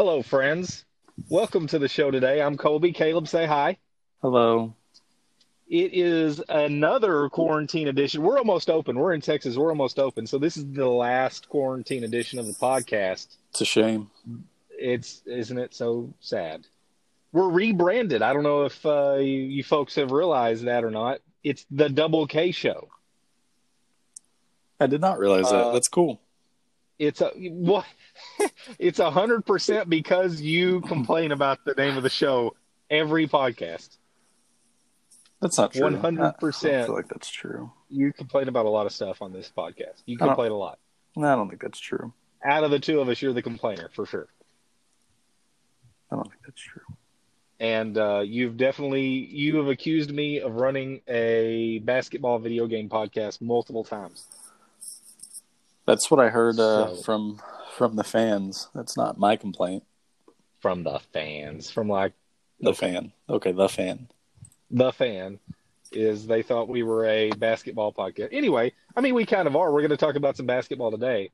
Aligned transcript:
Hello, 0.00 0.22
friends. 0.22 0.86
Welcome 1.28 1.66
to 1.66 1.78
the 1.78 1.86
show 1.86 2.10
today. 2.10 2.40
I'm 2.40 2.56
Kolby. 2.56 2.96
Kaleb, 2.96 3.28
say 3.28 3.44
hi. 3.44 3.76
Hello. 4.22 4.74
It 5.68 5.92
is 5.92 6.42
another 6.48 7.28
quarantine 7.28 7.86
edition. 7.86 8.22
We're 8.22 8.38
almost 8.38 8.70
open. 8.70 8.98
We're 8.98 9.12
in 9.12 9.20
Texas. 9.20 9.58
We're 9.58 9.68
almost 9.68 9.98
open. 9.98 10.26
So 10.26 10.38
this 10.38 10.56
is 10.56 10.64
the 10.72 10.88
last 10.88 11.50
quarantine 11.50 12.04
edition 12.04 12.38
of 12.38 12.46
the 12.46 12.54
podcast. 12.54 13.36
It's 13.50 13.60
a 13.60 13.66
shame. 13.66 14.10
It's 14.70 15.20
isn't 15.26 15.58
it 15.58 15.74
so 15.74 16.14
sad? 16.20 16.66
We're 17.32 17.50
rebranded. 17.50 18.22
I 18.22 18.32
don't 18.32 18.42
know 18.42 18.64
if 18.64 18.86
uh, 18.86 19.16
you, 19.18 19.26
you 19.26 19.62
folks 19.62 19.96
have 19.96 20.12
realized 20.12 20.64
that 20.64 20.82
or 20.82 20.90
not. 20.90 21.20
It's 21.44 21.66
the 21.70 21.90
Double 21.90 22.26
K 22.26 22.52
Show. 22.52 22.88
I 24.80 24.86
did 24.86 25.02
not 25.02 25.18
realize 25.18 25.50
that. 25.50 25.66
Uh, 25.66 25.72
That's 25.72 25.88
cool. 25.88 26.22
It's 27.00 27.22
a 27.22 27.30
what? 27.30 27.86
it's 28.78 28.98
a 28.98 29.10
hundred 29.10 29.46
percent 29.46 29.88
because 29.88 30.38
you 30.42 30.82
complain 30.82 31.32
about 31.32 31.64
the 31.64 31.72
name 31.72 31.96
of 31.96 32.02
the 32.02 32.10
show 32.10 32.54
every 32.90 33.26
podcast. 33.26 33.96
That's 35.40 35.56
not 35.56 35.72
true. 35.72 35.88
100%. 35.88 36.82
I 36.82 36.84
feel 36.84 36.94
like 36.94 37.08
that's 37.08 37.30
true. 37.30 37.72
You 37.88 38.12
complain 38.12 38.48
about 38.48 38.66
a 38.66 38.68
lot 38.68 38.84
of 38.84 38.92
stuff 38.92 39.22
on 39.22 39.32
this 39.32 39.50
podcast. 39.56 40.02
You 40.04 40.18
complain 40.18 40.52
a 40.52 40.56
lot. 40.56 40.78
I 41.16 41.22
don't 41.22 41.48
think 41.48 41.62
that's 41.62 41.78
true. 41.78 42.12
Out 42.44 42.64
of 42.64 42.70
the 42.70 42.78
two 42.78 43.00
of 43.00 43.08
us, 43.08 43.22
you're 43.22 43.32
the 43.32 43.40
complainer 43.40 43.88
for 43.94 44.04
sure. 44.04 44.28
I 46.12 46.16
don't 46.16 46.28
think 46.28 46.42
that's 46.44 46.60
true. 46.60 46.82
And 47.60 47.96
uh, 47.96 48.20
you've 48.26 48.58
definitely 48.58 49.06
you 49.06 49.56
have 49.56 49.68
accused 49.68 50.12
me 50.12 50.40
of 50.40 50.56
running 50.56 51.00
a 51.08 51.78
basketball 51.78 52.38
video 52.38 52.66
game 52.66 52.90
podcast 52.90 53.40
multiple 53.40 53.84
times. 53.84 54.26
That's 55.90 56.08
what 56.08 56.20
I 56.20 56.28
heard 56.28 56.58
uh, 56.60 56.94
So- 56.94 57.02
from 57.02 57.40
from 57.76 57.96
the 57.96 58.04
fans. 58.04 58.68
That's 58.74 58.96
not 58.96 59.18
my 59.18 59.36
complaint. 59.36 59.82
from 60.60 60.82
the 60.84 61.00
fans, 61.12 61.70
from 61.70 61.88
like 61.88 62.12
The 62.60 62.74
fan. 62.74 63.12
Okay, 63.28 63.50
the 63.52 63.68
fan. 63.68 64.08
the 64.70 64.92
fan, 64.92 65.40
is 65.90 66.26
they 66.26 66.42
thought 66.42 66.68
we 66.68 66.82
were 66.84 67.06
a 67.06 67.30
basketball 67.30 67.92
podcast. 67.92 68.28
Anyway, 68.30 68.72
I 68.94 69.00
mean, 69.00 69.14
we 69.14 69.24
kind 69.26 69.48
of 69.48 69.56
are. 69.56 69.72
We're 69.72 69.80
going 69.80 69.90
to 69.90 69.96
talk 69.96 70.14
about 70.16 70.36
some 70.36 70.46
basketball 70.46 70.90
today. 70.92 71.30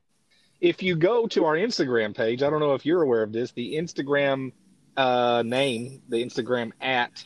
If 0.61 0.81
you 0.81 0.95
go 0.95 1.27
to 1.27 1.45
our 1.45 1.55
Instagram 1.55 2.15
page, 2.15 2.41
I 2.41 2.49
don't 2.49 2.61
know 2.61 2.73
if 2.73 2.83
you're 2.85 3.03
aware 3.03 3.21
of 3.21 3.31
this, 3.33 3.51
the 3.51 3.75
Instagram 3.75 4.53
uh, 4.95 5.43
name, 5.45 6.01
the 6.09 6.23
Instagram 6.25 6.71
at, 6.81 7.23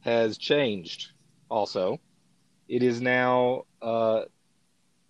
has 0.00 0.36
changed 0.36 1.12
also. 1.48 1.98
It 2.68 2.82
is 2.82 3.00
now 3.00 3.62
uh, 3.80 4.22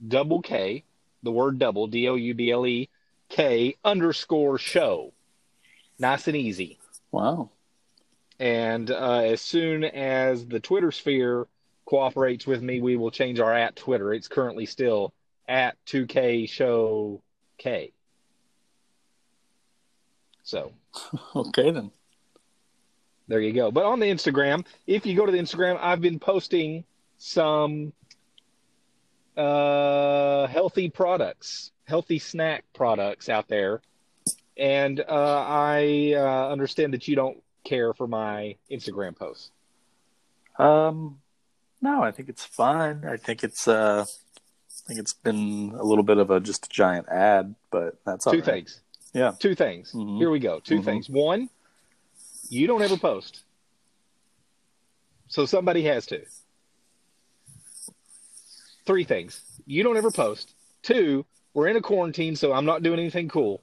double 0.07 0.43
K, 0.43 0.85
the 1.23 1.33
word 1.33 1.59
double, 1.59 1.87
D 1.87 2.09
O 2.09 2.15
U 2.15 2.35
B 2.35 2.51
L 2.51 2.67
E 2.67 2.89
K 3.29 3.77
underscore 3.85 4.59
show. 4.59 5.13
Nice 5.99 6.29
and 6.29 6.37
easy. 6.37 6.79
Wow. 7.11 7.51
And 8.39 8.91
uh, 8.91 9.21
as 9.21 9.41
soon 9.41 9.83
as 9.85 10.47
the 10.47 10.61
Twitter 10.61 10.93
sphere 10.93 11.47
cooperates 11.87 12.47
with 12.47 12.63
me, 12.63 12.81
we 12.81 12.97
will 12.97 13.11
change 13.11 13.41
our 13.41 13.53
at 13.53 13.75
Twitter. 13.75 14.13
It's 14.15 14.29
currently 14.29 14.67
still 14.67 15.13
at 15.49 15.77
2K 15.87 16.49
Show 16.49 17.21
K. 17.57 17.93
So 20.45 20.73
Okay 21.37 21.71
then. 21.71 21.91
there 23.27 23.41
you 23.41 23.53
go. 23.53 23.71
But 23.71 23.85
on 23.85 23.99
the 24.01 24.07
Instagram, 24.07 24.65
if 24.87 25.05
you 25.05 25.17
go 25.17 25.27
to 25.27 25.33
the 25.33 25.39
Instagram, 25.39 25.79
I've 25.81 26.01
been 26.01 26.19
posting 26.19 26.85
some 27.19 27.93
uh, 29.39 30.47
healthy 30.49 30.91
products, 30.91 31.71
healthy 31.85 32.19
snack 32.19 32.65
products 32.75 33.29
out 33.29 33.49
there. 33.49 33.81
And 34.57 35.01
uh, 35.01 35.45
I 35.47 36.15
uh, 36.17 36.49
understand 36.49 36.93
that 36.95 37.07
you 37.07 37.15
don't 37.15 37.41
care 37.65 37.95
for 37.95 38.09
my 38.09 38.57
Instagram 38.71 39.17
posts. 39.17 39.51
Um, 40.59 41.21
no, 41.81 42.03
I 42.03 42.11
think 42.11 42.29
it's 42.29 42.45
fine. 42.45 43.05
I 43.05 43.17
think 43.17 43.45
it's 43.45 43.69
uh, 43.69 44.05
I 44.05 44.89
think 44.89 44.99
it's 44.99 45.15
been 45.15 45.75
a 45.79 45.85
little 45.85 46.03
bit 46.03 46.19
of 46.19 46.31
a 46.31 46.41
just 46.41 46.67
a 46.67 46.69
giant 46.71 47.09
ad, 47.09 47.55
but 47.71 47.99
that's 48.05 48.27
all 48.27 48.33
Two 48.33 48.39
right. 48.41 48.45
things. 48.45 48.81
Yeah. 49.13 49.33
Two 49.39 49.55
things. 49.55 49.93
Mhm. 49.93 50.19
Here 50.19 50.31
we 50.31 50.41
go. 50.41 50.59
2 50.61 50.81
Mhm. 50.81 50.85
things. 50.85 51.09
One, 51.09 51.49
you 52.49 52.67
don't 52.67 52.83
ever 52.83 52.97
post. 52.97 53.43
So 55.29 55.47
somebody 55.47 55.83
has 55.85 56.07
to. 56.07 56.25
Three 58.89 59.05
things. 59.05 59.39
You 59.67 59.83
don't 59.83 59.99
ever 59.99 60.11
post. 60.11 60.55
Two, 60.81 61.27
we're 61.53 61.69
in 61.69 61.77
a 61.77 61.83
quarantine, 61.83 62.37
so 62.37 62.55
I'm 62.55 62.65
not 62.65 62.83
doing 62.83 62.99
anything 62.99 63.29
cool. 63.29 63.63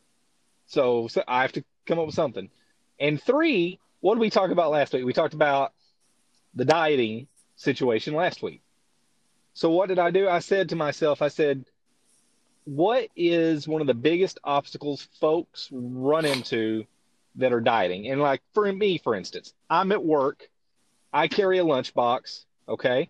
So, 0.67 1.07
so 1.07 1.23
I 1.27 1.41
have 1.41 1.53
to 1.53 1.63
come 1.87 1.97
up 1.97 2.05
with 2.05 2.13
something. 2.13 2.47
And 2.99 3.19
three, 3.19 3.79
what 4.01 4.13
did 4.13 4.19
we 4.19 4.29
talk 4.29 4.51
about 4.51 4.69
last 4.69 4.93
week? 4.93 5.03
We 5.03 5.13
talked 5.13 5.33
about 5.33 5.73
the 6.53 6.63
dieting 6.63 7.27
situation 7.55 8.13
last 8.13 8.43
week. 8.43 8.61
So 9.55 9.71
what 9.71 9.89
did 9.89 9.97
I 9.97 10.11
do? 10.11 10.29
I 10.29 10.37
said 10.37 10.69
to 10.69 10.75
myself, 10.75 11.23
I 11.23 11.29
said, 11.29 11.65
what 12.65 13.09
is 13.15 13.67
one 13.67 13.81
of 13.81 13.87
the 13.87 13.95
biggest 13.95 14.37
obstacles 14.43 15.07
folks 15.19 15.69
run 15.71 16.25
into 16.25 16.85
that 17.37 17.51
are 17.51 17.61
dieting? 17.61 18.11
And 18.11 18.21
like 18.21 18.43
for 18.53 18.71
me, 18.71 18.99
for 18.99 19.15
instance, 19.15 19.55
I'm 19.71 19.91
at 19.91 20.05
work, 20.05 20.47
I 21.11 21.27
carry 21.29 21.57
a 21.57 21.63
lunchbox, 21.63 22.45
okay? 22.69 23.09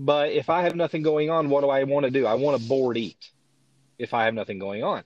But 0.00 0.32
if 0.32 0.48
I 0.48 0.62
have 0.62 0.74
nothing 0.74 1.02
going 1.02 1.28
on, 1.28 1.50
what 1.50 1.60
do 1.60 1.68
I 1.68 1.84
want 1.84 2.04
to 2.04 2.10
do? 2.10 2.24
I 2.24 2.32
want 2.32 2.58
to 2.58 2.66
board 2.66 2.96
eat 2.96 3.30
if 3.98 4.14
I 4.14 4.24
have 4.24 4.32
nothing 4.32 4.58
going 4.58 4.82
on. 4.82 5.04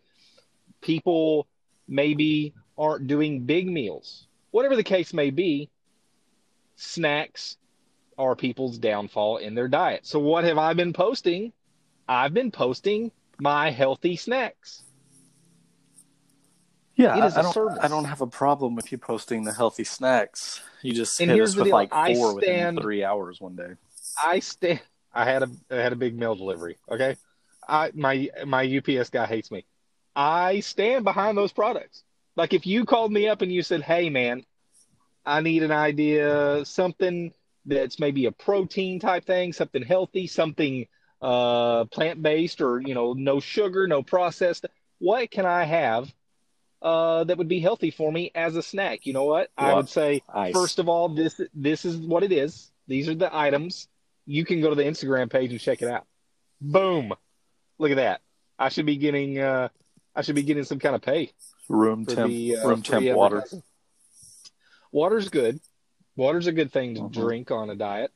People 0.82 1.49
maybe 1.88 2.55
aren't 2.78 3.09
doing 3.09 3.41
big 3.41 3.66
meals. 3.66 4.28
Whatever 4.53 4.77
the 4.77 4.84
case 4.84 5.12
may 5.12 5.31
be, 5.31 5.69
snacks 6.77 7.56
are 8.16 8.37
people's 8.37 8.78
downfall 8.78 9.38
in 9.38 9.56
their 9.56 9.66
diet. 9.66 10.06
So 10.06 10.21
what 10.21 10.44
have 10.44 10.59
I 10.59 10.75
been 10.75 10.93
posting? 10.93 11.53
I've 12.09 12.32
been 12.32 12.53
posting 12.53 13.11
my 13.41 13.72
healthy 13.72 14.15
snacks. 14.15 14.84
Yeah, 16.94 17.19
It 17.19 17.25
is 17.25 17.37
I, 17.37 17.41
I 17.41 17.43
don't. 17.43 17.78
I 17.81 17.88
don't 17.88 18.05
have 18.05 18.21
a 18.21 18.28
problem 18.28 18.76
with 18.76 18.93
you 18.93 18.99
posting 18.99 19.43
the 19.43 19.53
healthy 19.53 19.82
snacks. 19.82 20.62
You 20.82 20.93
just 20.93 21.21
And 21.21 21.32
hit 21.32 21.41
us 21.43 21.56
with 21.56 21.65
deal, 21.65 21.75
like 21.75 21.93
I 21.93 22.15
four 22.15 22.41
stand- 22.41 22.76
within 22.76 22.81
three 22.81 23.03
hours 23.03 23.41
one 23.41 23.56
day. 23.56 23.72
I 24.22 24.41
stand. 24.41 24.80
I 25.12 25.25
had 25.25 25.42
a 25.42 25.50
I 25.70 25.76
had 25.76 25.92
a 25.92 25.97
big 25.97 26.19
mail 26.19 26.34
delivery. 26.34 26.76
Okay, 26.91 27.16
I 27.69 27.91
my 27.94 28.30
my 28.47 28.64
UPS 28.64 29.10
guy 29.10 29.26
hates 29.26 29.50
me. 29.50 29.64
I 30.16 30.60
stand 30.60 31.04
behind 31.04 31.36
those 31.36 31.52
products. 31.52 32.02
Like 32.36 32.52
if 32.52 32.66
you 32.66 32.84
called 32.84 33.12
me 33.12 33.28
up 33.28 33.42
and 33.42 33.52
you 33.52 33.62
said, 33.62 33.82
"Hey, 33.82 34.10
man, 34.10 34.44
I 35.25 35.41
need 35.41 35.62
an 35.62 35.70
idea, 35.70 36.64
something 36.64 37.32
that's 37.66 37.98
maybe 37.98 38.26
a 38.26 38.32
protein 38.32 39.00
type 39.00 39.25
thing, 39.25 39.52
something 39.52 39.82
healthy, 39.82 40.26
something 40.26 40.86
uh, 41.22 41.84
plant 41.86 42.22
based, 42.22 42.60
or 42.60 42.81
you 42.81 42.94
know, 42.94 43.12
no 43.14 43.41
sugar, 43.41 43.86
no 43.86 44.02
processed. 44.02 44.66
What 44.98 45.31
can 45.31 45.46
I 45.46 45.64
have 45.64 46.12
uh, 46.82 47.25
that 47.25 47.38
would 47.38 47.48
be 47.48 47.60
healthy 47.60 47.91
for 47.91 48.10
me 48.10 48.32
as 48.34 48.56
a 48.56 48.62
snack?" 48.62 49.06
You 49.06 49.12
know 49.12 49.25
what? 49.25 49.50
I 49.56 49.75
would 49.75 49.88
say 49.88 50.22
Ice. 50.32 50.52
First 50.52 50.78
of 50.78 50.88
all, 50.88 51.08
this 51.08 51.41
this 51.54 51.84
is 51.84 51.96
what 51.96 52.25
it 52.25 52.32
is. 52.32 52.70
These 52.88 53.08
are 53.08 53.14
the 53.14 53.34
items. 53.34 53.88
You 54.26 54.44
can 54.44 54.61
go 54.61 54.71
to 54.71 54.75
the 54.76 54.85
Instagram 54.85 55.31
page 55.31 55.50
and 55.50 55.61
check 55.61 55.82
it 55.82 55.88
out. 55.88 56.06
Boom! 56.61 57.12
Look 57.79 57.91
at 57.91 57.97
that. 57.97 58.21
I 58.59 58.69
should 58.69 58.87
be 58.87 58.97
getting 58.97 59.38
uh, 59.38 59.69
I 60.15 60.23
should 60.23 60.35
be 60.37 60.43
getting 60.43 60.65
some 60.65 60.79
kind 60.79 60.94
of 60.94 61.03
pay 61.03 61.32
room 61.69 62.06
temp, 62.06 62.29
the 62.31 62.56
uh, 62.59 62.69
room 62.69 62.82
temp 62.82 63.05
water. 63.15 63.44
Water's 64.93 65.29
good. 65.29 65.61
Water's 66.17 66.47
a 66.47 66.53
good 66.53 66.73
thing 66.73 66.94
to 66.94 67.00
Mhm. 67.03 67.12
drink 67.12 67.50
on 67.50 67.69
a 67.71 67.75
diet. 67.75 68.12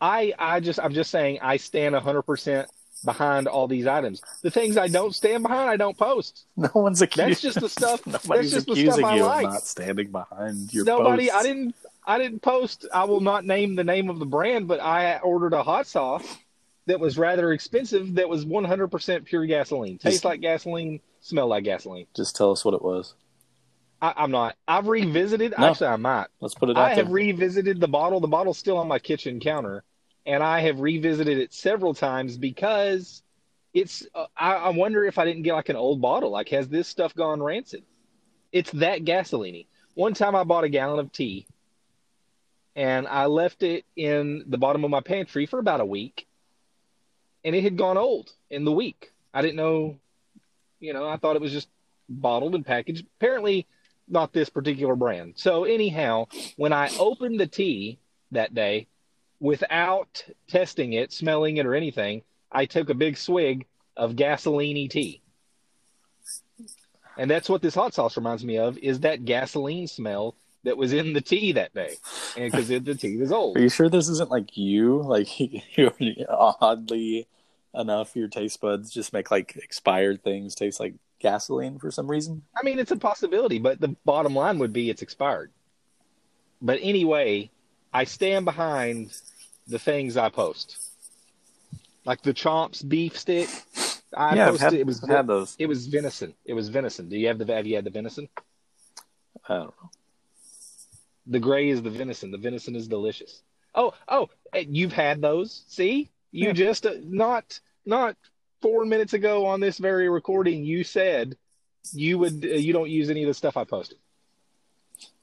I 0.00 0.32
I 0.38 0.60
just 0.60 0.78
I'm 0.80 0.92
just 0.94 1.10
saying 1.10 1.38
I 1.42 1.56
stand 1.56 1.94
100% 1.94 2.66
behind 3.04 3.48
all 3.48 3.66
these 3.68 3.86
items. 3.86 4.22
The 4.42 4.50
things 4.50 4.76
I 4.76 4.88
don't 4.88 5.14
stand 5.14 5.42
behind, 5.42 5.68
I 5.70 5.76
don't 5.76 5.96
post. 5.96 6.46
No 6.56 6.70
one's 6.74 7.02
accusing. 7.02 7.28
That's 7.30 7.40
just 7.40 7.60
the 7.60 7.68
stuff- 7.68 8.06
Nobody's 8.06 8.52
that's 8.52 8.64
just 8.64 8.66
the 8.66 8.72
accusing 8.72 9.06
you 9.16 9.24
like. 9.24 9.46
of 9.46 9.52
not 9.52 9.62
standing 9.62 10.10
behind 10.10 10.72
your 10.72 10.84
Nobody, 10.84 11.28
posts. 11.28 11.34
I 11.36 11.42
didn't, 11.42 11.74
I 12.06 12.18
didn't 12.18 12.40
post. 12.40 12.86
I 12.92 13.04
will 13.04 13.20
not 13.20 13.44
name 13.44 13.76
the 13.76 13.84
name 13.84 14.10
of 14.10 14.18
the 14.18 14.26
brand, 14.26 14.68
but 14.68 14.80
I 14.80 15.18
ordered 15.18 15.52
a 15.54 15.62
hot 15.62 15.86
sauce 15.86 16.36
that 16.86 17.00
was 17.00 17.16
rather 17.16 17.52
expensive. 17.52 18.14
That 18.16 18.28
was 18.28 18.44
100% 18.44 19.24
pure 19.24 19.46
gasoline. 19.46 19.98
Tastes 19.98 20.16
Just- 20.16 20.24
like 20.24 20.40
gasoline, 20.40 21.00
smell 21.20 21.46
like 21.48 21.64
gasoline. 21.64 22.06
Just 22.14 22.36
tell 22.36 22.52
us 22.52 22.64
what 22.64 22.74
it 22.74 22.82
was. 22.82 23.14
I, 24.02 24.12
I'm 24.16 24.30
not. 24.30 24.56
I've 24.68 24.86
revisited. 24.88 25.54
No. 25.58 25.70
Actually, 25.70 25.86
I 25.86 25.96
might. 25.96 26.26
Let's 26.40 26.54
put 26.54 26.68
it 26.68 26.76
out 26.76 26.84
I 26.84 26.94
have 26.94 27.06
there. 27.06 27.14
revisited 27.14 27.80
the 27.80 27.88
bottle. 27.88 28.20
The 28.20 28.28
bottle's 28.28 28.58
still 28.58 28.76
on 28.76 28.86
my 28.88 28.98
kitchen 28.98 29.40
counter, 29.40 29.82
and 30.26 30.42
I 30.42 30.60
have 30.60 30.80
revisited 30.80 31.38
it 31.38 31.54
several 31.54 31.94
times 31.94 32.36
because 32.36 33.22
it's. 33.72 34.06
Uh, 34.14 34.26
I, 34.36 34.54
I 34.56 34.68
wonder 34.70 35.04
if 35.04 35.16
I 35.18 35.24
didn't 35.24 35.42
get 35.44 35.54
like 35.54 35.70
an 35.70 35.76
old 35.76 36.02
bottle. 36.02 36.30
Like, 36.30 36.50
has 36.50 36.68
this 36.68 36.86
stuff 36.86 37.14
gone 37.14 37.42
rancid? 37.42 37.84
It's 38.52 38.70
that 38.72 39.04
gasoline 39.04 39.64
One 39.94 40.12
time 40.12 40.36
I 40.36 40.44
bought 40.44 40.64
a 40.64 40.68
gallon 40.68 40.98
of 40.98 41.10
tea, 41.10 41.46
and 42.76 43.06
I 43.06 43.26
left 43.26 43.62
it 43.62 43.84
in 43.96 44.44
the 44.46 44.58
bottom 44.58 44.84
of 44.84 44.90
my 44.90 45.00
pantry 45.00 45.46
for 45.46 45.58
about 45.58 45.80
a 45.80 45.86
week, 45.86 46.26
and 47.44 47.54
it 47.54 47.62
had 47.62 47.76
gone 47.76 47.98
old 47.98 48.32
in 48.50 48.64
the 48.64 48.72
week. 48.72 49.12
I 49.32 49.42
didn't 49.42 49.56
know, 49.56 49.96
you 50.80 50.92
know, 50.92 51.08
I 51.08 51.16
thought 51.16 51.36
it 51.36 51.42
was 51.42 51.52
just 51.52 51.68
bottled 52.08 52.54
and 52.54 52.66
packaged. 52.66 53.06
Apparently, 53.18 53.66
not 54.08 54.32
this 54.32 54.50
particular 54.50 54.96
brand. 54.96 55.34
So 55.36 55.64
anyhow, 55.64 56.26
when 56.56 56.72
I 56.72 56.90
opened 56.98 57.40
the 57.40 57.46
tea 57.46 57.98
that 58.32 58.54
day, 58.54 58.86
without 59.40 60.24
testing 60.48 60.92
it, 60.92 61.12
smelling 61.12 61.56
it, 61.56 61.66
or 61.66 61.74
anything, 61.74 62.22
I 62.50 62.66
took 62.66 62.90
a 62.90 62.94
big 62.94 63.16
swig 63.16 63.66
of 63.96 64.16
gasoline 64.16 64.88
tea. 64.88 65.20
And 67.16 67.30
that's 67.30 67.48
what 67.48 67.62
this 67.62 67.74
hot 67.74 67.94
sauce 67.94 68.16
reminds 68.16 68.44
me 68.44 68.58
of 68.58 68.76
is 68.78 69.00
that 69.00 69.24
gasoline 69.24 69.86
smell 69.86 70.34
that 70.64 70.76
was 70.76 70.92
in 70.92 71.12
the 71.12 71.20
tea 71.20 71.52
that 71.52 71.74
day. 71.74 71.96
Because 72.36 72.68
the 72.68 72.94
tea 72.94 73.16
was 73.16 73.32
old. 73.32 73.56
Are 73.56 73.60
you 73.60 73.68
sure 73.68 73.88
this 73.88 74.08
isn't 74.08 74.30
like 74.30 74.56
you? 74.56 75.02
Like 75.02 75.28
you're 75.76 75.92
oddly 76.28 77.28
enough, 77.74 78.16
your 78.16 78.28
taste 78.28 78.60
buds 78.60 78.90
just 78.90 79.12
make 79.12 79.30
like 79.30 79.56
expired 79.56 80.22
things 80.22 80.54
taste 80.54 80.80
like 80.80 80.94
gasoline 81.20 81.78
for 81.78 81.90
some 81.90 82.10
reason? 82.10 82.42
I 82.56 82.64
mean, 82.64 82.78
it's 82.78 82.90
a 82.90 82.96
possibility, 82.96 83.58
but 83.58 83.80
the 83.80 83.96
bottom 84.04 84.34
line 84.34 84.58
would 84.58 84.72
be 84.72 84.90
it's 84.90 85.02
expired. 85.02 85.50
But 86.60 86.78
anyway, 86.82 87.50
I 87.92 88.04
stand 88.04 88.44
behind 88.44 89.12
the 89.66 89.78
things 89.78 90.16
I 90.16 90.28
post. 90.28 90.78
Like 92.04 92.22
the 92.22 92.34
Chomps 92.34 92.86
beef 92.86 93.18
stick. 93.18 93.48
I 94.16 94.36
yeah, 94.36 94.50
posted 94.50 94.72
had, 94.72 94.74
it 94.74 94.86
was 94.86 95.02
I've 95.02 95.10
had 95.10 95.26
those. 95.26 95.56
it 95.58 95.66
was 95.66 95.86
venison. 95.86 96.34
It 96.44 96.54
was 96.54 96.68
venison. 96.68 97.08
Do 97.08 97.16
you 97.16 97.28
have 97.28 97.38
the 97.38 97.52
have 97.52 97.66
you 97.66 97.76
had 97.76 97.84
the 97.84 97.90
venison? 97.90 98.28
I 99.48 99.54
don't 99.56 99.74
know. 99.82 99.90
The 101.26 101.40
gray 101.40 101.68
is 101.70 101.82
the 101.82 101.90
venison. 101.90 102.30
The 102.30 102.38
venison 102.38 102.76
is 102.76 102.86
delicious. 102.88 103.42
Oh, 103.74 103.94
oh, 104.08 104.28
eh, 104.52 104.64
you've 104.68 104.92
had 104.92 105.20
those. 105.20 105.64
See? 105.68 106.10
You 106.30 106.48
Yeah. 106.48 106.52
just 106.52 106.86
uh, 106.86 106.94
not 107.02 107.60
not 107.86 108.16
4 108.62 108.84
minutes 108.86 109.12
ago 109.12 109.44
on 109.46 109.60
this 109.60 109.76
very 109.78 110.08
recording 110.08 110.64
you 110.64 110.84
said 110.84 111.36
you 111.92 112.18
would 112.18 112.44
uh, 112.44 112.48
you 112.48 112.72
don't 112.72 112.88
use 112.88 113.10
any 113.10 113.22
of 113.22 113.28
the 113.28 113.34
stuff 113.34 113.56
I 113.56 113.64
posted. 113.64 113.98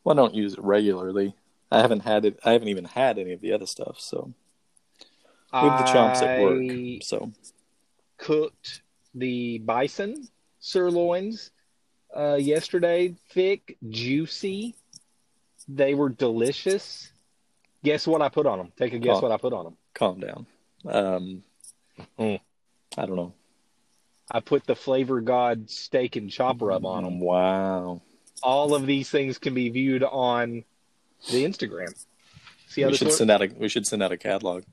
Well, 0.04 0.16
I 0.16 0.22
don't 0.22 0.36
use 0.36 0.54
it 0.54 0.62
regularly. 0.62 1.36
I 1.72 1.80
haven't 1.82 2.02
had 2.02 2.26
it. 2.26 2.40
I 2.44 2.52
haven't 2.52 2.68
even 2.68 2.86
had 2.86 3.18
any 3.18 3.34
of 3.34 3.42
the 3.42 3.54
other 3.54 3.66
stuff. 3.66 4.00
So 4.00 4.34
with 5.54 5.78
the 5.78 5.84
chomps 5.84 6.22
at 6.22 6.42
work. 6.42 7.04
So 7.04 7.32
cooked 8.18 8.82
the 9.16 9.58
bison 9.60 10.28
sirloins 10.60 11.52
uh, 12.16 12.36
yesterday. 12.36 13.16
Thick, 13.32 13.78
juicy. 13.90 14.76
They 15.68 15.94
were 15.94 16.10
delicious. 16.10 17.12
Guess 17.84 18.08
what 18.08 18.22
I 18.22 18.30
put 18.30 18.46
on 18.46 18.58
them? 18.58 18.72
Take 18.78 18.94
a 18.94 19.00
guess 19.00 19.18
Oh. 19.18 19.22
what 19.22 19.32
I 19.32 19.38
put 19.38 19.54
on 19.54 19.66
them. 19.66 19.78
calm 19.94 20.20
down. 20.20 20.46
Um, 20.86 21.44
Mm. 22.18 22.40
I 22.98 23.06
don't 23.06 23.16
know. 23.16 23.34
I 24.32 24.40
put 24.40 24.66
the 24.66 24.76
Flavor 24.76 25.22
God 25.22 25.70
steak 25.70 26.16
and 26.16 26.30
chop 26.32 26.62
rub 26.62 26.86
on 26.86 27.04
them. 27.04 27.20
Wow. 27.20 28.02
All 28.42 28.74
of 28.74 28.86
these 28.86 29.10
things 29.10 29.38
can 29.38 29.54
be 29.54 29.70
viewed 29.70 30.04
on 30.04 30.64
the 31.30 31.44
Instagram. 31.44 31.94
See 32.68 32.82
how 32.82 32.88
We 32.90 32.96
should 32.98 33.08
works? 33.08 33.18
send 33.18 33.30
out 33.30 33.42
a 33.42 33.48
we 33.48 33.68
should 33.70 33.86
send 33.86 34.02
out 34.02 34.12
a 34.12 34.18
catalog. 34.18 34.64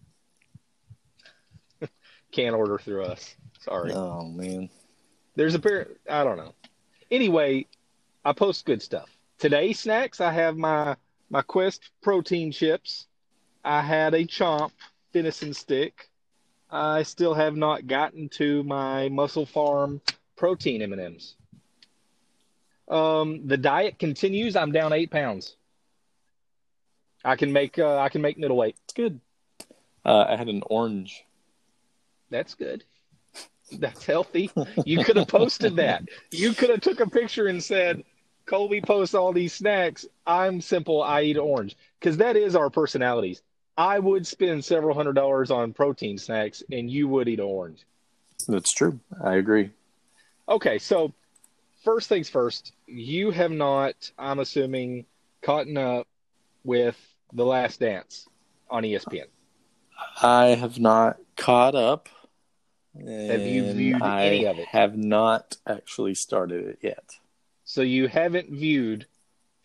Can't 2.32 2.54
order 2.54 2.78
through 2.78 3.04
us. 3.04 3.34
Sorry. 3.60 3.92
Oh 3.92 4.22
man. 4.24 4.70
There's 5.34 5.54
a 5.54 5.58
pair. 5.58 5.88
I 6.08 6.24
don't 6.24 6.36
know. 6.36 6.54
Anyway, 7.10 7.66
I 8.24 8.32
post 8.32 8.64
good 8.64 8.80
stuff. 8.82 9.08
Today 9.38 9.72
snacks. 9.72 10.20
I 10.20 10.32
have 10.32 10.56
my 10.56 10.96
my 11.30 11.42
Quest 11.42 11.90
protein 12.02 12.50
chips. 12.50 13.06
I 13.64 13.82
had 13.82 14.14
a 14.14 14.24
Chomp 14.24 14.72
venison 15.12 15.54
stick. 15.54 16.08
I 16.70 17.02
still 17.02 17.34
have 17.34 17.56
not 17.56 17.86
gotten 17.86 18.28
to 18.30 18.62
my 18.64 19.08
Muscle 19.08 19.46
Farm 19.46 20.00
protein 20.36 20.82
M 20.82 20.92
and 20.92 21.00
M's. 21.00 21.34
Um, 22.88 23.46
the 23.46 23.56
diet 23.56 23.98
continues. 23.98 24.56
I'm 24.56 24.72
down 24.72 24.92
eight 24.92 25.10
pounds. 25.10 25.56
I 27.24 27.36
can 27.36 27.52
make 27.52 27.78
uh, 27.78 27.98
I 27.98 28.08
can 28.08 28.22
make 28.22 28.38
middleweight. 28.38 28.76
It's 28.84 28.94
good. 28.94 29.20
Uh, 30.04 30.24
I 30.28 30.36
had 30.36 30.48
an 30.48 30.62
orange. 30.66 31.24
That's 32.30 32.54
good. 32.54 32.84
That's 33.72 34.04
healthy. 34.04 34.50
You 34.84 35.04
could 35.04 35.16
have 35.16 35.28
posted 35.38 35.76
that. 35.76 36.04
You 36.30 36.54
could 36.54 36.70
have 36.70 36.80
took 36.80 37.00
a 37.00 37.08
picture 37.08 37.48
and 37.48 37.62
said, 37.62 38.02
"Kolby 38.48 38.84
posts 38.84 39.14
all 39.14 39.32
these 39.32 39.52
snacks. 39.52 40.06
I'm 40.26 40.60
simple. 40.60 41.02
I 41.02 41.22
eat 41.22 41.36
orange." 41.36 41.76
Because 41.98 42.16
that 42.18 42.36
is 42.36 42.56
our 42.56 42.70
personalities. 42.70 43.42
I 43.76 43.98
would 43.98 44.26
spend 44.26 44.64
several 44.64 44.94
hundred 44.94 45.14
dollars 45.14 45.50
on 45.50 45.72
protein 45.72 46.18
snacks, 46.18 46.62
and 46.72 46.90
you 46.90 47.06
would 47.08 47.28
eat 47.28 47.40
orange. 47.40 47.84
That's 48.48 48.72
true. 48.72 48.98
I 49.22 49.36
agree. 49.36 49.70
Okay, 50.48 50.78
so 50.78 51.12
first 51.84 52.08
things 52.08 52.28
first, 52.28 52.72
you 52.86 53.30
have 53.30 53.50
not, 53.50 54.10
I'm 54.18 54.38
assuming, 54.38 55.04
caught 55.42 55.68
up 55.76 56.06
with 56.64 56.96
The 57.32 57.44
Last 57.44 57.80
Dance 57.80 58.26
on 58.70 58.82
ESPN. 58.82 59.26
I 60.22 60.46
have 60.46 60.78
not 60.78 61.18
caught 61.36 61.74
up. 61.74 62.08
Have 62.94 63.42
you 63.42 63.72
viewed 63.72 64.02
I 64.02 64.26
any 64.26 64.46
of 64.46 64.58
it? 64.58 64.66
Have 64.68 64.96
not 64.96 65.56
actually 65.66 66.14
started 66.14 66.66
it 66.66 66.78
yet. 66.82 67.04
So 67.68 67.82
you 67.82 68.08
haven't 68.08 68.48
viewed 68.48 69.04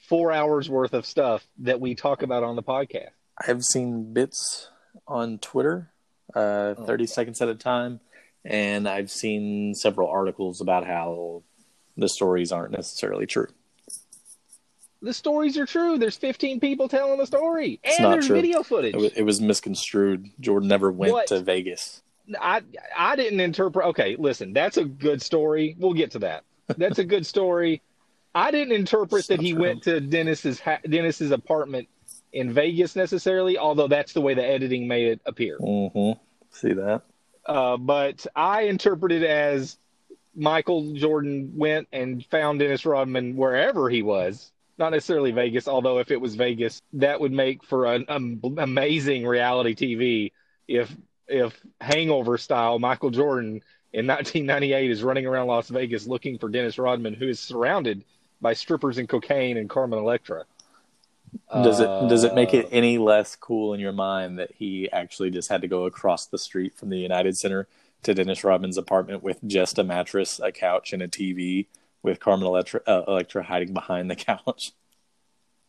four 0.09 0.33
hours 0.33 0.69
worth 0.69 0.93
of 0.93 1.05
stuff 1.05 1.47
that 1.59 1.79
we 1.79 1.95
talk 1.95 2.21
about 2.21 2.43
on 2.43 2.57
the 2.57 2.61
podcast. 2.61 3.11
I've 3.47 3.63
seen 3.63 4.11
bits 4.11 4.67
on 5.07 5.37
Twitter, 5.39 5.89
uh, 6.35 6.75
Oh. 6.77 6.83
30 6.85 7.05
seconds 7.07 7.41
at 7.41 7.47
a 7.47 7.55
time, 7.55 8.01
and 8.43 8.89
I've 8.89 9.09
seen 9.09 9.73
several 9.73 10.09
articles 10.09 10.59
about 10.59 10.85
how 10.85 11.43
the 11.95 12.09
stories 12.09 12.51
aren't 12.51 12.73
necessarily 12.73 13.25
true. 13.25 13.47
The 15.01 15.13
stories 15.13 15.57
are 15.57 15.65
true. 15.65 15.97
There's 15.97 16.17
15 16.17 16.59
people 16.59 16.89
telling 16.89 17.17
the 17.19 17.25
story, 17.25 17.79
It's 17.85 17.99
and 17.99 18.11
there's 18.11 18.27
true. 18.27 18.35
video 18.35 18.63
footage. 18.63 18.95
It 18.95 18.99
was, 18.99 19.13
it 19.13 19.23
was 19.23 19.39
misconstrued. 19.39 20.29
Jordan 20.41 20.67
never 20.67 20.91
went 20.91 21.13
What? 21.13 21.27
to 21.27 21.39
Vegas. 21.39 22.01
I 22.37 22.63
I 22.97 23.15
didn't 23.15 23.39
interpret. 23.39 23.85
Okay, 23.87 24.17
listen, 24.19 24.51
that's 24.51 24.75
a 24.75 24.83
good 24.83 25.21
story. 25.21 25.77
We'll 25.79 25.93
get 25.93 26.11
to 26.11 26.19
that. 26.19 26.43
That's 26.77 26.99
a 26.99 27.03
good 27.05 27.25
story. 27.25 27.81
I 28.35 28.51
didn't 28.51 28.73
interpret 28.73 29.27
that 29.27 29.39
he 29.39 29.53
went 29.53 29.83
to 29.83 29.99
Dennis's 29.99 30.59
ha- 30.59 30.79
Dennis's 30.87 31.31
apartment 31.31 31.87
in 32.31 32.51
Vegas 32.51 32.95
necessarily, 32.95 33.57
although 33.57 33.87
that's 33.87 34.13
the 34.13 34.21
way 34.21 34.33
the 34.33 34.45
editing 34.45 34.87
made 34.87 35.07
it 35.07 35.21
appear. 35.25 35.57
Mm-hmm. 35.59 36.19
See 36.51 36.73
that? 36.73 37.03
Uh, 37.45 37.77
but 37.77 38.25
I 38.35 38.61
interpreted 38.63 39.23
as 39.23 39.77
Michael 40.35 40.93
Jordan 40.93 41.53
went 41.55 41.87
and 41.91 42.25
found 42.25 42.59
Dennis 42.59 42.85
Rodman 42.85 43.35
wherever 43.35 43.89
he 43.89 44.01
was, 44.01 44.51
not 44.77 44.89
necessarily 44.89 45.31
Vegas. 45.31 45.67
Although 45.67 45.99
if 45.99 46.09
it 46.09 46.19
was 46.19 46.35
Vegas, 46.35 46.81
that 46.93 47.19
would 47.19 47.31
make 47.31 47.63
for 47.63 47.85
an 47.85 48.05
um, 48.07 48.39
amazing 48.57 49.27
reality 49.27 49.75
TV. 49.75 50.31
If 50.67 50.95
if 51.27 51.59
Hangover 51.81 52.37
style 52.37 52.79
Michael 52.79 53.11
Jordan 53.11 53.61
in 53.93 54.07
1998 54.07 54.89
is 54.89 55.03
running 55.03 55.25
around 55.25 55.47
Las 55.47 55.69
Vegas 55.69 56.07
looking 56.07 56.39
for 56.39 56.49
Dennis 56.49 56.79
Rodman, 56.79 57.13
who 57.13 57.27
is 57.27 57.39
surrounded 57.39 58.03
by 58.43 58.53
strippers 58.53 58.99
and 58.99 59.09
cocaine 59.09 59.57
and 59.57 59.67
Carmen 59.67 59.97
Electra. 59.97 60.43
Does 61.51 61.79
it 61.79 61.87
does 62.09 62.23
it 62.23 62.35
make 62.35 62.53
it 62.53 62.65
Uh, 62.65 62.69
any 62.71 62.99
less 62.99 63.35
cool 63.35 63.73
in 63.73 63.79
your 63.79 63.91
mind 63.91 64.37
that 64.37 64.51
he 64.53 64.91
actually 64.91 65.31
just 65.31 65.49
had 65.49 65.61
to 65.63 65.67
go 65.67 65.85
across 65.85 66.27
the 66.27 66.37
street 66.37 66.75
from 66.75 66.89
the 66.89 66.97
United 66.99 67.35
Center 67.35 67.67
to 68.03 68.13
Dennis 68.13 68.43
Rodman's 68.43 68.77
apartment 68.77 69.23
with 69.23 69.39
just 69.47 69.79
a 69.79 69.83
mattress, 69.83 70.39
a 70.43 70.51
couch, 70.51 70.93
and 70.93 71.01
a 71.01 71.07
TV, 71.07 71.65
with 72.03 72.19
Carmen 72.19 72.45
Electra, 72.45 72.81
uh, 72.85 73.03
Electra 73.07 73.41
hiding 73.43 73.73
behind 73.73 74.11
the 74.11 74.15
couch? 74.29 74.73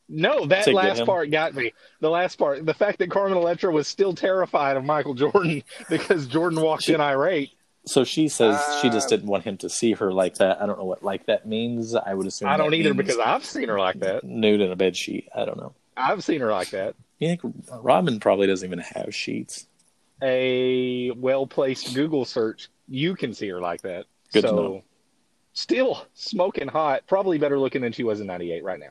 No, 0.07 0.45
that 0.47 0.71
last 0.71 1.07
part 1.07 1.31
got 1.31 1.54
me. 1.54 1.73
The 2.00 2.11
last 2.11 2.37
part, 2.37 2.66
the 2.66 2.75
fact 2.75 2.99
that 2.99 3.11
Carmen 3.11 3.38
Electra 3.38 3.73
was 3.73 3.88
still 3.88 4.12
terrified 4.14 4.76
of 4.76 4.85
Michael 4.85 5.14
Jordan 5.14 5.62
because 5.88 6.26
Jordan 6.26 6.61
walked 6.61 6.83
She- 6.83 6.93
in 6.93 7.00
irate. 7.00 7.52
So 7.86 8.02
she 8.04 8.28
says 8.28 8.58
she 8.80 8.88
just 8.88 9.06
Uh, 9.06 9.10
didn't 9.16 9.28
want 9.28 9.44
him 9.44 9.56
to 9.58 9.68
see 9.68 9.92
her 9.92 10.12
like 10.12 10.36
that. 10.36 10.60
I 10.62 10.66
don't 10.66 10.78
know 10.78 10.84
what 10.86 11.02
like 11.02 11.26
that 11.26 11.46
means. 11.46 11.94
I 11.94 12.14
would 12.14 12.26
assume 12.26 12.48
I 12.48 12.56
don't 12.56 12.72
either 12.74 12.94
because 12.94 13.18
I've 13.18 13.44
seen 13.44 13.68
her 13.68 13.78
like 13.78 13.98
that. 14.00 14.24
nude 14.24 14.60
in 14.62 14.70
a 14.72 14.76
bed 14.76 14.96
sheet. 14.96 15.28
I 15.34 15.44
don't 15.44 15.58
know. 15.58 15.74
I've 15.96 16.24
seen 16.24 16.40
her 16.40 16.50
like 16.50 16.70
that. 16.70 16.94
You 17.18 17.28
think 17.28 17.40
Rodman 17.70 18.20
probably 18.20 18.46
doesn't 18.46 18.66
even 18.66 18.80
have 18.80 19.14
sheets? 19.14 19.66
A 20.22 21.10
well 21.12 21.46
placed 21.46 21.94
Google 21.94 22.24
search, 22.24 22.68
you 22.88 23.14
can 23.14 23.34
see 23.34 23.48
her 23.48 23.60
like 23.60 23.82
that. 23.82 24.06
Good 24.32 24.42
to 24.42 24.48
so, 24.48 24.56
know. 24.56 24.82
still 25.52 26.06
smoking 26.14 26.68
hot. 26.68 27.02
Probably 27.06 27.38
better 27.38 27.58
looking 27.58 27.82
than 27.82 27.92
she 27.92 28.04
was 28.04 28.20
in 28.20 28.26
'98 28.26 28.64
right 28.64 28.80
now. 28.80 28.90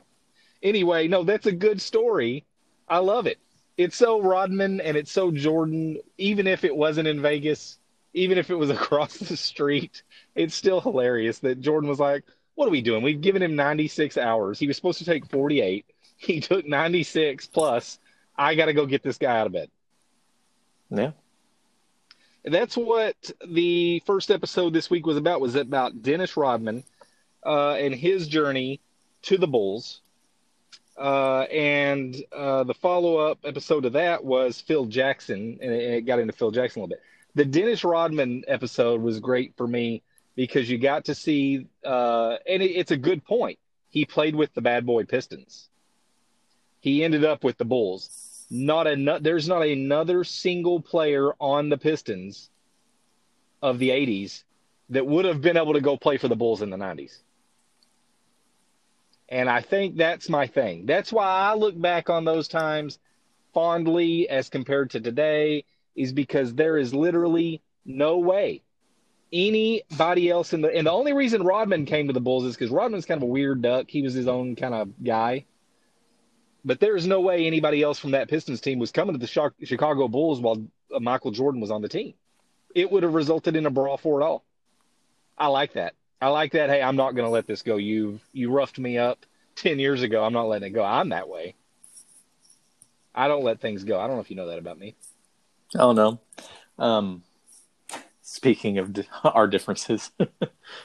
Anyway, 0.62 1.08
no, 1.08 1.24
that's 1.24 1.46
a 1.46 1.52
good 1.52 1.80
story. 1.82 2.44
I 2.88 2.98
love 2.98 3.26
it. 3.26 3.38
It's 3.76 3.96
so 3.96 4.22
Rodman 4.22 4.80
and 4.80 4.96
it's 4.96 5.10
so 5.10 5.30
Jordan. 5.32 5.98
Even 6.16 6.46
if 6.46 6.62
it 6.64 6.74
wasn't 6.74 7.08
in 7.08 7.20
Vegas, 7.20 7.78
even 8.14 8.38
if 8.38 8.50
it 8.50 8.56
was 8.56 8.70
across 8.78 9.18
the 9.18 9.36
street, 9.36 10.02
it's 10.34 10.54
still 10.54 10.80
hilarious 10.80 11.40
that 11.40 11.60
Jordan 11.60 11.88
was 11.90 12.00
like, 12.00 12.24
"What 12.56 12.66
are 12.68 12.70
we 12.72 12.82
doing? 12.82 13.02
We've 13.02 13.20
given 13.20 13.42
him 13.42 13.56
96 13.56 14.16
hours. 14.18 14.58
He 14.58 14.66
was 14.68 14.76
supposed 14.76 14.98
to 15.00 15.04
take 15.04 15.26
48. 15.26 15.86
He 16.16 16.40
took 16.40 16.66
96 16.66 17.46
plus. 17.48 17.98
I 18.36 18.54
got 18.54 18.66
to 18.66 18.72
go 18.74 18.86
get 18.86 19.02
this 19.02 19.18
guy 19.18 19.38
out 19.38 19.46
of 19.46 19.52
bed." 19.52 19.70
Yeah. 20.90 21.12
That's 22.44 22.76
what 22.76 23.16
the 23.46 24.00
first 24.06 24.30
episode 24.30 24.72
this 24.74 24.90
week 24.90 25.06
was 25.06 25.16
about. 25.16 25.40
Was 25.40 25.54
about 25.56 26.02
Dennis 26.02 26.36
Rodman. 26.36 26.84
uh, 27.44 27.74
and 27.74 27.94
his 27.94 28.28
journey 28.28 28.80
to 29.22 29.38
the 29.38 29.46
Bulls. 29.46 30.00
Uh, 30.96 31.40
and 31.50 32.16
uh, 32.32 32.64
the 32.64 32.74
follow 32.74 33.16
up 33.16 33.38
episode 33.44 33.82
to 33.82 33.90
that 33.90 34.24
was 34.24 34.60
Phil 34.60 34.84
Jackson, 34.86 35.58
and 35.60 35.72
it, 35.72 35.94
it 35.94 36.00
got 36.02 36.20
into 36.20 36.32
Phil 36.32 36.52
Jackson 36.52 36.80
a 36.80 36.84
little 36.84 36.96
bit. 36.96 37.02
The 37.34 37.44
Dennis 37.44 37.84
Rodman 37.84 38.44
episode 38.46 39.00
was 39.00 39.20
great 39.20 39.54
for 39.56 39.66
me 39.66 40.02
because 40.36 40.70
you 40.70 40.78
got 40.78 41.06
to 41.06 41.14
see, 41.14 41.66
uh, 41.84 42.36
and 42.48 42.62
it, 42.62 42.70
it's 42.70 42.90
a 42.90 42.96
good 42.96 43.24
point. 43.24 43.58
He 43.90 44.04
played 44.04 44.34
with 44.34 44.52
the 44.54 44.60
Bad 44.60 44.86
Boy 44.86 45.04
Pistons. 45.04 45.68
He 46.80 47.04
ended 47.04 47.24
up 47.24 47.44
with 47.44 47.56
the 47.58 47.64
Bulls. 47.64 48.46
Not 48.50 48.86
a 48.86 49.18
there's 49.20 49.48
not 49.48 49.62
another 49.62 50.22
single 50.22 50.80
player 50.80 51.32
on 51.40 51.70
the 51.70 51.78
Pistons 51.78 52.50
of 53.62 53.78
the 53.78 53.90
'80s 53.90 54.44
that 54.90 55.06
would 55.06 55.24
have 55.24 55.40
been 55.40 55.56
able 55.56 55.72
to 55.72 55.80
go 55.80 55.96
play 55.96 56.18
for 56.18 56.28
the 56.28 56.36
Bulls 56.36 56.60
in 56.60 56.70
the 56.70 56.76
'90s. 56.76 57.18
And 59.28 59.48
I 59.48 59.62
think 59.62 59.96
that's 59.96 60.28
my 60.28 60.46
thing. 60.46 60.86
That's 60.86 61.12
why 61.12 61.26
I 61.26 61.54
look 61.54 61.80
back 61.80 62.10
on 62.10 62.24
those 62.24 62.48
times 62.48 62.98
fondly 63.54 64.28
as 64.28 64.48
compared 64.48 64.90
to 64.90 65.00
today, 65.00 65.64
is 65.94 66.12
because 66.12 66.54
there 66.54 66.76
is 66.76 66.94
literally 66.94 67.62
no 67.84 68.18
way 68.18 68.62
anybody 69.34 70.30
else 70.30 70.52
in 70.52 70.62
the 70.62 70.74
and 70.74 70.86
the 70.86 70.92
only 70.92 71.12
reason 71.12 71.42
Rodman 71.42 71.86
came 71.86 72.06
to 72.06 72.12
the 72.12 72.20
Bulls 72.20 72.44
is 72.44 72.54
because 72.54 72.70
Rodman's 72.70 73.04
kind 73.04 73.18
of 73.18 73.24
a 73.24 73.30
weird 73.30 73.60
duck. 73.60 73.86
He 73.88 74.02
was 74.02 74.14
his 74.14 74.28
own 74.28 74.54
kind 74.54 74.74
of 74.74 75.02
guy. 75.02 75.44
But 76.64 76.80
there's 76.80 77.06
no 77.06 77.20
way 77.20 77.46
anybody 77.46 77.82
else 77.82 77.98
from 77.98 78.12
that 78.12 78.28
Pistons 78.28 78.60
team 78.60 78.78
was 78.78 78.92
coming 78.92 79.12
to 79.14 79.18
the 79.18 79.52
Chicago 79.64 80.08
Bulls 80.08 80.40
while 80.40 80.64
uh, 80.94 81.00
Michael 81.00 81.30
Jordan 81.30 81.60
was 81.60 81.70
on 81.70 81.82
the 81.82 81.90
team. 81.90 82.14
It 82.74 82.90
would 82.90 83.02
have 83.02 83.12
resulted 83.12 83.54
in 83.54 83.66
a 83.66 83.70
brawl 83.70 83.98
for 83.98 84.20
it 84.20 84.24
all. 84.24 84.44
I 85.36 85.48
like 85.48 85.74
that. 85.74 85.94
I 86.22 86.28
like 86.28 86.52
that. 86.52 86.70
Hey, 86.70 86.80
I'm 86.80 86.96
not 86.96 87.14
going 87.14 87.26
to 87.26 87.30
let 87.30 87.46
this 87.46 87.62
go. 87.62 87.76
You 87.76 88.20
you 88.32 88.50
roughed 88.50 88.78
me 88.78 88.96
up 88.96 89.26
ten 89.56 89.78
years 89.78 90.02
ago. 90.02 90.24
I'm 90.24 90.32
not 90.32 90.48
letting 90.48 90.68
it 90.68 90.70
go. 90.70 90.84
I'm 90.84 91.10
that 91.10 91.28
way. 91.28 91.54
I 93.14 93.28
don't 93.28 93.44
let 93.44 93.60
things 93.60 93.84
go. 93.84 94.00
I 94.00 94.06
don't 94.06 94.16
know 94.16 94.22
if 94.22 94.30
you 94.30 94.36
know 94.36 94.48
that 94.48 94.58
about 94.58 94.78
me. 94.78 94.94
Oh 95.76 95.92
no. 95.92 96.20
Um, 96.78 97.22
speaking 98.22 98.78
of 98.78 98.92
di- 98.92 99.08
our 99.24 99.46
differences. 99.46 100.10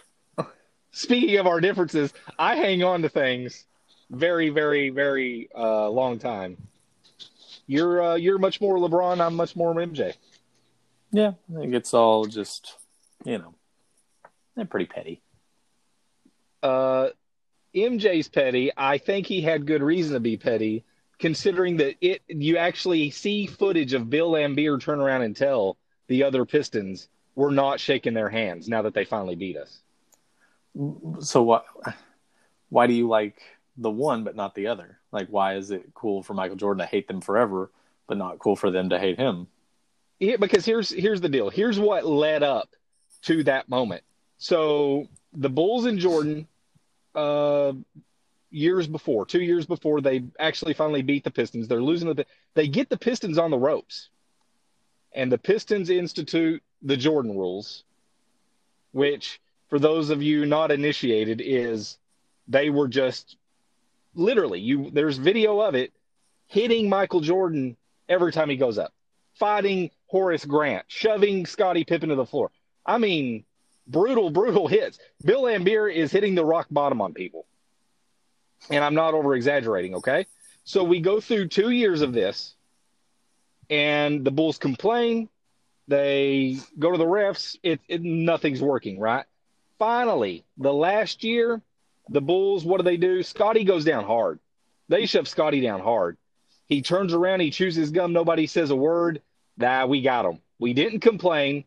speaking 0.92 1.38
of 1.38 1.48
our 1.48 1.62
differences, 1.62 2.14
I 2.38 2.56
hang 2.56 2.84
on 2.84 3.02
to 3.04 3.10
things 3.10 3.66
very, 4.10 4.50
very, 4.50 4.90
very 4.90 5.50
uh, 5.56 5.90
long 5.90 6.20
time. 6.20 6.58
You're 7.68 8.02
uh, 8.02 8.16
you're 8.16 8.40
much 8.40 8.62
more 8.62 8.78
LeBron. 8.78 9.20
I'm 9.20 9.36
much 9.36 9.56
more 9.56 9.74
MJ. 9.76 10.14
Yeah, 11.12 11.34
I 11.56 11.60
think 11.60 11.74
it's 11.74 11.94
all 11.94 12.26
just 12.26 12.76
you 13.24 13.38
know, 13.38 13.54
they're 14.56 14.66
pretty 14.66 14.86
petty. 14.86 15.22
Uh, 16.64 17.10
MJ's 17.76 18.28
petty. 18.28 18.72
I 18.76 18.98
think 18.98 19.28
he 19.28 19.42
had 19.42 19.66
good 19.66 19.84
reason 19.84 20.14
to 20.14 20.20
be 20.20 20.38
petty, 20.38 20.84
considering 21.20 21.78
that 21.78 21.96
it 22.02 22.22
you 22.28 22.58
actually 22.58 23.12
see 23.12 23.46
footage 23.46 23.94
of 23.94 24.10
Bill 24.10 24.32
Laimbeer 24.32 24.82
turn 24.82 25.00
around 25.00 25.22
and 25.22 25.36
tell 25.36 25.78
the 26.08 26.24
other 26.24 26.46
Pistons 26.46 27.10
we're 27.36 27.52
not 27.52 27.80
shaking 27.80 28.14
their 28.14 28.30
hands 28.30 28.68
now 28.68 28.82
that 28.82 28.94
they 28.94 29.06
finally 29.06 29.36
beat 29.36 29.58
us. 29.58 29.80
So 31.20 31.44
what? 31.44 31.66
Why 32.70 32.88
do 32.88 32.94
you 32.94 33.08
like 33.08 33.42
the 33.78 33.90
one 33.90 34.24
but 34.24 34.36
not 34.36 34.56
the 34.56 34.68
other? 34.68 35.00
Like, 35.12 35.28
why 35.30 35.56
is 35.56 35.72
it 35.72 35.94
cool 35.94 36.22
for 36.22 36.34
Michael 36.34 36.58
Jordan 36.58 36.80
to 36.80 36.86
hate 36.86 37.08
them 37.08 37.22
forever, 37.22 37.72
but 38.08 38.18
not 38.18 38.40
cool 38.40 38.56
for 38.56 38.72
them 38.72 38.90
to 38.90 39.00
hate 39.00 39.18
him? 39.18 39.48
Yeah, 40.20 40.36
because 40.38 40.66
here's 40.66 40.90
here's 40.90 41.22
the 41.22 41.30
deal. 41.30 41.50
Here's 41.50 41.80
what 41.80 42.06
led 42.06 42.44
up 42.44 42.70
to 43.24 43.44
that 43.46 43.70
moment. 43.70 44.04
So 44.38 45.08
the 45.34 45.50
Bulls 45.50 45.86
and 45.86 46.00
Jordan, 46.00 46.48
uh, 47.16 47.74
years 48.52 48.88
before, 48.88 49.26
two 49.26 49.42
years 49.42 49.66
before 49.66 50.02
they 50.02 50.24
actually 50.40 50.74
finally 50.74 51.02
beat 51.02 51.24
the 51.24 51.32
Pistons, 51.32 51.68
they're 51.68 51.82
losing 51.82 52.14
the. 52.14 52.26
They 52.56 52.68
get 52.68 52.90
the 52.90 52.98
Pistons 52.98 53.38
on 53.38 53.52
the 53.52 53.58
ropes, 53.58 54.10
and 55.14 55.32
the 55.32 55.38
Pistons 55.38 55.90
institute 55.90 56.64
the 56.82 56.98
Jordan 56.98 57.38
rules, 57.38 57.84
which 58.92 59.40
for 59.70 59.80
those 59.80 60.10
of 60.10 60.24
you 60.24 60.46
not 60.46 60.72
initiated 60.72 61.42
is 61.44 61.98
they 62.48 62.70
were 62.70 62.88
just 62.88 63.38
literally 64.16 64.60
you 64.60 64.90
there's 64.92 65.18
video 65.18 65.60
of 65.60 65.76
it 65.76 65.94
hitting 66.48 66.90
Michael 66.90 67.22
Jordan 67.22 67.78
every 68.08 68.32
time 68.32 68.50
he 68.50 68.58
goes 68.58 68.78
up, 68.78 68.92
fighting 69.36 69.92
Horace 70.08 70.46
Grant, 70.46 70.86
shoving 70.88 71.46
Scottie 71.46 71.86
Pippen 71.86 72.10
to 72.10 72.16
the 72.16 72.26
floor. 72.26 72.52
I 72.86 72.98
mean, 72.98 73.46
brutal, 73.88 74.32
brutal 74.32 74.68
hits. 74.68 74.98
Bill 75.24 75.44
Laimbeer 75.44 75.94
is 75.94 76.12
hitting 76.12 76.34
the 76.34 76.44
rock 76.44 76.68
bottom 76.72 77.02
on 77.02 77.14
people. 77.14 77.46
And 78.70 78.84
I'm 78.84 78.94
not 78.94 79.14
over 79.14 79.36
exaggerating, 79.36 79.96
okay? 79.96 80.26
So 80.64 80.84
we 80.84 81.00
go 81.00 81.20
through 81.20 81.48
two 81.48 81.72
years 81.72 82.02
of 82.02 82.14
this, 82.14 82.56
and 83.70 84.24
the 84.24 84.32
Bulls 84.32 84.58
complain. 84.58 85.30
They 85.88 86.58
go 86.78 86.92
to 86.92 86.98
the 86.98 87.06
refs. 87.06 87.58
It, 87.64 87.80
it 87.88 88.04
nothing's 88.04 88.62
working, 88.62 89.00
right? 89.00 89.26
Finally, 89.80 90.46
the 90.58 90.74
last 90.74 91.24
year, 91.24 91.62
the 92.10 92.22
Bulls, 92.22 92.66
what 92.66 92.78
do 92.78 92.84
they 92.84 92.98
do? 92.98 93.24
Scottie 93.24 93.64
goes 93.64 93.86
down 93.86 94.04
hard. 94.04 94.40
They 94.90 95.06
shove 95.06 95.28
Scottie 95.28 95.62
down 95.62 95.80
hard. 95.80 96.18
He 96.68 96.82
turns 96.82 97.14
around, 97.14 97.40
he 97.40 97.50
chews 97.50 97.76
his 97.76 97.92
gum. 97.92 98.14
Nobody 98.14 98.46
says 98.46 98.70
a 98.70 98.76
word. 98.76 99.22
Nah, 99.58 99.88
we 99.88 100.02
got 100.02 100.26
him. 100.26 100.40
We 100.60 100.74
didn't 100.74 101.00
complain. 101.00 101.64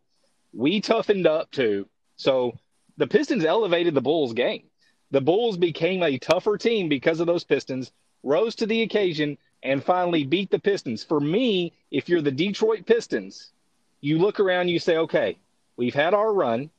We 0.52 0.80
toughened 0.80 1.26
up 1.26 1.50
too. 1.50 1.88
So 2.16 2.56
the 2.98 3.06
Pistons 3.06 3.44
elevated 3.44 3.94
the 3.94 4.00
Bulls' 4.00 4.32
game. 4.32 4.64
The 5.12 5.20
Bulls 5.20 5.58
became 5.58 6.02
a 6.02 6.18
tougher 6.18 6.56
team 6.56 6.88
because 6.88 7.20
of 7.20 7.26
those 7.26 7.44
Pistons, 7.44 7.92
rose 8.22 8.54
to 8.56 8.66
the 8.66 8.80
occasion, 8.82 9.36
and 9.62 9.84
finally 9.84 10.24
beat 10.24 10.50
the 10.50 10.58
Pistons. 10.58 11.04
For 11.04 11.20
me, 11.20 11.74
if 11.90 12.08
you're 12.08 12.22
the 12.22 12.30
Detroit 12.30 12.86
Pistons, 12.86 13.50
you 14.00 14.18
look 14.18 14.40
around, 14.40 14.68
you 14.68 14.78
say, 14.78 14.96
okay, 14.96 15.36
we've 15.76 15.94
had 15.94 16.14
our 16.14 16.32
run. 16.32 16.70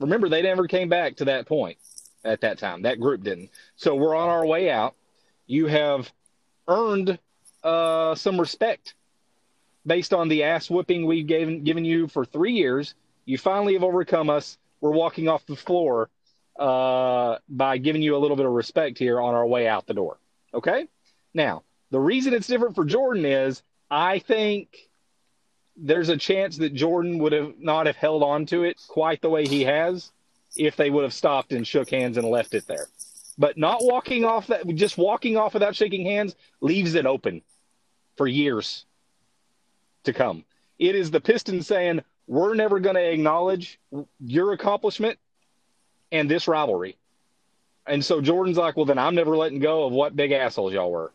Remember, 0.00 0.30
they 0.30 0.40
never 0.40 0.66
came 0.66 0.88
back 0.88 1.16
to 1.16 1.26
that 1.26 1.46
point 1.46 1.76
at 2.24 2.40
that 2.40 2.58
time. 2.58 2.82
That 2.82 2.98
group 2.98 3.22
didn't. 3.22 3.50
So 3.76 3.94
we're 3.94 4.16
on 4.16 4.30
our 4.30 4.46
way 4.46 4.70
out. 4.70 4.94
You 5.46 5.66
have 5.66 6.10
earned 6.66 7.18
uh, 7.62 8.14
some 8.14 8.40
respect 8.40 8.94
based 9.84 10.14
on 10.14 10.28
the 10.28 10.44
ass 10.44 10.70
whooping 10.70 11.04
we've 11.06 11.26
given 11.26 11.62
given 11.62 11.84
you 11.84 12.08
for 12.08 12.24
three 12.24 12.54
years. 12.54 12.94
You 13.26 13.38
finally 13.38 13.74
have 13.74 13.84
overcome 13.84 14.30
us. 14.30 14.56
We're 14.80 14.90
walking 14.90 15.28
off 15.28 15.46
the 15.46 15.56
floor 15.56 16.08
uh, 16.58 17.38
by 17.48 17.78
giving 17.78 18.02
you 18.02 18.16
a 18.16 18.18
little 18.18 18.36
bit 18.36 18.46
of 18.46 18.52
respect 18.52 18.98
here 18.98 19.20
on 19.20 19.34
our 19.34 19.46
way 19.46 19.68
out 19.68 19.86
the 19.86 19.94
door. 19.94 20.18
Okay. 20.54 20.88
Now, 21.34 21.62
the 21.90 22.00
reason 22.00 22.34
it's 22.34 22.46
different 22.46 22.74
for 22.74 22.84
Jordan 22.84 23.24
is 23.24 23.62
I 23.90 24.18
think 24.18 24.76
there's 25.76 26.08
a 26.08 26.16
chance 26.16 26.56
that 26.58 26.74
Jordan 26.74 27.18
would 27.18 27.32
have 27.32 27.58
not 27.58 27.86
have 27.86 27.96
held 27.96 28.22
on 28.22 28.46
to 28.46 28.64
it 28.64 28.80
quite 28.88 29.20
the 29.20 29.30
way 29.30 29.46
he 29.46 29.62
has 29.64 30.10
if 30.56 30.76
they 30.76 30.90
would 30.90 31.02
have 31.02 31.12
stopped 31.12 31.52
and 31.52 31.66
shook 31.66 31.90
hands 31.90 32.16
and 32.16 32.26
left 32.26 32.54
it 32.54 32.66
there. 32.66 32.88
But 33.38 33.58
not 33.58 33.78
walking 33.82 34.24
off 34.24 34.46
that, 34.46 34.66
just 34.74 34.96
walking 34.96 35.36
off 35.36 35.52
without 35.52 35.76
shaking 35.76 36.06
hands 36.06 36.34
leaves 36.62 36.94
it 36.94 37.04
open 37.04 37.42
for 38.16 38.26
years 38.26 38.86
to 40.04 40.14
come. 40.14 40.44
It 40.78 40.94
is 40.94 41.10
the 41.10 41.20
Pistons 41.20 41.66
saying, 41.66 42.02
we're 42.26 42.54
never 42.54 42.80
going 42.80 42.96
to 42.96 43.12
acknowledge 43.12 43.78
your 44.18 44.52
accomplishment 44.52 45.18
and 46.12 46.30
this 46.30 46.48
rivalry. 46.48 46.96
And 47.86 48.04
so 48.04 48.20
Jordan's 48.20 48.56
like, 48.56 48.76
well, 48.76 48.86
then 48.86 48.98
I'm 48.98 49.14
never 49.14 49.36
letting 49.36 49.60
go 49.60 49.84
of 49.84 49.92
what 49.92 50.16
big 50.16 50.32
assholes 50.32 50.72
y'all 50.72 50.90
were. 50.90 51.12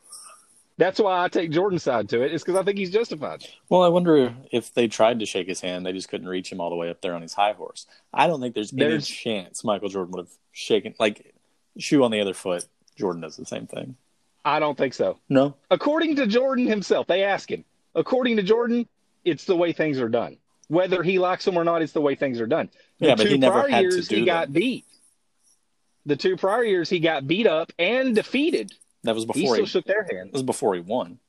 That's 0.77 0.99
why 0.99 1.23
I 1.23 1.27
take 1.27 1.51
Jordan's 1.51 1.83
side 1.83 2.09
to 2.09 2.23
it, 2.23 2.33
is 2.33 2.43
because 2.43 2.59
I 2.59 2.63
think 2.63 2.77
he's 2.77 2.89
justified. 2.89 3.45
Well, 3.69 3.83
I 3.83 3.89
wonder 3.89 4.33
if 4.51 4.73
they 4.73 4.87
tried 4.87 5.19
to 5.19 5.25
shake 5.25 5.47
his 5.47 5.61
hand, 5.61 5.85
they 5.85 5.91
just 5.91 6.09
couldn't 6.09 6.29
reach 6.29 6.51
him 6.51 6.59
all 6.59 6.69
the 6.69 6.75
way 6.75 6.89
up 6.89 7.01
there 7.01 7.13
on 7.13 7.21
his 7.21 7.33
high 7.33 7.53
horse. 7.53 7.85
I 8.13 8.25
don't 8.25 8.41
think 8.41 8.55
there's, 8.55 8.71
there's... 8.71 9.07
any 9.07 9.15
chance 9.15 9.63
Michael 9.63 9.89
Jordan 9.89 10.11
would 10.13 10.25
have 10.25 10.33
shaken, 10.53 10.95
like, 10.97 11.35
shoe 11.77 12.03
on 12.03 12.11
the 12.11 12.21
other 12.21 12.33
foot. 12.33 12.65
Jordan 12.97 13.21
does 13.21 13.37
the 13.37 13.45
same 13.45 13.67
thing. 13.67 13.95
I 14.43 14.59
don't 14.59 14.77
think 14.77 14.93
so. 14.93 15.19
No. 15.29 15.55
According 15.69 16.15
to 16.15 16.25
Jordan 16.25 16.65
himself, 16.65 17.05
they 17.05 17.23
ask 17.23 17.51
him. 17.51 17.63
According 17.93 18.37
to 18.37 18.43
Jordan, 18.43 18.87
it's 19.23 19.45
the 19.45 19.55
way 19.55 19.73
things 19.73 19.99
are 19.99 20.09
done. 20.09 20.37
Whether 20.67 21.03
he 21.03 21.19
likes 21.19 21.45
them 21.45 21.57
or 21.57 21.63
not, 21.63 21.81
it's 21.81 21.93
the 21.93 22.01
way 22.01 22.15
things 22.15 22.39
are 22.39 22.47
done. 22.47 22.69
The 23.01 23.07
yeah, 23.07 23.15
but 23.15 23.27
he 23.27 23.37
never 23.37 23.67
had 23.67 23.81
years, 23.81 24.07
to 24.07 24.09
do 24.09 24.15
he 24.15 24.21
them. 24.21 24.25
got 24.27 24.53
beat. 24.53 24.85
The 26.05 26.15
two 26.15 26.37
prior 26.37 26.63
years, 26.63 26.87
he 26.87 26.99
got 26.99 27.27
beat 27.27 27.47
up 27.47 27.73
and 27.77 28.15
defeated. 28.15 28.71
That 29.03 29.15
was 29.15 29.25
before 29.25 29.41
he 29.41 29.47
still 29.47 29.55
he 29.55 29.65
shook 29.65 29.85
their 29.85 30.07
hand. 30.09 30.29
That 30.29 30.33
was 30.33 30.43
before 30.43 30.75
he 30.75 30.81
won. 30.81 31.19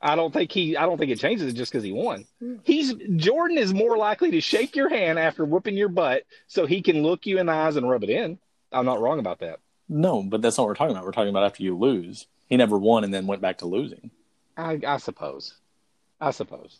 I 0.00 0.14
don't 0.14 0.32
think 0.32 0.52
he. 0.52 0.76
I 0.76 0.86
don't 0.86 0.96
think 0.96 1.10
it 1.10 1.18
changes 1.18 1.52
just 1.54 1.72
because 1.72 1.82
he 1.82 1.90
won. 1.92 2.24
Hmm. 2.38 2.56
He's 2.62 2.94
Jordan 3.16 3.58
is 3.58 3.74
more 3.74 3.96
likely 3.96 4.30
to 4.30 4.40
shake 4.40 4.76
your 4.76 4.88
hand 4.88 5.18
after 5.18 5.44
whooping 5.44 5.76
your 5.76 5.88
butt, 5.88 6.22
so 6.46 6.66
he 6.66 6.82
can 6.82 7.02
look 7.02 7.26
you 7.26 7.38
in 7.38 7.46
the 7.46 7.52
eyes 7.52 7.74
and 7.74 7.88
rub 7.88 8.04
it 8.04 8.10
in. 8.10 8.38
I'm 8.70 8.86
not 8.86 9.00
wrong 9.00 9.18
about 9.18 9.40
that. 9.40 9.58
No, 9.88 10.22
but 10.22 10.40
that's 10.40 10.56
not 10.56 10.64
what 10.64 10.68
we're 10.68 10.74
talking 10.74 10.92
about. 10.92 11.04
We're 11.04 11.12
talking 11.12 11.30
about 11.30 11.44
after 11.44 11.64
you 11.64 11.76
lose. 11.76 12.26
He 12.48 12.56
never 12.56 12.78
won 12.78 13.02
and 13.02 13.12
then 13.12 13.26
went 13.26 13.42
back 13.42 13.58
to 13.58 13.66
losing. 13.66 14.10
I, 14.56 14.80
I 14.86 14.96
suppose. 14.98 15.54
I 16.20 16.30
suppose. 16.30 16.78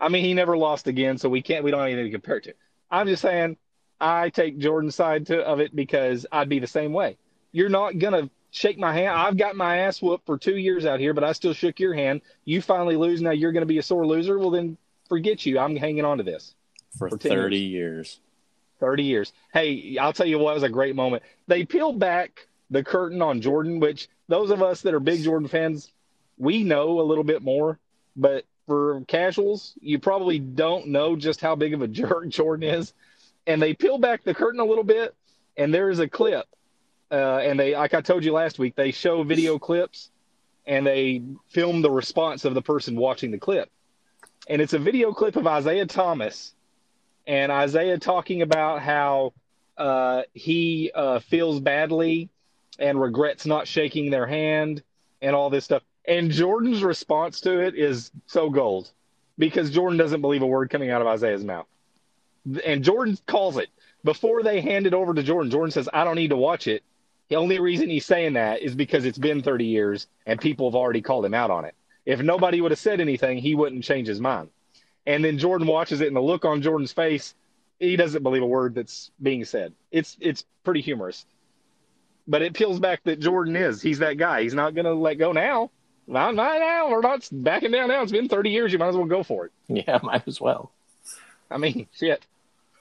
I 0.00 0.08
mean, 0.08 0.24
he 0.24 0.34
never 0.34 0.56
lost 0.56 0.86
again, 0.86 1.18
so 1.18 1.28
we 1.28 1.42
can't. 1.42 1.64
We 1.64 1.72
don't 1.72 1.80
have 1.80 1.88
anything 1.88 2.06
to 2.06 2.10
compare 2.12 2.36
it 2.36 2.44
to. 2.44 2.54
I'm 2.90 3.06
just 3.06 3.22
saying, 3.22 3.56
I 4.00 4.30
take 4.30 4.58
Jordan's 4.58 4.94
side 4.94 5.26
to, 5.26 5.42
of 5.42 5.60
it 5.60 5.74
because 5.74 6.26
I'd 6.30 6.48
be 6.48 6.58
the 6.58 6.66
same 6.66 6.92
way. 6.92 7.16
You're 7.52 7.68
not 7.68 7.98
gonna 7.98 8.30
shake 8.50 8.78
my 8.78 8.92
hand. 8.92 9.10
I've 9.10 9.36
got 9.36 9.56
my 9.56 9.78
ass 9.78 10.00
whooped 10.00 10.26
for 10.26 10.38
two 10.38 10.56
years 10.56 10.86
out 10.86 11.00
here, 11.00 11.14
but 11.14 11.24
I 11.24 11.32
still 11.32 11.52
shook 11.52 11.80
your 11.80 11.94
hand. 11.94 12.22
You 12.44 12.62
finally 12.62 12.96
lose. 12.96 13.20
Now 13.20 13.30
you're 13.30 13.52
going 13.52 13.62
to 13.62 13.66
be 13.66 13.78
a 13.78 13.82
sore 13.82 14.06
loser. 14.06 14.38
Well, 14.38 14.50
then 14.50 14.76
forget 15.08 15.44
you. 15.44 15.58
I'm 15.58 15.76
hanging 15.76 16.04
on 16.04 16.18
to 16.18 16.24
this 16.24 16.54
for, 16.96 17.08
for 17.10 17.18
30 17.18 17.58
years. 17.58 17.70
years. 17.70 18.20
30 18.80 19.02
years. 19.02 19.32
Hey, 19.52 19.98
I'll 19.98 20.12
tell 20.12 20.26
you 20.26 20.38
what 20.38 20.54
was 20.54 20.62
a 20.62 20.68
great 20.68 20.94
moment. 20.94 21.22
They 21.46 21.64
peeled 21.64 21.98
back 21.98 22.46
the 22.70 22.84
curtain 22.84 23.20
on 23.22 23.40
Jordan, 23.40 23.80
which 23.80 24.08
those 24.28 24.50
of 24.50 24.62
us 24.62 24.82
that 24.82 24.94
are 24.94 25.00
big 25.00 25.22
Jordan 25.22 25.48
fans, 25.48 25.90
we 26.36 26.62
know 26.62 27.00
a 27.00 27.02
little 27.02 27.24
bit 27.24 27.42
more. 27.42 27.78
But 28.16 28.44
for 28.68 29.02
casuals, 29.08 29.74
you 29.80 29.98
probably 29.98 30.38
don't 30.38 30.86
know 30.86 31.16
just 31.16 31.40
how 31.40 31.56
big 31.56 31.74
of 31.74 31.82
a 31.82 31.88
jerk 31.88 32.28
Jordan 32.28 32.68
is. 32.68 32.94
And 33.48 33.60
they 33.60 33.74
peel 33.74 33.98
back 33.98 34.22
the 34.22 34.34
curtain 34.34 34.60
a 34.60 34.64
little 34.64 34.84
bit, 34.84 35.16
and 35.56 35.74
there's 35.74 35.98
a 35.98 36.06
clip 36.06 36.46
uh, 37.10 37.40
and 37.42 37.58
they, 37.58 37.74
like 37.74 37.94
I 37.94 38.00
told 38.00 38.24
you 38.24 38.32
last 38.32 38.58
week, 38.58 38.76
they 38.76 38.92
show 38.92 39.22
video 39.22 39.58
clips 39.58 40.10
and 40.66 40.86
they 40.86 41.22
film 41.48 41.80
the 41.80 41.90
response 41.90 42.44
of 42.44 42.54
the 42.54 42.62
person 42.62 42.96
watching 42.96 43.30
the 43.30 43.38
clip. 43.38 43.70
And 44.48 44.60
it's 44.60 44.74
a 44.74 44.78
video 44.78 45.12
clip 45.12 45.36
of 45.36 45.46
Isiah 45.46 45.86
Thomas 45.86 46.52
and 47.26 47.50
Isiah 47.50 47.98
talking 47.98 48.42
about 48.42 48.82
how 48.82 49.32
uh, 49.76 50.22
he 50.34 50.90
uh, 50.94 51.20
feels 51.20 51.60
badly 51.60 52.28
and 52.78 53.00
regrets 53.00 53.46
not 53.46 53.66
shaking 53.66 54.10
their 54.10 54.26
hand 54.26 54.82
and 55.22 55.34
all 55.34 55.50
this 55.50 55.64
stuff. 55.64 55.82
And 56.08 56.30
Jordan's 56.30 56.82
response 56.82 57.42
to 57.42 57.60
it 57.60 57.74
is 57.74 58.10
so 58.26 58.48
gold 58.48 58.90
because 59.36 59.70
Jordan 59.70 59.98
doesn't 59.98 60.22
believe 60.22 60.40
a 60.40 60.46
word 60.46 60.70
coming 60.70 60.90
out 60.90 61.02
of 61.02 61.14
Isiah's 61.14 61.44
mouth. 61.44 61.66
And 62.64 62.82
Jordan 62.82 63.18
calls 63.26 63.58
it 63.58 63.68
before 64.02 64.42
they 64.42 64.62
hand 64.62 64.86
it 64.86 64.94
over 64.94 65.12
to 65.12 65.22
Jordan. 65.22 65.50
Jordan 65.50 65.70
says, 65.70 65.88
I 65.92 66.04
don't 66.04 66.16
need 66.16 66.30
to 66.30 66.36
watch 66.36 66.66
it. 66.66 66.82
The 67.28 67.36
only 67.36 67.60
reason 67.60 67.90
he's 67.90 68.06
saying 68.06 68.32
that 68.32 68.62
is 68.62 68.74
because 68.74 69.04
it's 69.04 69.18
been 69.18 69.42
30 69.42 69.66
years 69.66 70.06
and 70.24 70.40
people 70.40 70.70
have 70.70 70.74
already 70.74 71.02
called 71.02 71.26
him 71.26 71.34
out 71.34 71.50
on 71.50 71.66
it. 71.66 71.74
If 72.06 72.22
nobody 72.22 72.62
would 72.62 72.70
have 72.70 72.78
said 72.78 73.02
anything, 73.02 73.36
he 73.36 73.54
wouldn't 73.54 73.84
change 73.84 74.08
his 74.08 74.20
mind. 74.20 74.48
And 75.06 75.22
then 75.22 75.36
Jordan 75.36 75.66
watches 75.66 76.00
it, 76.00 76.06
and 76.06 76.16
the 76.16 76.22
look 76.22 76.46
on 76.46 76.62
Jordan's 76.62 76.92
face, 76.92 77.34
he 77.78 77.96
doesn't 77.96 78.22
believe 78.22 78.42
a 78.42 78.46
word 78.46 78.74
that's 78.74 79.10
being 79.22 79.44
said. 79.44 79.74
It's 79.90 80.16
it's 80.20 80.44
pretty 80.64 80.80
humorous, 80.80 81.26
but 82.26 82.40
it 82.40 82.54
peels 82.54 82.80
back 82.80 83.04
that 83.04 83.20
Jordan 83.20 83.56
is. 83.56 83.82
He's 83.82 83.98
that 83.98 84.16
guy. 84.16 84.42
He's 84.42 84.54
not 84.54 84.74
going 84.74 84.86
to 84.86 84.94
let 84.94 85.14
go 85.14 85.32
now. 85.32 85.70
Not, 86.08 86.34
not 86.34 86.58
now. 86.58 86.90
We're 86.90 87.00
not 87.00 87.28
backing 87.30 87.70
down 87.70 87.88
now. 87.88 88.02
It's 88.02 88.10
been 88.10 88.28
30 88.28 88.50
years. 88.50 88.72
You 88.72 88.78
might 88.78 88.88
as 88.88 88.96
well 88.96 89.06
go 89.06 89.22
for 89.22 89.46
it. 89.46 89.52
Yeah, 89.68 90.00
might 90.02 90.26
as 90.26 90.40
well. 90.40 90.72
I 91.50 91.58
mean, 91.58 91.86
shit 91.94 92.24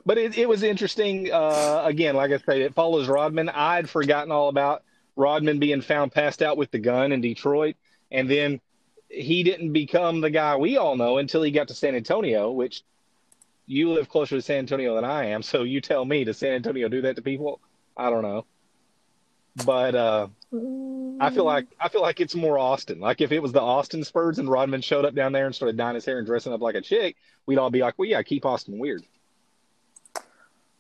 but 0.08 0.18
it, 0.18 0.38
it 0.38 0.48
was 0.48 0.64
interesting. 0.64 1.30
Uh, 1.32 1.82
again, 1.84 2.16
like 2.16 2.32
I 2.32 2.38
say, 2.38 2.62
it 2.62 2.74
follows 2.74 3.10
Rodman. 3.10 3.50
I'd 3.50 3.90
forgotten 3.90 4.32
all 4.32 4.48
about 4.48 4.84
Rodman 5.18 5.60
being 5.60 5.82
found 5.82 6.14
passed 6.14 6.42
out 6.42 6.56
with 6.56 6.72
the 6.72 6.80
gun 6.80 7.12
in 7.12 7.20
Detroit, 7.20 7.76
and 8.10 8.32
then 8.32 8.62
he 9.10 9.44
didn't 9.44 9.74
become 9.74 10.22
the 10.22 10.30
guy 10.30 10.56
we 10.56 10.78
all 10.78 10.96
know 10.96 11.18
until 11.18 11.44
he 11.44 11.52
got 11.52 11.68
to 11.68 11.74
San 11.74 11.94
Antonio, 11.94 12.50
which 12.52 12.84
you 13.66 13.92
live 13.92 14.08
closer 14.08 14.38
to 14.38 14.42
San 14.42 14.60
Antonio 14.60 14.96
than 14.96 15.04
I 15.04 15.26
am. 15.26 15.44
So 15.44 15.64
you 15.64 15.82
tell 15.82 16.06
me, 16.06 16.24
does 16.24 16.38
San 16.38 16.54
Antonio 16.54 16.88
do 16.88 17.02
that 17.02 17.18
to 17.18 17.22
people? 17.22 17.60
I 17.98 18.10
don't 18.10 18.24
know. 18.24 18.46
But 19.66 19.94
uh, 19.94 20.28
I 21.20 21.30
feel 21.30 21.46
like 21.46 21.68
I 21.80 21.90
feel 21.90 22.02
like 22.02 22.20
it's 22.20 22.36
more 22.36 22.58
Austin. 22.58 23.00
Like 23.00 23.22
if 23.22 23.32
it 23.32 23.42
was 23.42 23.52
the 23.52 23.62
Austin 23.62 24.04
Spurs 24.04 24.40
and 24.40 24.50
Rodman 24.50 24.82
showed 24.82 25.06
up 25.06 25.16
down 25.16 25.32
there 25.32 25.46
and 25.46 25.56
started 25.56 25.78
dyeing 25.78 25.96
his 25.96 26.06
hair 26.06 26.18
and 26.18 26.28
dressing 26.28 26.54
up 26.54 26.62
like 26.62 26.76
a 26.76 26.82
chick, 26.82 27.16
we'd 27.46 27.58
all 27.58 27.70
be 27.70 27.82
like, 27.82 27.98
"Well, 27.98 28.08
yeah, 28.08 28.22
keep 28.22 28.46
Austin 28.46 28.78
weird." 28.78 29.04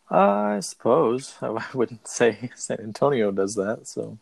I 0.09 0.59
suppose 0.61 1.35
I 1.41 1.63
wouldn't 1.73 2.07
say 2.07 2.51
San 2.55 2.79
Antonio 2.79 3.31
does 3.31 3.55
that. 3.55 3.87
So, 3.87 4.17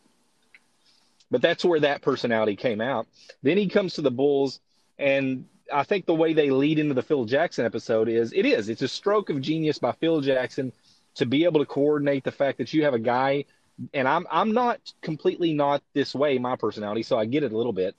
but 1.30 1.42
that's 1.42 1.66
where 1.66 1.80
that 1.82 2.02
personality 2.02 2.56
came 2.56 2.82
out. 2.82 3.08
Then 3.44 3.58
he 3.58 3.68
comes 3.68 3.96
to 3.96 4.02
the 4.02 4.12
Bulls, 4.12 4.60
and 4.98 5.46
I 5.72 5.84
think 5.84 6.06
the 6.06 6.16
way 6.16 6.34
they 6.34 6.50
lead 6.50 6.80
into 6.80 6.94
the 6.94 7.04
Phil 7.04 7.26
Jackson 7.26 7.66
episode 7.66 8.08
is 8.08 8.34
it 8.34 8.46
is 8.46 8.70
it's 8.70 8.82
a 8.82 8.88
stroke 8.88 9.30
of 9.30 9.42
genius 9.42 9.80
by 9.80 9.92
Phil 9.94 10.22
Jackson 10.22 10.72
to 11.16 11.26
be 11.26 11.46
able 11.46 11.60
to 11.60 11.66
coordinate 11.66 12.24
the 12.24 12.32
fact 12.32 12.58
that 12.58 12.74
you 12.74 12.84
have 12.84 12.94
a 12.94 13.00
guy, 13.00 13.46
and 13.94 14.08
I'm 14.08 14.26
I'm 14.32 14.54
not 14.54 14.80
completely 15.02 15.54
not 15.54 15.84
this 15.94 16.14
way 16.16 16.38
my 16.38 16.56
personality, 16.56 17.04
so 17.04 17.18
I 17.18 17.26
get 17.26 17.44
it 17.44 17.52
a 17.52 17.58
little 17.58 17.74
bit. 17.74 17.96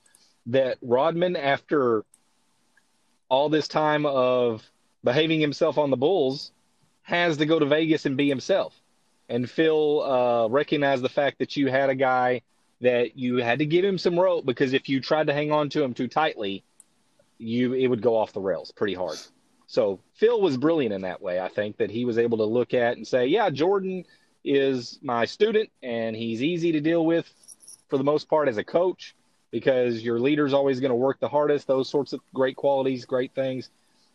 That 0.46 0.78
Rodman, 0.80 1.36
after 1.36 2.04
all 3.28 3.48
this 3.48 3.68
time 3.68 4.06
of 4.06 4.62
behaving 5.02 5.40
himself 5.40 5.78
on 5.78 5.90
the 5.90 5.96
Bulls, 5.96 6.52
has 7.02 7.36
to 7.38 7.46
go 7.46 7.58
to 7.58 7.66
Vegas 7.66 8.06
and 8.06 8.16
be 8.16 8.28
himself. 8.28 8.74
And 9.28 9.50
Phil 9.50 10.02
uh, 10.02 10.48
recognized 10.48 11.02
the 11.02 11.08
fact 11.08 11.40
that 11.40 11.56
you 11.56 11.68
had 11.68 11.90
a 11.90 11.94
guy 11.94 12.42
that 12.80 13.18
you 13.18 13.38
had 13.38 13.58
to 13.58 13.66
give 13.66 13.84
him 13.84 13.98
some 13.98 14.18
rope 14.18 14.46
because 14.46 14.72
if 14.72 14.88
you 14.88 15.00
tried 15.00 15.26
to 15.26 15.32
hang 15.32 15.50
on 15.50 15.68
to 15.70 15.82
him 15.82 15.94
too 15.94 16.08
tightly, 16.08 16.62
you 17.38 17.74
it 17.74 17.88
would 17.88 18.02
go 18.02 18.16
off 18.16 18.32
the 18.32 18.40
rails 18.40 18.70
pretty 18.72 18.94
hard. 18.94 19.18
So 19.66 20.00
Phil 20.14 20.40
was 20.40 20.56
brilliant 20.56 20.94
in 20.94 21.02
that 21.02 21.20
way. 21.20 21.40
I 21.40 21.48
think 21.48 21.78
that 21.78 21.90
he 21.90 22.04
was 22.04 22.18
able 22.18 22.38
to 22.38 22.44
look 22.44 22.72
at 22.72 22.96
and 22.96 23.06
say, 23.06 23.26
"Yeah, 23.26 23.50
Jordan 23.50 24.04
is 24.46 24.98
my 25.02 25.24
student, 25.24 25.70
and 25.82 26.16
he's 26.16 26.42
easy 26.42 26.72
to 26.72 26.80
deal 26.80 27.04
with 27.04 27.30
for 27.88 27.98
the 27.98 28.04
most 28.04 28.28
part 28.28 28.48
as 28.48 28.56
a 28.56 28.64
coach 28.64 29.14
because 29.50 30.02
your 30.02 30.18
leader's 30.18 30.52
always 30.52 30.80
going 30.80 30.90
to 30.90 30.96
work 30.96 31.20
the 31.20 31.28
hardest. 31.28 31.66
Those 31.66 31.88
sorts 31.88 32.12
of 32.12 32.20
great 32.32 32.56
qualities, 32.56 33.04
great 33.04 33.34
things. 33.34 33.68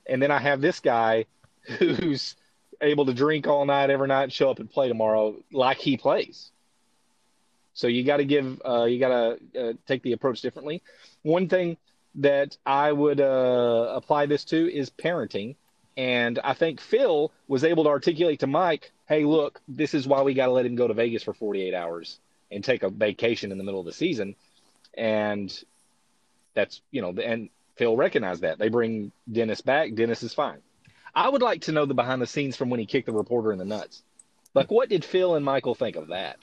And 0.07 0.21
then 0.21 0.31
I 0.31 0.39
have 0.39 0.61
this 0.61 0.79
guy 0.79 1.25
who's 1.61 2.35
able 2.81 3.05
to 3.05 3.13
drink 3.13 3.47
all 3.47 3.65
night 3.65 3.89
every 3.89 4.07
night 4.07 4.31
show 4.31 4.49
up 4.49 4.59
and 4.59 4.69
play 4.69 4.87
tomorrow 4.87 5.35
like 5.51 5.77
he 5.77 5.97
plays. 5.97 6.51
So 7.73 7.87
you 7.87 8.03
got 8.03 8.17
to 8.17 8.25
give, 8.25 8.61
uh, 8.65 8.85
you 8.85 8.99
got 8.99 9.09
to 9.53 9.69
uh, 9.69 9.73
take 9.87 10.03
the 10.03 10.13
approach 10.13 10.41
differently. 10.41 10.81
One 11.23 11.47
thing 11.47 11.77
that 12.15 12.57
I 12.65 12.91
would 12.91 13.21
uh, 13.21 13.93
apply 13.95 14.25
this 14.25 14.43
to 14.45 14.73
is 14.73 14.89
parenting. 14.89 15.55
And 15.97 16.39
I 16.43 16.53
think 16.53 16.81
Phil 16.81 17.31
was 17.47 17.63
able 17.63 17.83
to 17.83 17.89
articulate 17.89 18.39
to 18.39 18.47
Mike, 18.47 18.91
hey, 19.11 19.25
look, 19.25 19.59
this 19.67 19.93
is 19.93 20.07
why 20.07 20.21
we 20.21 20.33
got 20.33 20.45
to 20.45 20.53
let 20.53 20.65
him 20.65 20.75
go 20.75 20.87
to 20.87 20.93
Vegas 20.93 21.21
for 21.21 21.33
48 21.33 21.73
hours 21.73 22.17
and 22.49 22.63
take 22.63 22.81
a 22.83 22.89
vacation 22.89 23.51
in 23.51 23.57
the 23.57 23.63
middle 23.65 23.81
of 23.81 23.85
the 23.85 23.91
season. 23.91 24.37
And 24.93 25.53
that's, 26.53 26.79
you 26.91 27.01
know, 27.01 27.09
and 27.21 27.49
Phil 27.75 27.97
recognized 27.97 28.43
that. 28.43 28.57
They 28.57 28.69
bring 28.69 29.11
Dennis 29.29 29.59
back. 29.59 29.95
Dennis 29.95 30.23
is 30.23 30.33
fine. 30.33 30.59
I 31.13 31.27
would 31.27 31.41
like 31.41 31.63
to 31.63 31.73
know 31.73 31.85
the 31.85 31.93
behind 31.93 32.21
the 32.21 32.25
scenes 32.25 32.55
from 32.55 32.69
when 32.69 32.79
he 32.79 32.85
kicked 32.85 33.05
the 33.05 33.11
reporter 33.11 33.51
in 33.51 33.59
the 33.59 33.65
nuts. 33.65 34.01
Like, 34.53 34.71
what 34.71 34.87
did 34.87 35.03
Phil 35.03 35.35
and 35.35 35.43
Michael 35.43 35.75
think 35.75 35.97
of 35.97 36.07
that? 36.07 36.37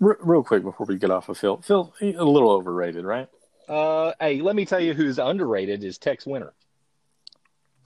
real 0.00 0.42
quick 0.42 0.64
before 0.64 0.84
we 0.84 0.98
get 0.98 1.10
off 1.10 1.30
of 1.30 1.38
Phil, 1.38 1.62
Phil, 1.62 1.94
a 2.02 2.24
little 2.24 2.50
overrated, 2.50 3.06
right? 3.06 3.28
Uh, 3.66 4.12
hey, 4.20 4.42
let 4.42 4.54
me 4.54 4.66
tell 4.66 4.80
you 4.80 4.92
who's 4.92 5.18
underrated 5.18 5.82
is 5.82 5.96
Tex 5.96 6.26
Winter. 6.26 6.52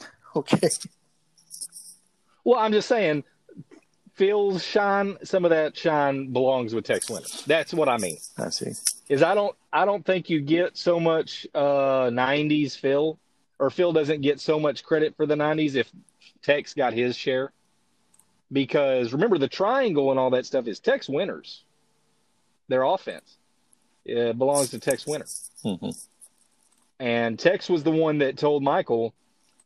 Okay. 0.37 0.69
Well, 2.45 2.61
I'm 2.61 2.71
just 2.71 2.87
saying, 2.87 3.25
Phil's 4.19 4.65
shine, 4.65 5.17
some 5.23 5.45
of 5.45 5.51
that 5.51 5.77
shine 5.77 6.33
belongs 6.33 6.75
with 6.75 6.85
Tex 6.85 7.09
Winter. 7.09 7.29
That's 7.47 7.73
what 7.73 7.89
I 7.89 7.97
mean. 7.97 8.19
I 8.37 8.51
see. 8.51 8.73
Is 9.09 9.23
I 9.23 9.35
don't, 9.35 9.57
I 9.73 9.85
don't 9.85 10.05
think 10.05 10.29
you 10.29 10.41
get 10.41 10.77
so 10.77 11.01
much 11.01 11.47
uh, 11.55 12.11
'90s 12.11 12.77
Phil 12.77 13.19
or 13.59 13.71
Phil 13.71 13.93
doesn't 13.93 14.21
get 14.21 14.41
so 14.41 14.61
much 14.61 14.85
credit 14.85 15.17
for 15.17 15.27
the 15.27 15.35
90s 15.35 15.75
if 15.75 15.91
Tex 16.43 16.75
got 16.75 16.93
his 16.93 17.17
share. 17.17 17.53
Because 18.51 19.13
remember, 19.13 19.39
the 19.39 19.49
triangle 19.49 20.11
and 20.11 20.19
all 20.19 20.31
that 20.31 20.47
stuff 20.47 20.67
is 20.67 20.81
Tex 20.81 21.09
Winters. 21.09 21.65
Their 22.69 22.83
offense 22.83 23.37
it 24.05 24.39
belongs 24.39 24.71
to 24.71 24.79
Tex 24.79 25.07
Winter. 25.07 25.27
Mm-hmm. 25.65 25.91
And 27.01 27.39
Tex 27.39 27.69
was 27.69 27.83
the 27.83 27.91
one 27.91 28.19
that 28.19 28.39
told 28.39 28.63
Michael, 28.63 29.13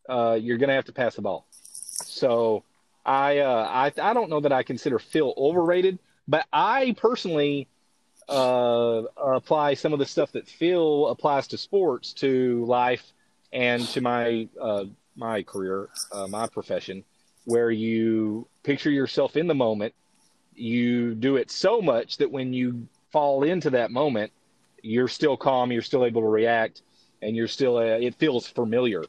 uh, 0.08 0.36
"You're 0.40 0.58
going 0.58 0.68
to 0.68 0.74
have 0.74 0.86
to 0.86 0.92
pass 0.92 1.14
the 1.14 1.22
ball." 1.22 1.46
So 2.04 2.64
I, 3.04 3.38
uh, 3.38 3.68
I, 3.70 4.10
I 4.10 4.14
don't 4.14 4.30
know 4.30 4.40
that 4.40 4.52
I 4.52 4.62
consider 4.62 4.98
Phil 4.98 5.34
overrated, 5.36 5.98
but 6.28 6.46
I 6.52 6.94
personally 6.96 7.68
uh, 8.28 9.02
apply 9.16 9.74
some 9.74 9.92
of 9.92 9.98
the 9.98 10.06
stuff 10.06 10.32
that 10.32 10.48
Phil 10.48 11.08
applies 11.08 11.48
to 11.48 11.58
sports 11.58 12.12
to 12.14 12.64
life 12.66 13.12
and 13.52 13.86
to 13.88 14.00
my 14.00 14.48
uh, 14.60 14.84
my 15.16 15.42
career, 15.42 15.90
uh, 16.10 16.26
my 16.26 16.46
profession, 16.46 17.04
where 17.44 17.70
you 17.70 18.46
picture 18.62 18.90
yourself 18.90 19.36
in 19.36 19.46
the 19.46 19.54
moment. 19.54 19.94
You 20.54 21.14
do 21.14 21.36
it 21.36 21.50
so 21.50 21.82
much 21.82 22.18
that 22.18 22.30
when 22.30 22.52
you 22.52 22.86
fall 23.10 23.42
into 23.42 23.70
that 23.70 23.90
moment, 23.90 24.32
you're 24.82 25.08
still 25.08 25.36
calm, 25.36 25.72
you're 25.72 25.82
still 25.82 26.04
able 26.04 26.22
to 26.22 26.28
react, 26.28 26.82
and 27.20 27.36
you're 27.36 27.48
still 27.48 27.76
uh, 27.76 27.98
it 27.98 28.14
feels 28.14 28.46
familiar. 28.46 29.04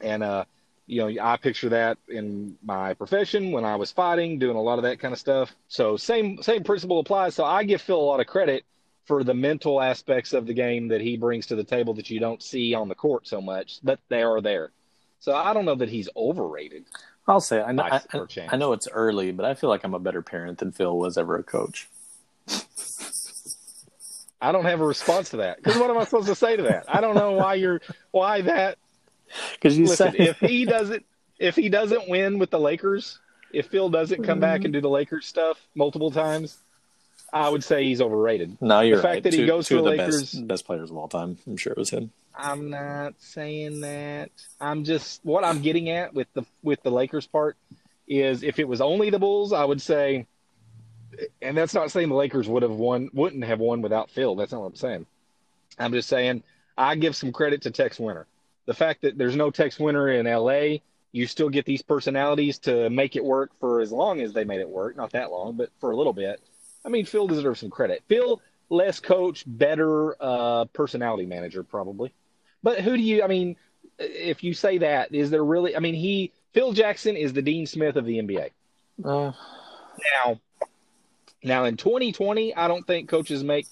And 0.00 0.22
uh, 0.22 0.44
you 0.92 1.00
know, 1.00 1.24
I 1.24 1.38
picture 1.38 1.70
that 1.70 1.96
in 2.06 2.56
my 2.62 2.92
profession 2.92 3.50
when 3.50 3.64
I 3.64 3.76
was 3.76 3.90
fighting, 3.90 4.38
doing 4.38 4.56
a 4.56 4.60
lot 4.60 4.78
of 4.78 4.82
that 4.82 5.00
kind 5.00 5.12
of 5.12 5.18
stuff. 5.18 5.50
So 5.66 5.96
same 5.96 6.42
same 6.42 6.64
principle 6.64 7.00
applies. 7.00 7.34
So 7.34 7.44
I 7.44 7.64
give 7.64 7.80
Phil 7.80 7.98
a 7.98 8.00
lot 8.00 8.20
of 8.20 8.26
credit 8.26 8.64
for 9.06 9.24
the 9.24 9.32
mental 9.32 9.80
aspects 9.80 10.34
of 10.34 10.46
the 10.46 10.52
game 10.52 10.88
that 10.88 11.00
he 11.00 11.16
brings 11.16 11.46
to 11.46 11.56
the 11.56 11.64
table 11.64 11.94
that 11.94 12.10
you 12.10 12.20
don't 12.20 12.42
see 12.42 12.74
on 12.74 12.88
the 12.88 12.94
court 12.94 13.26
so 13.26 13.40
much, 13.40 13.78
but 13.82 14.00
they 14.10 14.22
are 14.22 14.42
there. 14.42 14.70
So 15.18 15.34
I 15.34 15.54
don't 15.54 15.64
know 15.64 15.76
that 15.76 15.88
he's 15.88 16.10
overrated. 16.14 16.84
I'll 17.26 17.40
say 17.40 17.62
I 17.62 17.72
know, 17.72 17.84
I, 17.84 17.88
Nice 17.88 18.06
for 18.10 18.24
a 18.24 18.28
change. 18.28 18.50
I 18.52 18.56
know 18.56 18.74
it's 18.74 18.88
early, 18.88 19.32
but 19.32 19.46
I 19.46 19.54
feel 19.54 19.70
like 19.70 19.84
I'm 19.84 19.94
a 19.94 19.98
better 19.98 20.20
parent 20.20 20.58
than 20.58 20.72
Phil 20.72 20.96
was 20.98 21.16
ever 21.16 21.36
a 21.36 21.42
coach. 21.42 21.88
I 24.42 24.52
don't 24.52 24.64
have 24.64 24.80
a 24.80 24.86
response 24.86 25.30
to 25.30 25.38
that 25.38 25.56
because 25.56 25.80
what 25.80 25.88
am 25.88 25.96
I 25.96 26.04
supposed 26.04 26.26
to 26.26 26.34
say 26.34 26.56
to 26.56 26.64
that? 26.64 26.84
I 26.88 27.00
don't 27.00 27.14
know 27.14 27.32
why 27.32 27.54
you're 27.54 27.80
why 28.10 28.42
that. 28.42 28.76
Because 29.54 29.78
you 29.78 29.86
Listen, 29.86 30.12
said 30.12 30.20
if 30.20 30.38
he 30.38 30.64
doesn't 30.64 31.04
if 31.38 31.56
he 31.56 31.68
doesn't 31.68 32.08
win 32.08 32.38
with 32.38 32.50
the 32.50 32.60
Lakers, 32.60 33.18
if 33.52 33.66
Phil 33.66 33.88
doesn't 33.88 34.22
come 34.24 34.40
back 34.40 34.64
and 34.64 34.72
do 34.72 34.80
the 34.80 34.88
Lakers 34.90 35.26
stuff 35.26 35.58
multiple 35.74 36.10
times, 36.10 36.58
I 37.32 37.48
would 37.48 37.64
say 37.64 37.84
he's 37.84 38.00
overrated. 38.00 38.58
no, 38.60 38.80
you're 38.80 38.96
the 38.96 39.02
fact 39.02 39.14
right. 39.14 39.22
that 39.24 39.32
he 39.32 39.46
goes 39.46 39.66
two 39.68 39.76
to 39.76 39.78
of 39.80 39.84
the 39.84 39.90
the 39.92 39.96
Lakers- 39.96 40.32
best, 40.32 40.46
best 40.46 40.66
players 40.66 40.90
of 40.90 40.96
all 40.96 41.08
time. 41.08 41.38
I'm 41.46 41.56
sure 41.56 41.72
it 41.72 41.78
was 41.78 41.90
him. 41.90 42.10
I'm 42.34 42.70
not 42.70 43.14
saying 43.18 43.80
that. 43.82 44.30
I'm 44.60 44.84
just 44.84 45.20
what 45.24 45.44
I'm 45.44 45.60
getting 45.62 45.90
at 45.90 46.14
with 46.14 46.28
the 46.34 46.44
with 46.62 46.82
the 46.82 46.90
Lakers 46.90 47.26
part 47.26 47.56
is 48.08 48.42
if 48.42 48.58
it 48.58 48.66
was 48.68 48.80
only 48.80 49.10
the 49.10 49.18
Bulls, 49.18 49.52
I 49.52 49.64
would 49.64 49.80
say, 49.80 50.26
and 51.40 51.56
that's 51.56 51.74
not 51.74 51.90
saying 51.90 52.08
the 52.08 52.14
Lakers 52.14 52.48
would 52.48 52.62
have 52.62 52.72
won, 52.72 53.10
wouldn't 53.12 53.44
have 53.44 53.60
won 53.60 53.82
without 53.82 54.10
Phil. 54.10 54.34
That's 54.34 54.52
not 54.52 54.60
what 54.62 54.68
I'm 54.68 54.76
saying. 54.76 55.06
I'm 55.78 55.92
just 55.92 56.08
saying 56.08 56.42
I 56.76 56.94
give 56.96 57.14
some 57.16 57.32
credit 57.32 57.62
to 57.62 57.70
Tex 57.70 57.98
Winter. 57.98 58.26
The 58.66 58.74
fact 58.74 59.02
that 59.02 59.18
there's 59.18 59.36
no 59.36 59.50
Tex 59.50 59.78
Winter 59.78 60.08
in 60.08 60.26
LA, 60.26 60.78
you 61.10 61.26
still 61.26 61.48
get 61.48 61.64
these 61.64 61.82
personalities 61.82 62.58
to 62.60 62.88
make 62.90 63.16
it 63.16 63.24
work 63.24 63.50
for 63.60 63.80
as 63.80 63.92
long 63.92 64.20
as 64.20 64.32
they 64.32 64.44
made 64.44 64.60
it 64.60 64.68
work. 64.68 64.96
Not 64.96 65.12
that 65.12 65.30
long, 65.30 65.56
but 65.56 65.70
for 65.80 65.90
a 65.90 65.96
little 65.96 66.12
bit. 66.12 66.40
I 66.84 66.88
mean, 66.88 67.04
Phil 67.04 67.26
deserves 67.26 67.60
some 67.60 67.70
credit. 67.70 68.02
Phil, 68.08 68.40
less 68.70 69.00
coach, 69.00 69.44
better 69.46 70.16
uh, 70.20 70.64
personality 70.66 71.26
manager, 71.26 71.62
probably. 71.62 72.12
But 72.62 72.80
who 72.80 72.96
do 72.96 73.02
you? 73.02 73.22
I 73.22 73.26
mean, 73.26 73.56
if 73.98 74.42
you 74.44 74.54
say 74.54 74.78
that, 74.78 75.14
is 75.14 75.30
there 75.30 75.44
really? 75.44 75.76
I 75.76 75.80
mean, 75.80 75.94
he 75.94 76.32
Phil 76.52 76.72
Jackson 76.72 77.16
is 77.16 77.32
the 77.32 77.42
Dean 77.42 77.66
Smith 77.66 77.96
of 77.96 78.04
the 78.04 78.18
NBA 78.18 78.50
Uh, 79.04 79.32
now. 80.26 80.40
Now 81.44 81.64
in 81.64 81.76
2020, 81.76 82.54
I 82.54 82.68
don't 82.68 82.86
think 82.86 83.08
coaches 83.08 83.42
make 83.42 83.66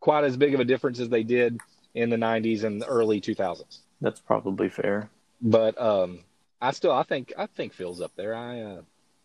quite 0.00 0.24
as 0.24 0.36
big 0.36 0.54
of 0.54 0.60
a 0.60 0.64
difference 0.64 1.00
as 1.00 1.08
they 1.08 1.24
did 1.24 1.58
in 1.94 2.10
the 2.10 2.16
90s 2.16 2.62
and 2.62 2.80
the 2.80 2.86
early 2.86 3.20
2000s. 3.20 3.78
That's 4.00 4.20
probably 4.20 4.68
fair. 4.68 5.10
But 5.40 5.80
um, 5.80 6.20
I 6.60 6.72
still, 6.72 6.92
I 6.92 7.02
think, 7.02 7.32
I 7.36 7.46
think 7.46 7.72
Phil's 7.72 8.00
up 8.00 8.12
there. 8.16 8.34
I, 8.34 8.60
uh, 8.60 8.82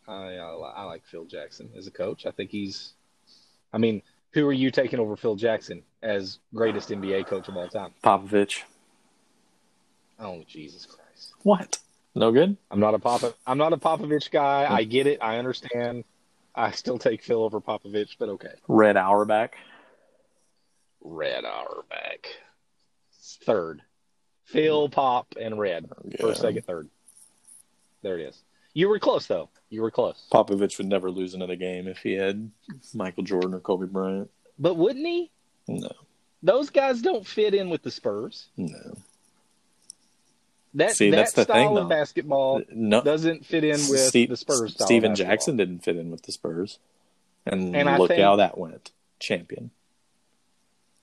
I, 0.07 0.37
uh, 0.37 0.73
I 0.75 0.83
like 0.83 1.05
Phil 1.05 1.25
Jackson 1.25 1.69
as 1.77 1.87
a 1.87 1.91
coach. 1.91 2.25
I 2.25 2.31
think 2.31 2.51
he's. 2.51 2.93
I 3.73 3.77
mean, 3.77 4.01
who 4.31 4.47
are 4.47 4.53
you 4.53 4.71
taking 4.71 4.99
over 4.99 5.15
Phil 5.15 5.35
Jackson 5.35 5.83
as 6.01 6.39
greatest 6.53 6.89
NBA 6.89 7.27
coach 7.27 7.47
of 7.47 7.55
all 7.55 7.69
time? 7.69 7.91
Popovich. 8.03 8.63
Oh 10.19 10.43
Jesus 10.47 10.85
Christ! 10.85 11.33
What? 11.43 11.79
No 12.13 12.31
good? 12.31 12.57
I'm 12.69 12.79
not 12.79 12.93
a 12.93 12.99
Pop. 12.99 13.37
I'm 13.47 13.57
not 13.57 13.73
a 13.73 13.77
Popovich 13.77 14.31
guy. 14.31 14.67
I 14.69 14.83
get 14.83 15.07
it. 15.07 15.19
I 15.21 15.37
understand. 15.37 16.03
I 16.53 16.71
still 16.71 16.97
take 16.97 17.23
Phil 17.23 17.43
over 17.43 17.61
Popovich, 17.61 18.17
but 18.19 18.29
okay. 18.29 18.53
Red 18.67 18.97
Auerbach. 18.97 19.55
Red 21.01 21.45
Auerbach, 21.45 22.27
third. 23.45 23.81
Phil, 24.51 24.87
mm-hmm. 24.87 24.93
Pop, 24.93 25.35
and 25.39 25.57
Red. 25.59 25.89
Yeah. 26.05 26.17
First, 26.21 26.41
second, 26.41 26.63
third. 26.65 26.89
There 28.01 28.17
it 28.19 28.23
is. 28.29 28.41
You 28.73 28.89
were 28.89 28.99
close 28.99 29.27
though. 29.27 29.49
You 29.69 29.81
were 29.81 29.91
close. 29.91 30.27
Popovich 30.31 30.77
would 30.77 30.87
never 30.87 31.11
lose 31.11 31.33
another 31.33 31.55
game 31.55 31.87
if 31.87 31.99
he 31.99 32.13
had 32.13 32.49
Michael 32.93 33.23
Jordan 33.23 33.53
or 33.53 33.59
Kobe 33.59 33.85
Bryant. 33.85 34.29
But 34.59 34.75
wouldn't 34.75 35.05
he? 35.05 35.31
No, 35.67 35.91
Those 36.43 36.69
guys 36.69 37.01
don't 37.01 37.25
fit 37.25 37.53
in 37.53 37.69
with 37.69 37.83
the 37.83 37.91
Spurs. 37.91 38.47
no, 38.57 38.97
That 40.73 40.95
See, 40.95 41.09
that 41.11 41.17
that's 41.17 41.33
the 41.33 41.43
style 41.43 41.75
thing, 41.75 41.83
of 41.83 41.89
basketball 41.89 42.61
no. 42.71 43.01
doesn't 43.01 43.45
fit 43.45 43.63
in 43.63 43.71
with 43.89 43.99
Steve- 43.99 44.29
the 44.29 44.37
Spurs 44.37 44.73
style. 44.73 44.87
Stephen. 44.87 45.15
Jackson 45.15 45.57
didn't 45.57 45.79
fit 45.79 45.95
in 45.97 46.09
with 46.11 46.23
the 46.23 46.31
Spurs, 46.31 46.79
and, 47.45 47.75
And 47.75 47.97
look 47.99 48.09
think- 48.09 48.21
how 48.21 48.37
that 48.37 48.57
went. 48.57 48.91
Champion. 49.19 49.71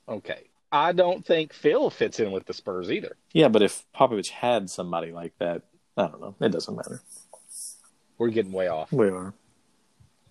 Okay. 0.08 0.47
I 0.70 0.92
don't 0.92 1.24
think 1.24 1.52
Phil 1.52 1.88
fits 1.90 2.20
in 2.20 2.30
with 2.30 2.46
the 2.46 2.52
Spurs 2.52 2.90
either. 2.90 3.16
Yeah, 3.32 3.48
but 3.48 3.62
if 3.62 3.84
Popovich 3.94 4.28
had 4.30 4.68
somebody 4.68 5.12
like 5.12 5.32
that, 5.38 5.62
I 5.96 6.08
don't 6.08 6.20
know. 6.20 6.34
It 6.40 6.50
doesn't 6.50 6.76
matter. 6.76 7.00
We're 8.18 8.28
getting 8.30 8.52
way 8.52 8.68
off. 8.68 8.92
We 8.92 9.08
are. 9.08 9.32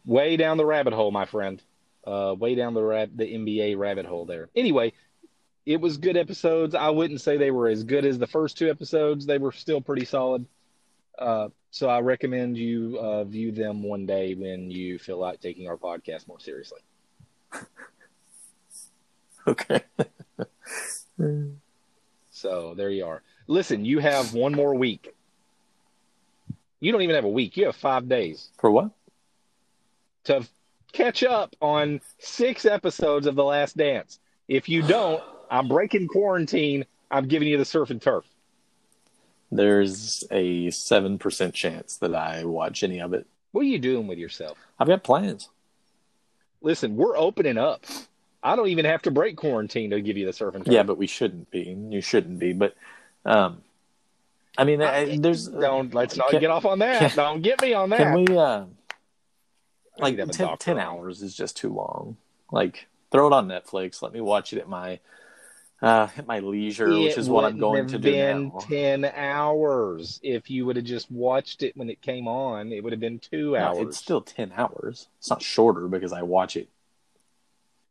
way 0.05 0.37
down 0.37 0.57
the 0.57 0.65
rabbit 0.65 0.93
hole, 0.93 1.11
my 1.11 1.25
friend. 1.25 1.61
Uh, 2.05 2.35
way 2.37 2.55
down 2.55 2.73
the 2.73 2.83
rab- 2.83 3.17
the 3.17 3.25
NBA 3.25 3.77
rabbit 3.77 4.05
hole 4.05 4.25
there. 4.25 4.49
Anyway, 4.55 4.93
it 5.65 5.81
was 5.81 5.97
good 5.97 6.15
episodes. 6.17 6.75
I 6.75 6.89
wouldn't 6.89 7.19
say 7.21 7.37
they 7.37 7.51
were 7.51 7.67
as 7.67 7.83
good 7.83 8.05
as 8.05 8.17
the 8.19 8.27
first 8.27 8.57
two 8.57 8.69
episodes. 8.69 9.25
They 9.25 9.37
were 9.39 9.51
still 9.51 9.81
pretty 9.81 10.05
solid. 10.05 10.45
Uh, 11.17 11.49
so 11.71 11.89
I 11.89 11.99
recommend 12.01 12.57
you 12.57 12.97
uh, 13.01 13.23
view 13.25 13.51
them 13.51 13.83
one 13.83 14.05
day 14.05 14.35
when 14.35 14.69
you 14.71 14.99
feel 14.99 15.17
like 15.17 15.41
taking 15.41 15.67
our 15.67 15.77
podcast 15.77 16.27
more 16.27 16.39
seriously. 16.39 16.79
Okay. 19.47 19.81
So 22.31 22.73
there 22.75 22.89
you 22.89 23.05
are. 23.05 23.21
Listen, 23.47 23.83
you 23.85 23.99
have 23.99 24.33
one 24.33 24.53
more 24.53 24.75
week. 24.75 25.13
You 26.79 26.91
don't 26.91 27.01
even 27.01 27.15
have 27.15 27.25
a 27.25 27.29
week. 27.29 27.57
You 27.57 27.65
have 27.65 27.75
five 27.75 28.07
days 28.07 28.49
For 28.59 28.69
what? 28.69 28.91
to 30.25 30.45
catch 30.91 31.23
up 31.23 31.55
on 31.61 32.01
six 32.19 32.65
episodes 32.65 33.25
of 33.27 33.35
The 33.35 33.43
Last 33.43 33.77
Dance. 33.77 34.19
If 34.47 34.67
you 34.69 34.81
don't, 34.81 35.23
I'm 35.49 35.67
breaking 35.67 36.07
quarantine. 36.09 36.85
I'm 37.09 37.27
giving 37.27 37.47
you 37.47 37.57
the 37.57 37.65
surf 37.65 37.89
and 37.89 38.01
turf. 38.01 38.25
There's 39.51 40.25
a 40.29 40.67
7% 40.67 41.53
chance 41.53 41.97
that 41.97 42.13
I 42.13 42.43
watch 42.43 42.83
any 42.83 42.99
of 42.99 43.13
it. 43.13 43.25
What 43.53 43.61
are 43.61 43.69
you 43.69 43.79
doing 43.79 44.07
with 44.07 44.17
yourself? 44.17 44.57
I've 44.77 44.87
got 44.87 45.03
plans. 45.03 45.49
Listen, 46.61 46.97
we're 46.97 47.17
opening 47.17 47.57
up. 47.57 47.85
I 48.47 48.55
don't 48.55 48.69
even 48.69 48.85
have 48.85 49.01
to 49.01 49.11
break 49.11 49.35
quarantine 49.35 49.89
to 49.89 49.99
give 49.99 50.15
you 50.15 50.25
the 50.31 50.51
and. 50.55 50.65
Yeah, 50.67 50.83
but 50.83 50.97
we 50.97 51.05
shouldn't 51.05 51.51
be. 51.51 51.77
You 51.89 51.99
shouldn't 51.99 52.39
be. 52.39 52.53
But, 52.53 52.75
um, 53.25 53.61
I 54.57 54.63
mean, 54.63 54.81
I, 54.81 55.17
there's. 55.17 55.49
don't 55.49 55.93
let's 55.93 56.15
not 56.15 56.29
Can- 56.29 56.39
get 56.39 56.49
off 56.49 56.65
on 56.65 56.79
that. 56.79 56.99
can- 56.99 57.15
don't 57.17 57.41
get 57.41 57.61
me 57.61 57.73
on 57.73 57.89
that. 57.89 57.97
Can 57.97 58.13
we, 58.13 58.37
uh, 58.37 58.63
like 59.99 60.15
need 60.15 60.31
to 60.31 60.45
have 60.45 60.53
a 60.53 60.57
10, 60.57 60.75
10 60.77 60.79
hours 60.79 61.21
is 61.21 61.35
just 61.35 61.57
too 61.57 61.73
long. 61.73 62.15
Like, 62.49 62.87
throw 63.11 63.27
it 63.27 63.33
on 63.33 63.49
Netflix. 63.49 64.01
Let 64.01 64.13
me 64.13 64.21
watch 64.21 64.53
it 64.53 64.59
at 64.59 64.69
my. 64.69 64.99
Uh, 65.79 66.07
at 66.17 66.25
my 66.25 66.39
leisure, 66.39 66.89
which 66.89 67.19
is 67.19 67.29
what 67.29 67.45
I'm 67.45 67.59
going 67.59 67.85
to 67.89 67.99
do 67.99 68.11
been 68.11 68.47
now. 68.47 68.59
Ten 68.61 69.05
hours. 69.05 70.19
If 70.23 70.49
you 70.49 70.65
would 70.65 70.75
have 70.75 70.85
just 70.85 71.11
watched 71.11 71.61
it 71.61 71.77
when 71.77 71.91
it 71.91 72.01
came 72.01 72.27
on, 72.27 72.71
it 72.71 72.83
would 72.83 72.93
have 72.93 72.99
been 72.99 73.19
two 73.19 73.51
No, 73.51 73.57
hours. 73.57 73.89
it's 73.89 73.97
still 73.97 74.21
10 74.21 74.53
hours. 74.57 75.07
It's 75.19 75.29
not 75.29 75.43
shorter 75.43 75.87
because 75.87 76.13
I 76.13 76.23
watch 76.23 76.57
it. 76.57 76.67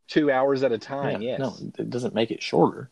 Two 0.08 0.30
hours 0.30 0.62
at 0.62 0.72
a 0.72 0.78
time. 0.78 1.22
Yeah, 1.22 1.36
yes. 1.38 1.40
No, 1.40 1.72
it 1.78 1.90
doesn't 1.90 2.14
make 2.14 2.30
it 2.30 2.42
shorter. 2.42 2.90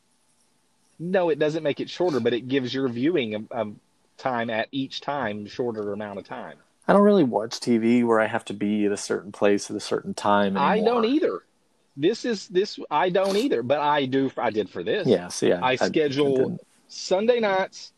No, 0.98 1.28
it 1.28 1.38
doesn't 1.38 1.62
make 1.62 1.80
it 1.80 1.90
shorter, 1.90 2.20
but 2.20 2.32
it 2.32 2.48
gives 2.48 2.72
your 2.72 2.88
viewing 2.88 3.48
of, 3.50 3.74
time 4.16 4.48
at 4.48 4.68
each 4.70 5.00
time 5.00 5.44
shorter 5.46 5.92
amount 5.92 6.18
of 6.18 6.24
time. 6.24 6.56
I 6.86 6.92
don't 6.92 7.02
really 7.02 7.24
watch 7.24 7.58
TV 7.58 8.04
where 8.04 8.20
I 8.20 8.26
have 8.26 8.44
to 8.46 8.54
be 8.54 8.84
at 8.84 8.92
a 8.92 8.96
certain 8.96 9.32
place 9.32 9.70
at 9.70 9.76
a 9.76 9.80
certain 9.80 10.14
time. 10.14 10.56
I 10.56 10.80
don't 10.80 11.04
either. 11.04 11.42
This 11.96 12.24
is 12.24 12.48
this. 12.48 12.78
I 12.90 13.08
don't 13.08 13.36
either, 13.36 13.62
but 13.62 13.80
I 13.80 14.06
do. 14.06 14.30
I 14.36 14.50
did 14.50 14.68
for 14.68 14.82
this. 14.82 15.06
Yeah, 15.06 15.28
see, 15.28 15.52
I, 15.52 15.70
I 15.70 15.76
schedule 15.76 16.36
didn't. 16.36 16.60
Sunday 16.88 17.40
nights. 17.40 17.92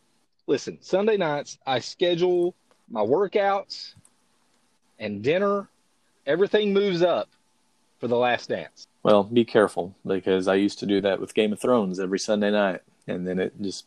Listen, 0.46 0.79
Sunday 0.81 1.16
nights 1.16 1.59
I 1.66 1.81
schedule 1.81 2.55
my 2.88 3.00
workouts 3.00 3.94
and 4.98 5.22
dinner. 5.22 5.68
Everything 6.26 6.72
moves 6.72 7.02
up 7.02 7.29
for 7.98 8.09
the 8.09 8.16
last 8.16 8.48
dance. 8.48 8.87
Well, 9.07 9.25
be 9.25 9.45
careful 9.45 9.95
because 10.07 10.49
I 10.49 10.55
used 10.57 10.79
to 10.81 10.87
do 10.87 11.01
that 11.03 11.21
with 11.21 11.35
Game 11.35 11.53
of 11.53 11.61
Thrones 11.61 11.99
every 12.01 12.19
Sunday 12.19 12.51
night, 12.51 12.83
and 13.07 13.27
then 13.27 13.38
it 13.38 13.55
just 13.61 13.87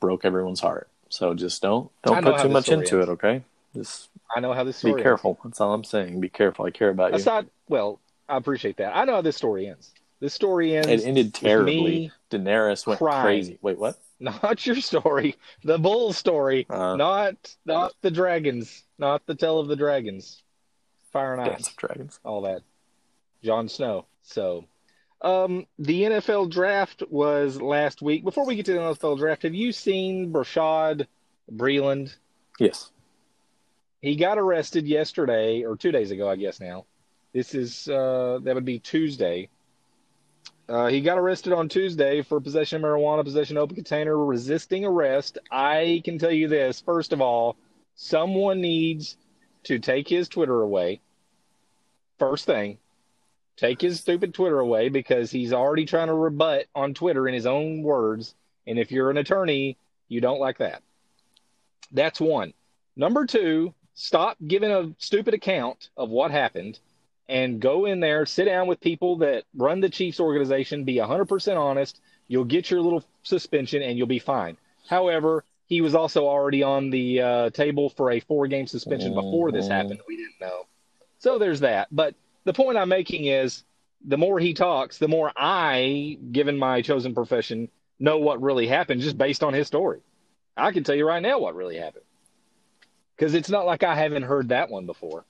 broke 0.00 0.24
everyone's 0.24 0.60
heart. 0.60 0.88
So 1.08 1.32
just 1.34 1.62
don't 1.62 1.90
don't 2.02 2.22
put 2.24 2.40
too 2.40 2.48
much 2.48 2.68
into 2.68 2.96
ends. 2.96 3.08
it, 3.08 3.12
okay? 3.12 3.42
Just 3.74 4.08
I 4.34 4.40
know 4.40 4.52
how 4.52 4.64
this 4.64 4.82
be 4.82 4.90
story. 4.90 5.02
careful. 5.02 5.38
That's 5.44 5.60
all 5.60 5.72
I'm 5.72 5.84
saying. 5.84 6.20
Be 6.20 6.28
careful. 6.28 6.64
I 6.66 6.70
care 6.70 6.90
about 6.90 7.12
Ends. 7.12 7.24
you. 7.24 7.30
Aside, 7.30 7.46
well, 7.68 8.00
I 8.28 8.36
appreciate 8.36 8.76
that. 8.78 8.96
I 8.96 9.04
know 9.04 9.14
how 9.14 9.22
this 9.22 9.36
story 9.36 9.68
ends. 9.68 9.92
This 10.18 10.34
story 10.34 10.76
ends. 10.76 10.88
It 10.88 11.06
ended 11.06 11.32
terribly. 11.34 12.10
Daenerys 12.30 12.86
went 12.86 12.98
crying. 12.98 13.22
crazy. 13.24 13.58
Wait, 13.62 13.78
what? 13.78 13.98
not 14.20 14.66
your 14.66 14.76
story, 14.76 15.36
the 15.62 15.78
bull 15.78 16.12
story, 16.12 16.66
Uh, 16.70 16.96
not 16.96 17.54
not 17.66 17.92
the 18.00 18.10
dragons, 18.10 18.82
not 18.98 19.24
the 19.26 19.34
tale 19.34 19.60
of 19.60 19.68
the 19.68 19.76
dragons, 19.76 20.42
fire 21.12 21.34
and 21.34 21.44
Dance 21.44 21.66
ice, 21.66 21.68
of 21.68 21.76
Dragons. 21.76 22.18
all 22.24 22.40
that. 22.42 22.62
Jon 23.44 23.68
Snow. 23.68 24.06
So, 24.26 24.64
um, 25.22 25.66
the 25.78 26.02
NFL 26.02 26.50
draft 26.50 27.02
was 27.08 27.60
last 27.60 28.02
week. 28.02 28.24
Before 28.24 28.46
we 28.46 28.56
get 28.56 28.66
to 28.66 28.72
the 28.74 28.78
NFL 28.78 29.18
draft, 29.18 29.42
have 29.42 29.54
you 29.54 29.72
seen 29.72 30.32
Bashaud 30.32 31.06
Breeland? 31.50 32.14
Yes. 32.58 32.90
He 34.02 34.16
got 34.16 34.38
arrested 34.38 34.86
yesterday 34.86 35.64
or 35.64 35.76
two 35.76 35.90
days 35.90 36.10
ago, 36.10 36.28
I 36.28 36.36
guess. 36.36 36.60
Now, 36.60 36.84
this 37.32 37.54
is 37.54 37.88
uh, 37.88 38.40
that 38.42 38.54
would 38.54 38.64
be 38.64 38.78
Tuesday. 38.78 39.48
Uh, 40.68 40.88
he 40.88 41.00
got 41.00 41.18
arrested 41.18 41.52
on 41.52 41.68
Tuesday 41.68 42.22
for 42.22 42.40
possession 42.40 42.76
of 42.76 42.82
marijuana, 42.82 43.24
possession 43.24 43.56
of 43.56 43.62
open 43.62 43.76
container, 43.76 44.16
resisting 44.16 44.84
arrest. 44.84 45.38
I 45.50 46.02
can 46.04 46.18
tell 46.18 46.32
you 46.32 46.48
this: 46.48 46.80
first 46.80 47.12
of 47.12 47.20
all, 47.20 47.56
Someone 47.96 48.60
needs 48.60 49.16
to 49.64 49.78
take 49.78 50.06
his 50.06 50.28
Twitter 50.28 50.60
away. 50.60 51.00
First 52.18 52.44
thing, 52.44 52.78
take 53.56 53.80
his 53.80 54.00
stupid 54.00 54.34
Twitter 54.34 54.58
away 54.58 54.88
because 54.88 55.30
he's 55.30 55.52
already 55.52 55.86
trying 55.86 56.08
to 56.08 56.14
rebut 56.14 56.66
on 56.74 56.94
Twitter 56.94 57.26
in 57.26 57.34
his 57.34 57.46
own 57.46 57.82
words. 57.82 58.34
And 58.66 58.78
if 58.78 58.90
you're 58.92 59.10
an 59.10 59.16
attorney, 59.16 59.76
you 60.08 60.20
don't 60.20 60.40
like 60.40 60.58
that. 60.58 60.82
That's 61.92 62.20
one. 62.20 62.52
Number 62.96 63.26
two, 63.26 63.74
stop 63.94 64.36
giving 64.46 64.70
a 64.70 64.92
stupid 64.98 65.34
account 65.34 65.88
of 65.96 66.10
what 66.10 66.30
happened 66.30 66.78
and 67.28 67.60
go 67.60 67.86
in 67.86 68.00
there, 68.00 68.24
sit 68.26 68.44
down 68.44 68.66
with 68.66 68.80
people 68.80 69.16
that 69.18 69.44
run 69.56 69.80
the 69.80 69.88
Chiefs 69.88 70.20
organization, 70.20 70.84
be 70.84 70.96
100% 70.96 71.56
honest. 71.56 72.00
You'll 72.28 72.44
get 72.44 72.70
your 72.70 72.80
little 72.80 73.04
suspension 73.22 73.82
and 73.82 73.98
you'll 73.98 74.06
be 74.06 74.18
fine. 74.18 74.56
However, 74.88 75.44
he 75.66 75.80
was 75.80 75.94
also 75.94 76.26
already 76.26 76.62
on 76.62 76.90
the 76.90 77.20
uh, 77.20 77.50
table 77.50 77.90
for 77.90 78.12
a 78.12 78.20
four 78.20 78.46
game 78.46 78.66
suspension 78.66 79.14
before 79.14 79.50
this 79.50 79.66
happened. 79.66 80.00
We 80.06 80.16
didn't 80.16 80.40
know. 80.40 80.66
So 81.18 81.38
there's 81.38 81.60
that. 81.60 81.88
But 81.90 82.14
the 82.46 82.52
point 82.52 82.78
I'm 82.78 82.88
making 82.88 83.26
is 83.26 83.64
the 84.06 84.16
more 84.16 84.38
he 84.38 84.54
talks, 84.54 84.98
the 84.98 85.08
more 85.08 85.32
I, 85.36 86.16
given 86.30 86.56
my 86.56 86.80
chosen 86.80 87.12
profession, 87.12 87.68
know 87.98 88.18
what 88.18 88.40
really 88.40 88.68
happened 88.68 89.00
just 89.00 89.18
based 89.18 89.42
on 89.42 89.52
his 89.52 89.66
story. 89.66 90.00
I 90.56 90.70
can 90.70 90.84
tell 90.84 90.94
you 90.94 91.06
right 91.06 91.20
now 91.20 91.40
what 91.40 91.56
really 91.56 91.76
happened. 91.76 92.04
Because 93.16 93.34
it's 93.34 93.50
not 93.50 93.66
like 93.66 93.82
I 93.82 93.96
haven't 93.96 94.22
heard 94.22 94.50
that 94.50 94.70
one 94.70 94.86
before. 94.86 95.24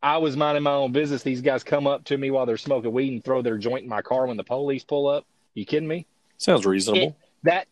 I 0.00 0.18
was 0.18 0.36
minding 0.36 0.62
my 0.62 0.72
own 0.72 0.92
business. 0.92 1.24
These 1.24 1.40
guys 1.40 1.64
come 1.64 1.88
up 1.88 2.04
to 2.04 2.16
me 2.16 2.30
while 2.30 2.46
they're 2.46 2.56
smoking 2.56 2.92
weed 2.92 3.12
and 3.12 3.24
throw 3.24 3.42
their 3.42 3.58
joint 3.58 3.82
in 3.82 3.88
my 3.88 4.02
car 4.02 4.26
when 4.26 4.36
the 4.36 4.44
police 4.44 4.84
pull 4.84 5.08
up. 5.08 5.26
You 5.54 5.64
kidding 5.64 5.88
me? 5.88 6.06
Sounds 6.36 6.66
reasonable. 6.66 7.08
It, 7.08 7.14
that 7.42 7.66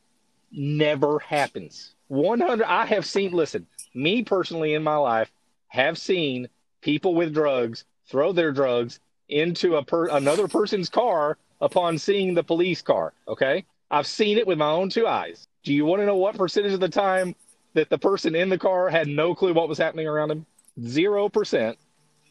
never 0.51 1.21
happens. 1.21 1.95
100 2.09 2.65
I 2.65 2.87
have 2.87 3.07
seen 3.07 3.31
listen, 3.31 3.67
me 3.95 4.25
personally 4.25 4.75
in 4.75 4.83
my 4.83 4.97
life 4.97 5.31
have 5.69 5.99
seen 5.99 6.49
people 6.81 7.15
with 7.15 7.33
drugs 7.33 7.85
throw 8.09 8.33
their 8.33 8.53
drugs 8.53 9.01
into 9.29 9.77
a 9.77 9.85
per, 9.85 10.09
another 10.09 10.49
person's 10.49 10.88
car 10.88 11.37
upon 11.61 11.99
seeing 11.99 12.35
the 12.35 12.42
police 12.42 12.83
car, 12.83 13.12
okay? 13.27 13.64
I've 13.90 14.07
seen 14.07 14.38
it 14.38 14.47
with 14.47 14.59
my 14.59 14.71
own 14.71 14.90
two 14.90 15.07
eyes. 15.07 15.47
Do 15.62 15.73
you 15.73 15.85
want 15.85 16.03
to 16.03 16.07
know 16.07 16.16
what 16.16 16.37
percentage 16.37 16.73
of 16.73 16.81
the 16.81 16.88
time 16.88 17.35
that 17.75 17.90
the 17.90 17.99
person 17.99 18.35
in 18.35 18.49
the 18.49 18.59
car 18.59 18.88
had 18.88 19.09
no 19.09 19.35
clue 19.35 19.53
what 19.53 19.69
was 19.69 19.79
happening 19.79 20.07
around 20.07 20.31
him? 20.31 20.47
0%. 20.81 21.77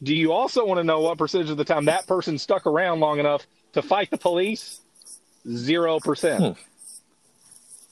Do 0.02 0.14
you 0.14 0.32
also 0.32 0.64
want 0.66 0.78
to 0.78 0.84
know 0.84 1.00
what 1.00 1.18
percentage 1.18 1.50
of 1.50 1.56
the 1.56 1.64
time 1.64 1.86
that 1.86 2.06
person 2.06 2.38
stuck 2.38 2.66
around 2.66 3.00
long 3.00 3.18
enough 3.18 3.46
to 3.72 3.82
fight 3.82 4.10
the 4.10 4.18
police? 4.18 4.80
0%. 5.46 6.54
Hmm. 6.54 6.60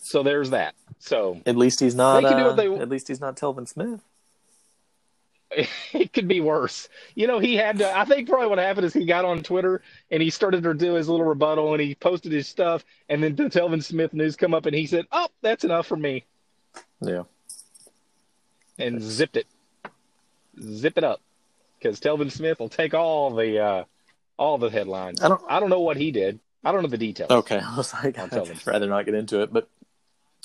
So 0.02 0.22
there's 0.22 0.50
that. 0.50 0.74
So 0.98 1.40
at 1.46 1.56
least 1.56 1.80
he's 1.80 1.94
not. 1.94 2.22
They 2.22 2.28
can 2.28 2.38
do 2.38 2.44
what 2.44 2.56
they, 2.56 2.68
uh, 2.68 2.76
at 2.76 2.88
least 2.88 3.08
he's 3.08 3.20
not 3.20 3.36
Telvin 3.36 3.66
Smith. 3.66 4.00
It 5.92 6.12
could 6.12 6.28
be 6.28 6.40
worse. 6.40 6.88
You 7.14 7.26
know, 7.26 7.38
he 7.38 7.54
had 7.54 7.78
to. 7.78 7.96
I 7.96 8.04
think 8.04 8.28
probably 8.28 8.48
what 8.48 8.58
happened 8.58 8.86
is 8.86 8.92
he 8.92 9.04
got 9.04 9.24
on 9.24 9.42
Twitter 9.42 9.82
and 10.10 10.22
he 10.22 10.30
started 10.30 10.62
to 10.64 10.74
do 10.74 10.94
his 10.94 11.08
little 11.08 11.24
rebuttal 11.24 11.72
and 11.72 11.80
he 11.80 11.94
posted 11.94 12.32
his 12.32 12.48
stuff, 12.48 12.84
and 13.08 13.22
then 13.22 13.34
the 13.36 13.44
Telvin 13.44 13.82
Smith 13.82 14.12
news 14.12 14.36
come 14.36 14.54
up 14.54 14.66
and 14.66 14.74
he 14.74 14.86
said, 14.86 15.06
"Oh, 15.12 15.28
that's 15.40 15.64
enough 15.64 15.86
for 15.86 15.96
me." 15.96 16.24
Yeah. 17.00 17.24
And 18.78 19.00
zipped 19.00 19.36
it, 19.36 19.46
zip 20.60 20.98
it 20.98 21.04
up, 21.04 21.20
because 21.78 22.00
Telvin 22.00 22.32
Smith 22.32 22.58
will 22.58 22.68
take 22.68 22.92
all 22.92 23.34
the 23.34 23.60
uh, 23.60 23.84
all 24.36 24.58
the 24.58 24.70
headlines. 24.70 25.22
I 25.22 25.28
don't. 25.28 25.42
I 25.48 25.60
don't 25.60 25.70
know 25.70 25.80
what 25.80 25.96
he 25.96 26.10
did. 26.10 26.40
I 26.64 26.72
don't 26.72 26.82
know 26.82 26.88
the 26.88 26.98
details. 26.98 27.30
Okay, 27.30 27.58
I 27.62 27.76
was 27.76 27.92
like, 27.92 28.18
I'd 28.18 28.66
rather 28.66 28.86
not 28.86 29.04
get 29.04 29.14
into 29.14 29.42
it, 29.42 29.52
but 29.52 29.68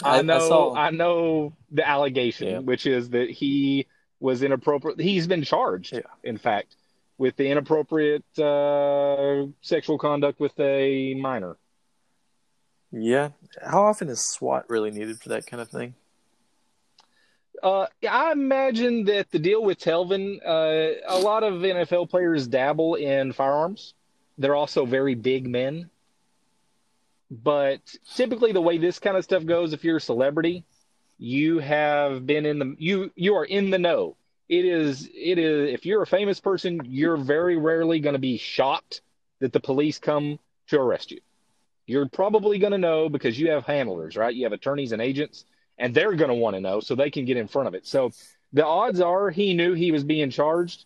I, 0.04 0.20
I 0.20 0.22
know, 0.22 0.36
I, 0.36 0.40
saw... 0.40 0.76
I, 0.76 0.92
know 0.92 1.54
the 1.72 1.88
allegation, 1.88 2.48
yeah. 2.48 2.60
which 2.60 2.86
is 2.86 3.10
that 3.10 3.30
he 3.30 3.88
was 4.20 4.44
inappropriate. 4.44 5.00
He's 5.00 5.28
been 5.28 5.44
charged, 5.44 5.94
yeah. 5.94 6.02
in 6.24 6.38
fact, 6.38 6.76
with 7.18 7.36
the 7.36 7.50
inappropriate 7.50 8.24
uh, 8.40 9.48
sexual 9.62 9.98
conduct 9.98 10.40
with 10.40 10.58
a 10.60 11.14
minor. 11.16 11.58
Yeah. 12.92 13.30
How 13.64 13.84
often 13.84 14.10
is 14.10 14.22
SWAT 14.22 14.70
really 14.70 14.92
needed 14.92 15.22
for 15.22 15.30
that 15.30 15.46
kind 15.46 15.62
of 15.62 15.70
thing? 15.70 15.94
Uh, 17.62 17.88
I 18.10 18.32
imagine 18.32 19.06
that 19.06 19.32
the 19.32 19.40
deal 19.40 19.64
with 19.64 19.80
Telvin, 19.80 20.40
uh, 20.46 21.02
a 21.08 21.20
lot 21.20 21.44
of 21.44 21.56
NFL 21.56 22.10
players 22.10 22.48
dabble 22.48 22.96
in 22.96 23.34
firearms. 23.34 23.94
They're 24.38 24.56
also 24.56 24.86
very 24.86 25.16
big 25.16 25.48
men. 25.48 25.90
But 27.30 27.82
typically, 28.16 28.54
the 28.54 28.62
way 28.62 28.78
this 28.78 28.98
kind 28.98 29.18
of 29.18 29.24
stuff 29.24 29.46
goes, 29.46 29.74
if 29.74 29.84
you're 29.84 29.98
a 29.98 30.02
celebrity, 30.02 30.64
you 31.20 31.60
have 31.60 32.26
been 32.26 32.46
in 32.46 32.60
the 32.60 32.76
you 32.80 33.12
you 33.16 33.36
are 33.36 33.46
in 33.46 33.70
the 33.70 33.78
know. 33.78 34.16
It 34.48 34.66
is 34.66 35.08
it 35.14 35.38
is 35.38 35.74
if 35.74 35.86
you're 35.86 36.02
a 36.02 36.08
famous 36.08 36.40
person, 36.40 36.82
you're 36.86 37.18
very 37.18 37.58
rarely 37.58 38.00
going 38.00 38.14
to 38.14 38.20
be 38.20 38.38
shocked 38.38 39.02
that 39.40 39.54
the 39.54 39.60
police 39.60 40.00
come 40.00 40.40
to 40.68 40.80
arrest 40.80 41.12
you. 41.12 41.20
You're 41.86 42.08
probably 42.08 42.58
going 42.58 42.72
to 42.72 42.78
know 42.78 43.10
because 43.10 43.38
you 43.38 43.52
have 43.52 43.66
handlers, 43.66 44.16
right? 44.16 44.34
You 44.34 44.46
have 44.46 44.54
attorneys 44.54 44.92
and 44.92 45.02
agents, 45.02 45.46
and 45.78 45.94
they're 45.94 46.16
going 46.16 46.30
to 46.30 46.36
want 46.36 46.56
to 46.56 46.62
know 46.62 46.80
so 46.80 46.96
they 46.96 47.12
can 47.12 47.26
get 47.26 47.38
in 47.38 47.48
front 47.48 47.68
of 47.68 47.74
it. 47.76 47.86
So 47.86 48.12
the 48.54 48.66
odds 48.66 49.02
are 49.02 49.30
he 49.30 49.54
knew 49.54 49.74
he 49.74 49.92
was 49.92 50.04
being 50.04 50.30
charged, 50.30 50.86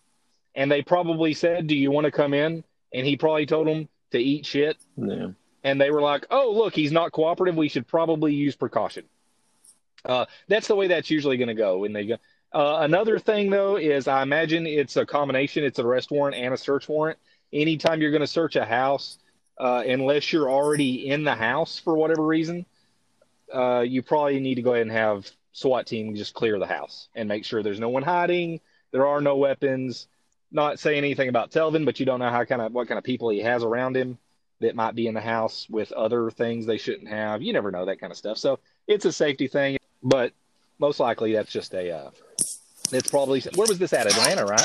and 0.55 0.71
they 0.71 0.81
probably 0.81 1.33
said, 1.33 1.67
"Do 1.67 1.75
you 1.75 1.91
want 1.91 2.05
to 2.05 2.11
come 2.11 2.33
in?" 2.33 2.63
And 2.91 3.05
he 3.05 3.17
probably 3.17 3.45
told 3.45 3.67
them 3.67 3.87
to 4.11 4.19
eat 4.19 4.45
shit. 4.45 4.77
Yeah 4.97 5.27
and 5.63 5.79
they 5.79 5.91
were 5.91 6.01
like, 6.01 6.25
"Oh, 6.29 6.51
look, 6.51 6.75
he's 6.75 6.91
not 6.91 7.13
cooperative. 7.13 7.55
We 7.55 7.69
should 7.69 7.87
probably 7.87 8.33
use 8.33 8.55
precaution." 8.55 9.05
Uh, 10.05 10.25
that's 10.47 10.67
the 10.67 10.75
way 10.75 10.87
that's 10.87 11.09
usually 11.09 11.37
going 11.37 11.47
to 11.47 11.53
go 11.53 11.79
when 11.79 11.93
they 11.93 12.05
go. 12.05 12.17
Uh, 12.53 12.79
another 12.81 13.17
thing, 13.17 13.49
though, 13.49 13.77
is 13.77 14.07
I 14.07 14.21
imagine 14.21 14.67
it's 14.67 14.95
a 14.95 15.05
combination. 15.05 15.63
It's 15.63 15.79
an 15.79 15.85
arrest 15.85 16.11
warrant 16.11 16.35
and 16.35 16.53
a 16.53 16.57
search 16.57 16.87
warrant. 16.87 17.17
Anytime 17.51 18.01
you're 18.01 18.11
going 18.11 18.21
to 18.21 18.27
search 18.27 18.55
a 18.55 18.65
house, 18.65 19.17
uh, 19.59 19.83
unless 19.85 20.31
you're 20.31 20.49
already 20.49 21.09
in 21.09 21.23
the 21.23 21.35
house 21.35 21.79
for 21.79 21.95
whatever 21.95 22.23
reason, 22.23 22.65
uh, 23.53 23.81
you 23.81 24.01
probably 24.01 24.39
need 24.39 24.55
to 24.55 24.61
go 24.61 24.73
ahead 24.73 24.83
and 24.83 24.91
have 24.91 25.29
SWAT 25.51 25.87
team 25.87 26.15
just 26.15 26.33
clear 26.33 26.59
the 26.59 26.67
house 26.67 27.07
and 27.15 27.27
make 27.29 27.45
sure 27.45 27.61
there's 27.61 27.79
no 27.79 27.89
one 27.89 28.03
hiding. 28.03 28.59
There 28.91 29.07
are 29.07 29.21
no 29.21 29.37
weapons. 29.37 30.07
Not 30.51 30.79
saying 30.79 30.99
anything 30.99 31.29
about 31.29 31.51
Telvin, 31.51 31.85
but 31.85 31.99
you 31.99 32.05
don't 32.05 32.19
know 32.19 32.29
how 32.29 32.45
kind 32.45 32.61
of 32.61 32.73
what 32.73 32.87
kind 32.87 32.99
of 32.99 33.03
people 33.03 33.29
he 33.29 33.39
has 33.39 33.63
around 33.63 33.97
him 33.97 34.19
that 34.59 34.75
might 34.75 34.93
be 34.95 35.07
in 35.07 35.15
the 35.15 35.21
house 35.21 35.67
with 35.69 35.91
other 35.91 36.29
things 36.29 36.65
they 36.65 36.77
shouldn't 36.77 37.09
have. 37.09 37.41
You 37.41 37.53
never 37.53 37.71
know 37.71 37.85
that 37.85 37.99
kind 37.99 38.11
of 38.11 38.17
stuff. 38.17 38.37
So 38.37 38.59
it's 38.87 39.05
a 39.05 39.11
safety 39.11 39.47
thing, 39.47 39.77
but 40.03 40.33
most 40.79 40.99
likely 40.99 41.33
that's 41.33 41.51
just 41.51 41.73
a. 41.73 41.91
Uh, 41.91 42.11
it's 42.91 43.09
probably 43.09 43.41
where 43.55 43.67
was 43.67 43.79
this 43.79 43.93
at 43.93 44.05
Atlanta, 44.05 44.45
right? 44.45 44.61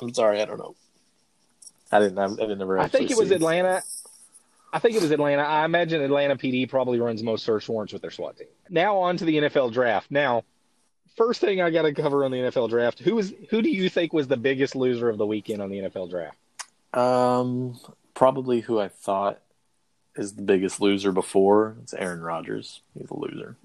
I'm 0.00 0.12
sorry, 0.12 0.40
I 0.40 0.44
don't 0.44 0.58
know. 0.58 0.74
I 1.90 2.00
didn't. 2.00 2.18
I, 2.18 2.28
didn't 2.28 2.60
ever. 2.60 2.78
I 2.78 2.88
think 2.88 3.10
it 3.10 3.16
was 3.16 3.30
Atlanta. 3.30 3.82
I 4.72 4.80
think 4.80 4.96
it 4.96 5.02
was 5.02 5.12
Atlanta. 5.12 5.42
I 5.42 5.64
imagine 5.64 6.02
Atlanta 6.02 6.36
PD 6.36 6.68
probably 6.68 6.98
runs 6.98 7.22
most 7.22 7.44
search 7.44 7.68
warrants 7.68 7.92
with 7.92 8.02
their 8.02 8.10
SWAT 8.10 8.36
team. 8.36 8.48
Now 8.68 8.98
on 8.98 9.16
to 9.18 9.24
the 9.24 9.36
NFL 9.36 9.72
draft. 9.72 10.10
Now, 10.10 10.42
first 11.16 11.40
thing 11.40 11.62
I 11.62 11.70
got 11.70 11.82
to 11.82 11.94
cover 11.94 12.24
on 12.24 12.32
the 12.32 12.38
NFL 12.38 12.70
draft: 12.70 12.98
who 12.98 13.18
is 13.18 13.32
who 13.50 13.62
do 13.62 13.70
you 13.70 13.88
think 13.88 14.12
was 14.12 14.26
the 14.26 14.36
biggest 14.36 14.74
loser 14.74 15.08
of 15.08 15.18
the 15.18 15.26
weekend 15.26 15.62
on 15.62 15.70
the 15.70 15.78
NFL 15.78 16.10
draft? 16.10 16.36
Um, 16.92 17.78
probably 18.14 18.60
who 18.60 18.80
I 18.80 18.88
thought 18.88 19.40
is 20.16 20.34
the 20.34 20.42
biggest 20.42 20.80
loser 20.80 21.12
before. 21.12 21.76
It's 21.82 21.94
Aaron 21.94 22.22
Rodgers. 22.22 22.80
He's 22.98 23.10
a 23.10 23.16
loser. 23.16 23.56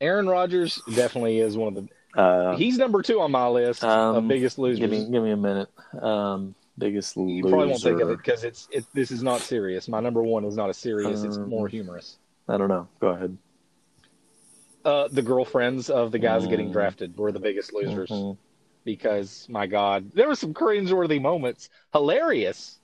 Aaron 0.00 0.28
Rodgers 0.28 0.80
definitely 0.94 1.38
is 1.38 1.56
one 1.56 1.76
of 1.76 1.88
the. 2.14 2.20
Uh, 2.20 2.56
he's 2.56 2.76
number 2.78 3.02
two 3.02 3.20
on 3.20 3.30
my 3.30 3.46
list 3.46 3.84
um, 3.84 4.16
of 4.16 4.28
biggest 4.28 4.58
losers. 4.58 4.80
Give 4.80 4.90
me, 4.90 5.08
give 5.10 5.22
me 5.22 5.30
a 5.30 5.36
minute. 5.36 5.68
Um, 6.00 6.54
biggest 6.76 7.16
loser. 7.16 7.32
You 7.32 7.42
probably 7.42 7.68
won't 7.68 7.82
think 7.82 8.00
of 8.00 8.10
it 8.10 8.16
because 8.16 8.42
it's 8.42 8.68
it. 8.72 8.84
This 8.92 9.10
is 9.10 9.22
not 9.22 9.40
serious. 9.40 9.88
My 9.88 10.00
number 10.00 10.22
one 10.22 10.44
is 10.44 10.56
not 10.56 10.70
a 10.70 10.74
serious. 10.74 11.20
Um, 11.20 11.26
it's 11.26 11.38
more 11.38 11.68
humorous. 11.68 12.18
I 12.48 12.56
don't 12.56 12.68
know. 12.68 12.88
Go 13.00 13.08
ahead. 13.08 13.38
Uh, 14.84 15.08
the 15.08 15.22
girlfriends 15.22 15.90
of 15.90 16.10
the 16.10 16.18
guys 16.18 16.44
mm. 16.44 16.50
getting 16.50 16.72
drafted 16.72 17.16
were 17.16 17.30
the 17.30 17.38
biggest 17.38 17.74
losers 17.74 18.08
mm-hmm. 18.08 18.40
because 18.84 19.46
my 19.48 19.66
God, 19.66 20.10
there 20.14 20.26
were 20.26 20.34
some 20.34 20.54
cringeworthy 20.54 21.20
moments. 21.20 21.68
Hilarious 21.92 22.80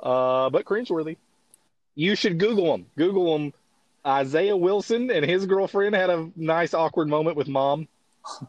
uh, 0.00 0.50
but 0.50 0.64
cringeworthy. 0.64 1.16
You 1.94 2.14
should 2.14 2.38
Google 2.38 2.72
them. 2.72 2.86
Google 2.96 3.38
them. 3.38 3.52
Isaiah 4.06 4.56
Wilson 4.56 5.10
and 5.10 5.24
his 5.24 5.46
girlfriend 5.46 5.94
had 5.94 6.10
a 6.10 6.30
nice 6.36 6.74
awkward 6.74 7.08
moment 7.08 7.36
with 7.36 7.48
mom. 7.48 7.88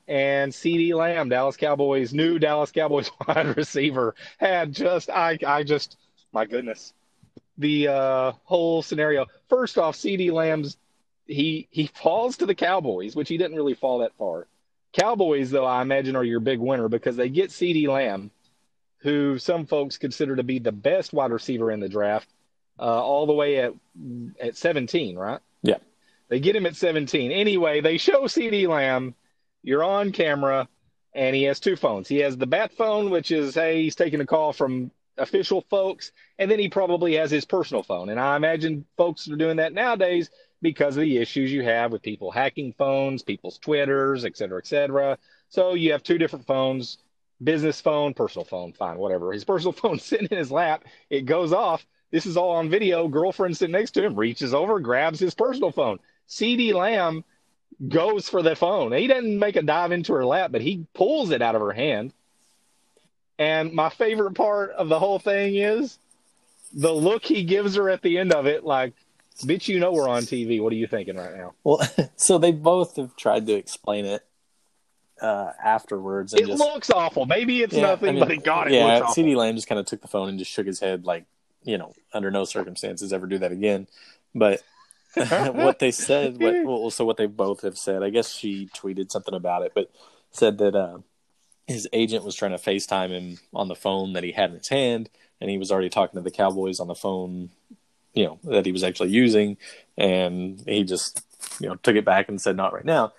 And 0.07 0.51
CeeDee 0.51 0.93
Lamb, 0.95 1.29
Dallas 1.29 1.55
Cowboys, 1.55 2.13
new 2.13 2.39
Dallas 2.39 2.71
Cowboys 2.71 3.11
wide 3.27 3.55
receiver, 3.55 4.15
had 4.37 4.73
just 4.73 5.09
I 5.09 5.37
I 5.45 5.63
just 5.63 5.97
my 6.31 6.45
goodness. 6.45 6.93
The 7.59 7.87
uh, 7.87 8.31
whole 8.43 8.81
scenario. 8.81 9.27
First 9.49 9.77
off, 9.77 9.95
CeeDee 9.95 10.31
Lamb's 10.31 10.77
he 11.27 11.67
he 11.69 11.87
falls 11.87 12.37
to 12.37 12.47
the 12.47 12.55
Cowboys, 12.55 13.15
which 13.15 13.29
he 13.29 13.37
didn't 13.37 13.55
really 13.55 13.75
fall 13.75 13.99
that 13.99 14.15
far. 14.17 14.47
Cowboys, 14.93 15.51
though, 15.51 15.65
I 15.65 15.83
imagine 15.83 16.15
are 16.15 16.23
your 16.23 16.39
big 16.39 16.59
winner 16.59 16.89
because 16.89 17.15
they 17.15 17.29
get 17.29 17.51
CeeDee 17.51 17.87
Lamb 17.87 18.31
who 18.99 19.37
some 19.37 19.65
folks 19.65 19.97
consider 19.97 20.35
to 20.35 20.43
be 20.43 20.59
the 20.59 20.71
best 20.71 21.13
wide 21.13 21.31
receiver 21.31 21.71
in 21.71 21.79
the 21.79 21.89
draft, 21.89 22.27
uh, 22.79 22.83
all 22.83 23.25
the 23.25 23.33
way 23.33 23.59
at 23.59 23.73
at 24.39 24.55
17, 24.55 25.15
right? 25.17 25.39
Yeah. 25.61 25.77
They 26.29 26.39
get 26.39 26.55
him 26.55 26.65
at 26.65 26.75
17. 26.75 27.31
Anyway, 27.31 27.81
they 27.81 27.97
show 27.97 28.23
CeeDee 28.23 28.67
Lamb. 28.67 29.15
you're 29.63 29.83
on 29.83 30.11
camera, 30.11 30.67
and 31.13 31.35
he 31.35 31.43
has 31.43 31.59
two 31.59 31.75
phones. 31.75 32.07
He 32.07 32.17
has 32.17 32.37
the 32.37 32.47
bat 32.47 32.71
phone, 32.73 33.09
which 33.09 33.31
is 33.31 33.55
hey, 33.55 33.83
he's 33.83 33.95
taking 33.95 34.21
a 34.21 34.25
call 34.25 34.53
from 34.53 34.91
official 35.17 35.61
folks, 35.69 36.11
and 36.37 36.49
then 36.49 36.59
he 36.59 36.69
probably 36.69 37.15
has 37.15 37.31
his 37.31 37.45
personal 37.45 37.83
phone. 37.83 38.09
And 38.09 38.19
I 38.19 38.35
imagine 38.35 38.85
folks 38.97 39.27
are 39.29 39.35
doing 39.35 39.57
that 39.57 39.73
nowadays 39.73 40.29
because 40.61 40.97
of 40.97 41.01
the 41.01 41.17
issues 41.17 41.51
you 41.51 41.63
have 41.63 41.91
with 41.91 42.01
people 42.01 42.31
hacking 42.31 42.73
phones, 42.73 43.23
people's 43.23 43.57
Twitters, 43.57 44.25
et 44.25 44.37
cetera, 44.37 44.59
et 44.59 44.67
cetera. 44.67 45.17
So 45.49 45.73
you 45.73 45.91
have 45.91 46.03
two 46.03 46.17
different 46.17 46.45
phones 46.45 46.97
business 47.43 47.79
phone, 47.79 48.13
personal 48.13 48.45
phone, 48.45 48.73
fine, 48.73 48.97
whatever. 48.97 49.31
His 49.31 49.45
personal 49.45 49.71
phone 49.73 49.99
sitting 49.99 50.27
in 50.31 50.37
his 50.37 50.51
lap. 50.51 50.85
It 51.09 51.25
goes 51.25 51.53
off. 51.53 51.85
This 52.11 52.25
is 52.25 52.37
all 52.37 52.51
on 52.51 52.69
video. 52.69 53.07
Girlfriend 53.07 53.57
sitting 53.57 53.73
next 53.73 53.91
to 53.91 54.03
him 54.03 54.15
reaches 54.15 54.53
over, 54.53 54.79
grabs 54.79 55.19
his 55.19 55.33
personal 55.33 55.71
phone. 55.71 55.99
CeeDee 56.29 56.73
Lamb 56.73 57.23
goes 57.87 58.29
for 58.29 58.41
the 58.41 58.55
phone. 58.55 58.91
He 58.93 59.07
doesn't 59.07 59.39
make 59.39 59.55
a 59.55 59.61
dive 59.61 59.91
into 59.91 60.13
her 60.13 60.25
lap, 60.25 60.51
but 60.51 60.61
he 60.61 60.85
pulls 60.93 61.31
it 61.31 61.41
out 61.41 61.55
of 61.55 61.61
her 61.61 61.73
hand. 61.73 62.13
And 63.39 63.73
my 63.73 63.89
favorite 63.89 64.33
part 64.33 64.71
of 64.71 64.89
the 64.89 64.99
whole 64.99 65.19
thing 65.19 65.55
is 65.55 65.99
the 66.73 66.93
look 66.93 67.23
he 67.23 67.43
gives 67.43 67.75
her 67.75 67.89
at 67.89 68.01
the 68.01 68.17
end 68.17 68.33
of 68.33 68.47
it, 68.47 68.63
like, 68.63 68.93
bitch, 69.43 69.67
you 69.67 69.79
know 69.79 69.91
we're 69.91 70.09
on 70.09 70.23
TV. 70.23 70.61
What 70.61 70.73
are 70.73 70.77
you 70.77 70.87
thinking 70.87 71.17
right 71.17 71.35
now? 71.35 71.53
Well, 71.63 71.81
so 72.15 72.37
they 72.37 72.51
both 72.51 72.95
have 72.95 73.15
tried 73.15 73.45
to 73.47 73.53
explain 73.53 74.05
it 74.05 74.25
uh, 75.21 75.51
afterwards. 75.63 76.33
it 76.33 76.47
just, 76.47 76.59
looks 76.59 76.89
awful. 76.89 77.25
Maybe 77.25 77.61
it's 77.61 77.75
yeah, 77.75 77.81
nothing, 77.81 78.09
I 78.09 78.11
mean, 78.13 78.19
but 78.21 78.31
it 78.31 78.43
got 78.43 78.67
it. 78.67 78.73
Yeah, 78.73 79.01
CeeDee 79.01 79.35
Lamb 79.35 79.55
just 79.55 79.67
kind 79.67 79.79
of 79.79 79.85
took 79.85 80.01
the 80.01 80.07
phone 80.07 80.29
and 80.29 80.39
just 80.39 80.51
shook 80.51 80.65
his 80.65 80.79
head, 80.79 81.05
like, 81.05 81.25
you 81.67 81.77
know, 81.77 81.93
under 82.13 82.31
no 82.31 82.45
circumstances 82.45 83.11
ever 83.11 83.27
do 83.27 83.37
that 83.39 83.51
again. 83.51 83.87
But 84.33 84.63
what 85.13 85.79
they 85.79 85.91
said, 85.91 86.41
what, 86.41 86.55
well, 86.65 86.89
so 86.89 87.05
what 87.05 87.17
they 87.17 87.25
both 87.25 87.61
have 87.61 87.77
said, 87.77 88.03
I 88.03 88.09
guess 88.09 88.33
she 88.33 88.69
tweeted 88.75 89.11
something 89.11 89.35
about 89.35 89.63
it, 89.63 89.73
but 89.75 89.91
said 90.31 90.57
that 90.59 90.75
uh, 90.75 90.99
his 91.67 91.87
agent 91.91 92.23
was 92.23 92.35
trying 92.35 92.51
to 92.51 92.57
FaceTime 92.57 93.09
him 93.09 93.37
on 93.53 93.67
the 93.67 93.75
phone 93.75 94.13
that 94.13 94.23
he 94.23 94.31
had 94.31 94.51
in 94.51 94.57
his 94.57 94.69
hand, 94.69 95.09
and 95.41 95.49
he 95.49 95.57
was 95.57 95.71
already 95.71 95.89
talking 95.89 96.17
to 96.17 96.23
the 96.23 96.31
Cowboys 96.31 96.79
on 96.79 96.87
the 96.87 96.95
phone, 96.95 97.49
you 98.13 98.25
know, 98.25 98.39
that 98.45 98.65
he 98.65 98.71
was 98.71 98.83
actually 98.83 99.09
using, 99.09 99.57
and 99.97 100.63
he 100.65 100.83
just, 100.83 101.21
you 101.59 101.67
know, 101.67 101.75
took 101.75 101.95
it 101.95 102.05
back 102.05 102.29
and 102.29 102.41
said, 102.41 102.55
not 102.55 102.73
right 102.73 102.85
now 102.85 103.11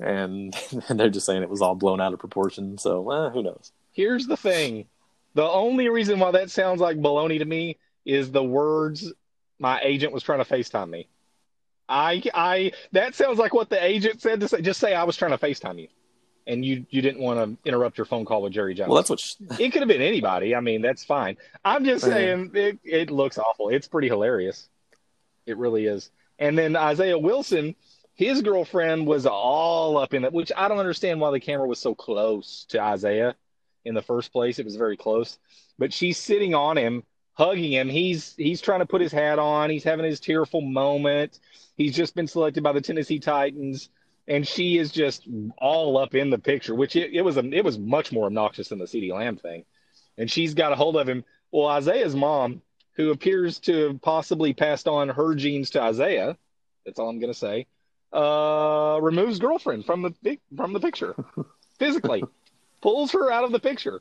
and, 0.00 0.54
and 0.88 0.98
they're 1.00 1.08
just 1.08 1.26
saying 1.26 1.42
it 1.42 1.50
was 1.50 1.62
all 1.62 1.74
blown 1.74 2.00
out 2.00 2.12
of 2.12 2.18
proportion. 2.18 2.78
So 2.78 3.10
eh, 3.10 3.30
who 3.30 3.42
knows? 3.42 3.72
Here's 3.92 4.26
the 4.26 4.36
thing: 4.36 4.86
the 5.34 5.48
only 5.48 5.88
reason 5.88 6.18
why 6.18 6.32
that 6.32 6.50
sounds 6.50 6.80
like 6.80 6.96
baloney 6.96 7.38
to 7.38 7.44
me 7.44 7.78
is 8.04 8.30
the 8.30 8.42
words 8.42 9.12
my 9.58 9.80
agent 9.82 10.12
was 10.12 10.22
trying 10.22 10.44
to 10.44 10.44
FaceTime 10.44 10.90
me. 10.90 11.08
I 11.88 12.22
I 12.32 12.72
that 12.92 13.14
sounds 13.14 13.38
like 13.38 13.52
what 13.52 13.68
the 13.70 13.82
agent 13.82 14.22
said 14.22 14.40
to 14.40 14.48
say. 14.48 14.62
Just 14.62 14.80
say 14.80 14.94
I 14.94 15.04
was 15.04 15.16
trying 15.16 15.32
to 15.32 15.38
FaceTime 15.38 15.80
you, 15.80 15.88
and 16.46 16.64
you 16.64 16.86
you 16.90 17.02
didn't 17.02 17.20
want 17.20 17.38
to 17.40 17.68
interrupt 17.68 17.98
your 17.98 18.06
phone 18.06 18.24
call 18.24 18.42
with 18.42 18.52
Jerry 18.52 18.74
Jones. 18.74 18.88
Well, 18.88 18.96
that's 18.96 19.10
what 19.10 19.20
she... 19.20 19.36
it 19.60 19.70
could 19.70 19.82
have 19.82 19.88
been 19.88 20.00
anybody. 20.00 20.54
I 20.54 20.60
mean, 20.60 20.80
that's 20.80 21.04
fine. 21.04 21.36
I'm 21.64 21.84
just 21.84 22.04
saying 22.04 22.52
it 22.54 22.78
it 22.84 23.10
looks 23.10 23.38
awful. 23.38 23.68
It's 23.68 23.86
pretty 23.86 24.08
hilarious. 24.08 24.68
It 25.46 25.58
really 25.58 25.84
is. 25.84 26.10
And 26.38 26.56
then 26.56 26.74
Isaiah 26.74 27.18
Wilson 27.18 27.74
his 28.14 28.42
girlfriend 28.42 29.06
was 29.06 29.26
all 29.26 29.98
up 29.98 30.14
in 30.14 30.24
it, 30.24 30.32
which 30.32 30.52
I 30.56 30.68
don't 30.68 30.78
understand 30.78 31.20
why 31.20 31.32
the 31.32 31.40
camera 31.40 31.66
was 31.66 31.80
so 31.80 31.94
close 31.94 32.64
to 32.68 32.80
Isaiah 32.80 33.34
in 33.84 33.94
the 33.94 34.02
first 34.02 34.32
place. 34.32 34.58
It 34.58 34.64
was 34.64 34.76
very 34.76 34.96
close, 34.96 35.38
but 35.78 35.92
she's 35.92 36.16
sitting 36.16 36.54
on 36.54 36.78
him, 36.78 37.02
hugging 37.34 37.72
him. 37.72 37.88
He's 37.88 38.34
he's 38.36 38.60
trying 38.60 38.80
to 38.80 38.86
put 38.86 39.00
his 39.00 39.12
hat 39.12 39.38
on. 39.38 39.70
He's 39.70 39.84
having 39.84 40.04
his 40.04 40.20
tearful 40.20 40.60
moment. 40.60 41.38
He's 41.76 41.94
just 41.94 42.14
been 42.14 42.26
selected 42.26 42.62
by 42.62 42.72
the 42.72 42.80
Tennessee 42.80 43.18
Titans, 43.18 43.90
and 44.26 44.46
she 44.46 44.78
is 44.78 44.90
just 44.90 45.26
all 45.58 45.98
up 45.98 46.14
in 46.14 46.30
the 46.30 46.38
picture, 46.38 46.74
which 46.74 46.96
it, 46.96 47.12
it 47.12 47.22
was 47.22 47.36
a, 47.36 47.44
it 47.52 47.64
was 47.64 47.78
much 47.78 48.12
more 48.12 48.26
obnoxious 48.26 48.68
than 48.68 48.78
the 48.78 48.86
CeeDee 48.86 49.12
Lamb 49.12 49.36
thing. 49.36 49.64
And 50.16 50.30
she's 50.30 50.54
got 50.54 50.72
a 50.72 50.76
hold 50.76 50.96
of 50.96 51.08
him. 51.08 51.24
Well, 51.50 51.66
Isaiah's 51.66 52.14
mom, 52.14 52.62
who 52.92 53.10
appears 53.10 53.58
to 53.60 53.88
have 53.88 54.00
possibly 54.00 54.54
passed 54.54 54.86
on 54.86 55.08
her 55.08 55.34
genes 55.34 55.70
to 55.70 55.82
Isaiah, 55.82 56.36
that's 56.86 56.98
all 56.98 57.08
I'm 57.08 57.18
going 57.18 57.32
to 57.32 57.38
say 57.38 57.66
uh, 58.14 58.98
removes 59.02 59.38
girlfriend 59.38 59.84
from 59.84 60.02
the 60.02 60.38
from 60.56 60.72
the 60.72 60.80
picture 60.80 61.14
physically, 61.78 62.22
pulls 62.80 63.12
her 63.12 63.30
out 63.30 63.44
of 63.44 63.52
the 63.52 63.58
picture. 63.58 64.00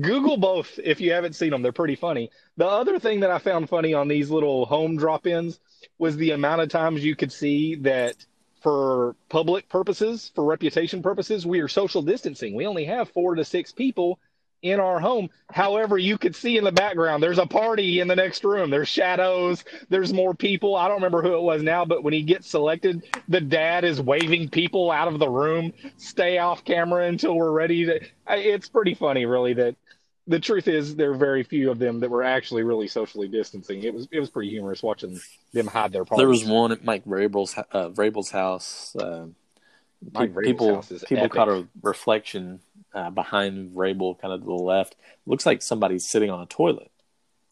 Google 0.00 0.36
both 0.36 0.78
if 0.82 1.00
you 1.00 1.12
haven't 1.12 1.34
seen 1.34 1.50
them; 1.50 1.62
they're 1.62 1.72
pretty 1.72 1.96
funny. 1.96 2.30
The 2.56 2.66
other 2.66 2.98
thing 2.98 3.20
that 3.20 3.30
I 3.30 3.38
found 3.38 3.68
funny 3.68 3.94
on 3.94 4.08
these 4.08 4.30
little 4.30 4.66
home 4.66 4.96
drop-ins 4.96 5.58
was 5.98 6.16
the 6.16 6.32
amount 6.32 6.60
of 6.60 6.68
times 6.68 7.04
you 7.04 7.16
could 7.16 7.32
see 7.32 7.76
that 7.76 8.14
for 8.62 9.14
public 9.28 9.68
purposes, 9.68 10.32
for 10.34 10.44
reputation 10.44 11.02
purposes, 11.02 11.46
we 11.46 11.60
are 11.60 11.68
social 11.68 12.02
distancing. 12.02 12.54
We 12.54 12.66
only 12.66 12.84
have 12.84 13.08
four 13.10 13.34
to 13.34 13.44
six 13.44 13.72
people 13.72 14.18
in 14.62 14.80
our 14.80 14.98
home. 14.98 15.30
However, 15.50 15.96
you 15.96 16.18
could 16.18 16.34
see 16.34 16.58
in 16.58 16.64
the 16.64 16.72
background, 16.72 17.22
there's 17.22 17.38
a 17.38 17.46
party 17.46 18.00
in 18.00 18.08
the 18.08 18.16
next 18.16 18.42
room. 18.42 18.70
There's 18.70 18.88
shadows. 18.88 19.64
There's 19.88 20.12
more 20.12 20.34
people. 20.34 20.74
I 20.74 20.88
don't 20.88 20.96
remember 20.96 21.22
who 21.22 21.34
it 21.34 21.42
was 21.42 21.62
now, 21.62 21.84
but 21.84 22.02
when 22.02 22.14
he 22.14 22.22
gets 22.22 22.50
selected, 22.50 23.04
the 23.28 23.40
dad 23.40 23.84
is 23.84 24.00
waving 24.00 24.48
people 24.48 24.90
out 24.90 25.08
of 25.08 25.20
the 25.20 25.28
room. 25.28 25.72
Stay 25.98 26.38
off 26.38 26.64
camera 26.64 27.06
until 27.06 27.36
we're 27.36 27.52
ready 27.52 27.84
to. 27.84 28.00
It's 28.28 28.68
pretty 28.68 28.94
funny, 28.94 29.26
really. 29.26 29.52
That 29.52 29.76
the 30.26 30.40
truth 30.40 30.68
is, 30.68 30.96
there 30.96 31.12
are 31.12 31.16
very 31.16 31.42
few 31.42 31.70
of 31.70 31.78
them 31.78 32.00
that 32.00 32.10
were 32.10 32.22
actually 32.22 32.62
really 32.62 32.88
socially 32.88 33.28
distancing. 33.28 33.82
It 33.82 33.94
was 33.94 34.08
it 34.10 34.20
was 34.20 34.30
pretty 34.30 34.50
humorous 34.50 34.82
watching 34.82 35.20
them 35.52 35.66
hide 35.66 35.92
their 35.92 36.04
parties. 36.04 36.20
There 36.20 36.28
was 36.28 36.44
one 36.44 36.72
at 36.72 36.84
Mike 36.84 37.04
Vrabel's 37.04 37.56
uh, 37.56 37.90
Vrabel's 37.90 38.30
house. 38.30 38.94
Uh, 38.96 39.26
Mike 40.12 40.36
people 40.42 40.82
people 40.82 41.24
epic. 41.24 41.32
caught 41.32 41.48
a 41.48 41.66
reflection 41.82 42.60
uh, 42.94 43.10
behind 43.10 43.74
Vrabel, 43.74 44.18
kind 44.18 44.32
of 44.34 44.40
to 44.40 44.46
the 44.46 44.52
left. 44.52 44.96
Looks 45.26 45.46
like 45.46 45.62
somebody's 45.62 46.08
sitting 46.08 46.30
on 46.30 46.40
a 46.40 46.46
toilet, 46.46 46.90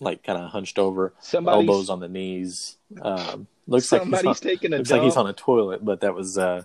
like 0.00 0.22
kind 0.22 0.40
of 0.40 0.50
hunched 0.50 0.78
over, 0.78 1.14
somebody's, 1.20 1.68
elbows 1.68 1.90
on 1.90 2.00
the 2.00 2.08
knees. 2.08 2.76
Um, 3.00 3.46
looks 3.66 3.90
like 3.92 4.04
he's 4.04 4.24
on, 4.24 4.34
taking 4.34 4.72
a 4.72 4.78
looks 4.78 4.88
dump. 4.88 5.00
like 5.00 5.06
he's 5.06 5.16
on 5.16 5.26
a 5.26 5.32
toilet, 5.32 5.84
but 5.84 6.00
that 6.00 6.14
was 6.14 6.36
uh, 6.38 6.64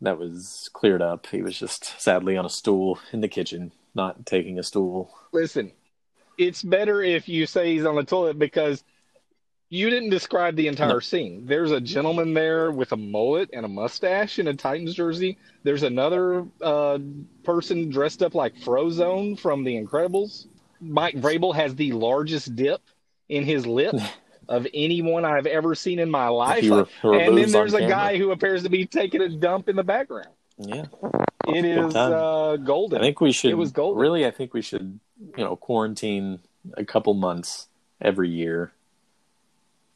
that 0.00 0.18
was 0.18 0.70
cleared 0.72 1.02
up. 1.02 1.26
He 1.26 1.42
was 1.42 1.58
just 1.58 2.00
sadly 2.00 2.36
on 2.36 2.46
a 2.46 2.50
stool 2.50 2.98
in 3.12 3.20
the 3.20 3.28
kitchen, 3.28 3.72
not 3.94 4.26
taking 4.26 4.58
a 4.58 4.62
stool. 4.62 5.14
Listen, 5.32 5.72
it's 6.38 6.62
better 6.62 7.02
if 7.02 7.28
you 7.28 7.46
say 7.46 7.74
he's 7.74 7.84
on 7.84 7.96
the 7.96 8.04
toilet 8.04 8.38
because 8.38 8.84
you 9.70 9.90
didn't 9.90 10.10
describe 10.10 10.56
the 10.56 10.68
entire 10.68 10.88
no. 10.94 11.00
scene. 11.00 11.44
There's 11.44 11.72
a 11.72 11.80
gentleman 11.80 12.32
there 12.32 12.70
with 12.70 12.92
a 12.92 12.96
mullet 12.96 13.50
and 13.52 13.66
a 13.66 13.68
mustache 13.68 14.38
in 14.38 14.48
a 14.48 14.54
Titans 14.54 14.94
jersey. 14.94 15.36
There's 15.62 15.82
another 15.82 16.46
uh, 16.62 16.98
person 17.44 17.90
dressed 17.90 18.22
up 18.22 18.34
like 18.34 18.54
Frozone 18.56 19.38
from 19.38 19.64
The 19.64 19.76
Incredibles. 19.76 20.46
Mike 20.80 21.16
Vrabel 21.16 21.54
has 21.54 21.74
the 21.74 21.92
largest 21.92 22.56
dip 22.56 22.80
in 23.28 23.44
his 23.44 23.66
lip 23.66 23.94
of 24.48 24.66
anyone 24.72 25.24
I've 25.24 25.46
ever 25.46 25.74
seen 25.74 25.98
in 25.98 26.10
my 26.10 26.28
life. 26.28 26.62
Re- 27.04 27.26
and 27.26 27.36
then 27.36 27.50
there's 27.50 27.74
a 27.74 27.80
camera. 27.80 27.94
guy 27.94 28.18
who 28.18 28.30
appears 28.30 28.62
to 28.62 28.70
be 28.70 28.86
taking 28.86 29.20
a 29.20 29.28
dump 29.28 29.68
in 29.68 29.76
the 29.76 29.84
background. 29.84 30.28
Yeah, 30.56 30.86
it 31.48 31.64
is 31.64 31.94
uh, 31.94 32.56
golden. 32.62 32.98
I 32.98 33.02
think 33.02 33.20
we 33.20 33.32
should. 33.32 33.50
It 33.50 33.54
was 33.54 33.72
golden. 33.72 34.00
Really, 34.00 34.26
I 34.26 34.30
think 34.30 34.54
we 34.54 34.62
should. 34.62 35.00
You 35.36 35.44
know, 35.44 35.56
quarantine 35.56 36.38
a 36.74 36.84
couple 36.84 37.12
months 37.14 37.66
every 38.00 38.28
year 38.28 38.72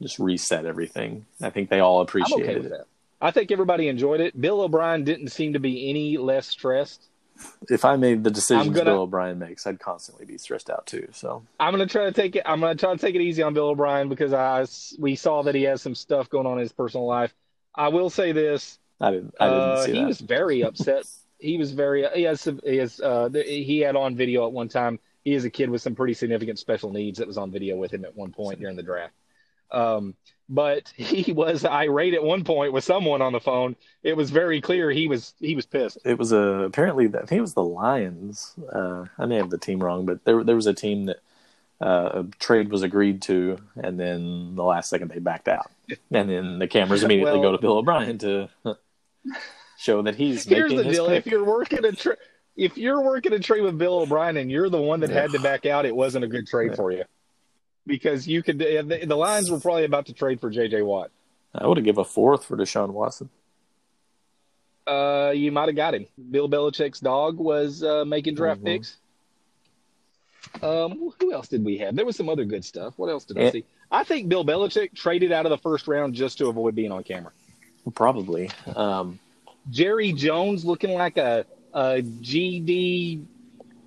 just 0.02 0.18
reset 0.18 0.66
everything. 0.66 1.24
I 1.40 1.50
think 1.50 1.70
they 1.70 1.80
all 1.80 2.02
appreciated 2.02 2.56
okay 2.56 2.66
it. 2.66 2.70
That. 2.70 2.86
I 3.20 3.30
think 3.30 3.52
everybody 3.52 3.88
enjoyed 3.88 4.20
it. 4.20 4.38
Bill 4.38 4.60
O'Brien 4.60 5.04
didn't 5.04 5.28
seem 5.28 5.52
to 5.54 5.60
be 5.60 5.88
any 5.88 6.18
less 6.18 6.48
stressed. 6.48 7.04
If 7.70 7.84
I 7.84 7.96
made 7.96 8.24
the 8.24 8.30
decisions 8.30 8.76
gonna, 8.76 8.90
Bill 8.90 9.02
O'Brien 9.02 9.38
makes, 9.38 9.66
I'd 9.66 9.80
constantly 9.80 10.26
be 10.26 10.38
stressed 10.38 10.68
out 10.68 10.86
too. 10.86 11.08
So 11.12 11.42
I'm 11.58 11.72
gonna 11.72 11.86
try 11.86 12.04
to 12.04 12.12
take 12.12 12.36
it. 12.36 12.42
I'm 12.44 12.60
gonna 12.60 12.74
try 12.74 12.92
to 12.92 12.98
take 12.98 13.14
it 13.14 13.20
easy 13.20 13.42
on 13.42 13.54
Bill 13.54 13.68
O'Brien 13.68 14.08
because 14.08 14.32
I 14.32 14.66
we 14.98 15.16
saw 15.16 15.42
that 15.42 15.54
he 15.54 15.62
has 15.62 15.80
some 15.80 15.94
stuff 15.94 16.28
going 16.28 16.46
on 16.46 16.54
in 16.54 16.60
his 16.60 16.72
personal 16.72 17.06
life. 17.06 17.32
I 17.74 17.88
will 17.88 18.10
say 18.10 18.32
this. 18.32 18.78
I 19.00 19.10
didn't. 19.12 19.34
I 19.40 19.46
didn't 19.46 19.62
uh, 19.62 19.84
see 19.84 19.92
he 19.92 19.98
that. 20.00 20.06
was 20.06 20.20
very 20.20 20.62
upset. 20.62 21.04
He 21.42 21.58
was 21.58 21.72
very. 21.72 22.06
He 22.14 22.22
has. 22.22 22.48
He 22.64 22.76
has. 22.76 23.00
Uh, 23.00 23.28
he 23.32 23.80
had 23.80 23.96
on 23.96 24.16
video 24.16 24.46
at 24.46 24.52
one 24.52 24.68
time. 24.68 24.98
He 25.24 25.34
is 25.34 25.44
a 25.44 25.50
kid 25.50 25.70
with 25.70 25.82
some 25.82 25.94
pretty 25.94 26.14
significant 26.14 26.58
special 26.58 26.90
needs 26.90 27.18
that 27.18 27.28
was 27.28 27.38
on 27.38 27.50
video 27.50 27.76
with 27.76 27.92
him 27.92 28.04
at 28.04 28.16
one 28.16 28.32
point 28.32 28.58
during 28.58 28.76
the 28.76 28.82
draft. 28.82 29.14
Um, 29.70 30.14
but 30.48 30.88
he 30.96 31.32
was 31.32 31.64
irate 31.64 32.14
at 32.14 32.22
one 32.22 32.44
point 32.44 32.72
with 32.72 32.84
someone 32.84 33.22
on 33.22 33.32
the 33.32 33.40
phone. 33.40 33.76
It 34.02 34.16
was 34.16 34.30
very 34.30 34.60
clear 34.60 34.90
he 34.90 35.08
was 35.08 35.34
he 35.40 35.56
was 35.56 35.66
pissed. 35.66 35.98
It 36.04 36.18
was 36.18 36.32
a 36.32 36.64
apparently 36.64 37.06
I 37.06 37.26
think 37.26 37.32
it 37.32 37.40
was 37.40 37.54
the 37.54 37.64
Lions. 37.64 38.54
Uh, 38.72 39.06
I 39.18 39.26
may 39.26 39.36
have 39.36 39.50
the 39.50 39.58
team 39.58 39.80
wrong, 39.80 40.06
but 40.06 40.24
there 40.24 40.44
there 40.44 40.56
was 40.56 40.66
a 40.66 40.74
team 40.74 41.06
that 41.06 41.20
uh, 41.80 42.22
a 42.22 42.24
trade 42.38 42.70
was 42.70 42.82
agreed 42.82 43.22
to, 43.22 43.58
and 43.76 43.98
then 43.98 44.54
the 44.54 44.62
last 44.62 44.88
second 44.88 45.08
they 45.08 45.18
backed 45.18 45.48
out, 45.48 45.70
and 46.12 46.30
then 46.30 46.58
the 46.58 46.68
cameras 46.68 47.02
immediately 47.02 47.40
well, 47.40 47.50
go 47.50 47.52
to 47.52 47.58
Bill 47.58 47.78
O'Brien 47.78 48.18
to 48.18 48.48
show 49.82 50.00
that 50.02 50.14
he's 50.14 50.44
here's 50.44 50.70
making 50.70 50.76
the 50.78 50.84
his 50.84 50.96
deal: 50.96 51.08
pick. 51.08 51.26
if 51.26 51.32
you're 51.32 51.44
working 51.44 51.84
a 51.84 51.92
tra- 51.92 52.16
if 52.56 52.76
you're 52.78 53.02
working 53.02 53.32
a 53.32 53.38
trade 53.38 53.62
with 53.62 53.76
Bill 53.78 54.00
O'Brien 54.00 54.36
and 54.36 54.50
you're 54.50 54.68
the 54.68 54.80
one 54.80 55.00
that 55.00 55.10
had 55.10 55.30
to 55.32 55.38
back 55.40 55.66
out, 55.66 55.84
it 55.86 55.94
wasn't 55.96 56.24
a 56.24 56.28
good 56.28 56.46
trade 56.46 56.76
for 56.76 56.92
you 56.92 57.04
because 57.86 58.26
you 58.28 58.42
could. 58.42 58.58
The, 58.58 59.04
the 59.06 59.16
Lions 59.16 59.50
were 59.50 59.58
probably 59.60 59.84
about 59.84 60.06
to 60.06 60.12
trade 60.12 60.40
for 60.40 60.50
J.J. 60.50 60.82
Watt. 60.82 61.10
I 61.54 61.66
would 61.66 61.76
have 61.78 61.84
give 61.84 61.98
a 61.98 62.04
fourth 62.04 62.44
for 62.44 62.56
Deshaun 62.56 62.90
Watson. 62.90 63.28
Uh, 64.86 65.32
you 65.34 65.52
might 65.52 65.68
have 65.68 65.76
got 65.76 65.94
him. 65.94 66.06
Bill 66.30 66.48
Belichick's 66.48 67.00
dog 67.00 67.38
was 67.38 67.82
uh, 67.82 68.04
making 68.04 68.34
draft 68.34 68.60
Mhm. 68.62 68.64
picks. 68.64 68.96
Um, 70.62 71.12
who 71.20 71.32
else 71.32 71.48
did 71.48 71.64
we 71.64 71.78
have? 71.78 71.94
There 71.96 72.04
was 72.04 72.16
some 72.16 72.28
other 72.28 72.44
good 72.44 72.64
stuff. 72.64 72.94
What 72.96 73.08
else 73.08 73.24
did 73.24 73.38
I 73.38 73.50
see? 73.50 73.64
I 73.90 74.04
think 74.04 74.28
Bill 74.28 74.44
Belichick 74.44 74.94
traded 74.94 75.32
out 75.32 75.46
of 75.46 75.50
the 75.50 75.58
first 75.58 75.86
round 75.86 76.14
just 76.14 76.38
to 76.38 76.48
avoid 76.48 76.74
being 76.74 76.90
on 76.92 77.04
camera. 77.04 77.32
Probably. 77.94 78.50
Um, 78.74 79.18
Jerry 79.70 80.12
Jones 80.12 80.64
looking 80.64 80.92
like 80.92 81.16
a, 81.16 81.44
a 81.72 82.02
GD 82.02 83.24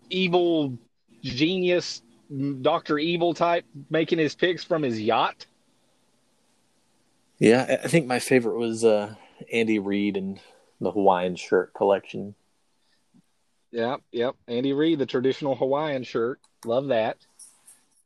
evil 0.09 0.77
genius, 1.23 2.01
Doctor 2.61 2.97
Evil 2.99 3.33
type, 3.33 3.65
making 3.89 4.19
his 4.19 4.35
picks 4.35 4.63
from 4.63 4.83
his 4.83 4.99
yacht. 5.01 5.45
yeah, 7.39 7.65
I- 7.81 7.85
I 7.85 7.87
think 7.87 8.07
my 8.07 8.19
favorite 8.19 8.57
was 8.57 8.83
uh, 8.85 9.15
Andy 9.51 9.79
Reid 9.79 10.17
and 10.17 10.39
the 10.79 10.91
Hawaiian 10.91 11.35
shirt 11.35 11.73
collection. 11.73 12.35
Yep, 13.71 14.01
yep. 14.11 14.35
Andy 14.47 14.71
Reid, 14.73 14.99
the 14.99 15.05
traditional 15.05 15.55
Hawaiian 15.55 16.03
shirt, 16.03 16.39
love 16.65 16.87
that. 16.87 17.17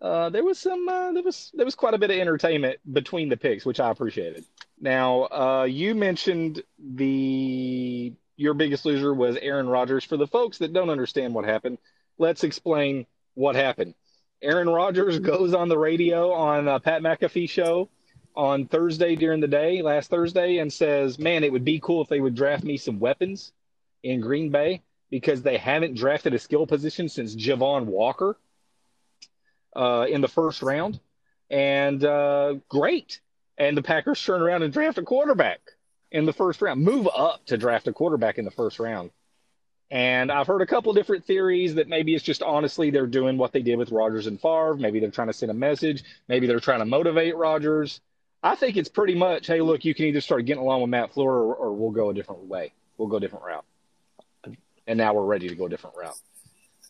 Uh, 0.02 0.30
there 0.30 0.44
was 0.44 0.58
some, 0.58 0.88
uh, 0.88 1.12
there 1.12 1.22
was 1.24 1.52
there 1.54 1.66
was 1.66 1.76
quite 1.76 1.94
a 1.94 1.98
bit 1.98 2.10
of 2.10 2.18
entertainment 2.18 2.80
between 2.94 3.28
the 3.30 3.36
picks, 3.38 3.66
which 3.66 3.80
I 3.80 3.92
appreciated. 3.92 4.46
Now, 4.80 5.24
uh, 5.26 5.64
you 5.64 5.94
mentioned 5.94 6.64
the 6.78 8.14
your 8.38 8.54
biggest 8.54 8.86
loser 8.86 9.14
was 9.14 9.36
Aaron 9.42 9.68
Rodgers. 9.68 10.06
For 10.06 10.16
the 10.16 10.28
folks 10.28 10.60
that 10.60 10.72
don't 10.72 10.90
understand 10.90 11.34
what 11.34 11.44
happened, 11.44 11.78
let's 12.18 12.46
explain 12.46 13.06
what 13.34 13.56
happened. 13.56 13.96
Aaron 14.42 14.70
Rodgers 14.70 15.20
goes 15.20 15.54
on 15.54 15.68
the 15.68 15.78
radio 15.78 16.32
on 16.32 16.68
uh, 16.68 16.80
Pat 16.80 17.02
McAfee 17.02 17.50
show 17.50 17.90
on 18.36 18.68
Thursday 18.68 19.16
during 19.16 19.42
the 19.42 19.48
day, 19.48 19.82
last 19.82 20.10
Thursday, 20.10 20.60
and 20.60 20.72
says, 20.72 21.20
"Man, 21.20 21.44
it 21.44 21.52
would 21.52 21.66
be 21.66 21.82
cool 21.82 22.02
if 22.02 22.08
they 22.08 22.22
would 22.22 22.36
draft 22.36 22.64
me 22.64 22.78
some 22.78 23.00
weapons 23.00 23.52
in 24.04 24.22
Green 24.22 24.50
Bay 24.50 24.82
because 25.10 25.42
they 25.42 25.58
haven't 25.58 25.98
drafted 25.98 26.34
a 26.34 26.40
skill 26.40 26.66
position 26.66 27.10
since 27.10 27.36
Javon 27.36 27.86
Walker 27.86 28.38
uh, 29.76 30.06
in 30.10 30.22
the 30.22 30.30
first 30.30 30.62
round." 30.62 31.02
And 31.50 32.02
uh, 32.06 32.56
great, 32.70 33.20
and 33.60 33.78
the 33.78 33.84
Packers 33.84 34.24
turn 34.24 34.42
around 34.42 34.64
and 34.64 34.74
draft 34.74 34.98
a 34.98 35.04
quarterback 35.04 35.60
in 36.12 36.26
the 36.26 36.34
first 36.34 36.62
round, 36.62 36.82
move 36.82 37.08
up 37.14 37.46
to 37.48 37.58
draft 37.58 37.88
a 37.88 37.94
quarterback 37.94 38.38
in 38.40 38.46
the 38.46 38.52
first 38.52 38.80
round. 38.80 39.12
And 39.92 40.32
I've 40.32 40.48
heard 40.48 40.62
a 40.62 40.68
couple 40.68 40.94
different 40.94 41.26
theories 41.26 41.76
that 41.76 41.88
maybe 41.88 42.16
it's 42.16 42.24
just 42.24 42.42
honestly 42.42 42.90
they're 42.92 43.08
doing 43.08 43.38
what 43.38 43.52
they 43.52 43.62
did 43.62 43.78
with 43.78 43.92
Rodgers 43.92 44.28
and 44.28 44.40
Favre. 44.40 44.76
Maybe 44.76 45.00
they're 45.00 45.12
trying 45.12 45.28
to 45.28 45.34
send 45.34 45.52
a 45.52 45.56
message. 45.56 46.04
Maybe 46.28 46.48
they're 46.48 46.60
trying 46.60 46.80
to 46.80 46.86
motivate 46.86 47.36
Rodgers. 47.36 48.02
I 48.42 48.56
think 48.56 48.78
it's 48.78 48.90
pretty 48.90 49.16
much, 49.16 49.48
hey, 49.48 49.62
look, 49.62 49.84
you 49.84 49.94
can 49.94 50.06
either 50.06 50.22
start 50.22 50.46
getting 50.46 50.62
along 50.62 50.82
with 50.82 50.90
Matt 50.92 51.12
LaFleur 51.12 51.26
or, 51.26 51.56
or 51.56 51.74
we'll 51.74 51.92
go 51.92 52.10
a 52.10 52.14
different 52.14 52.44
way. 52.46 52.72
We'll 52.98 53.10
go 53.10 53.18
a 53.18 53.20
different 53.20 53.46
route. 53.46 53.66
And 54.88 54.98
now 54.98 55.14
we're 55.14 55.26
ready 55.26 55.50
to 55.50 55.56
go 55.56 55.66
a 55.66 55.70
different 55.70 55.98
route. 55.98 56.18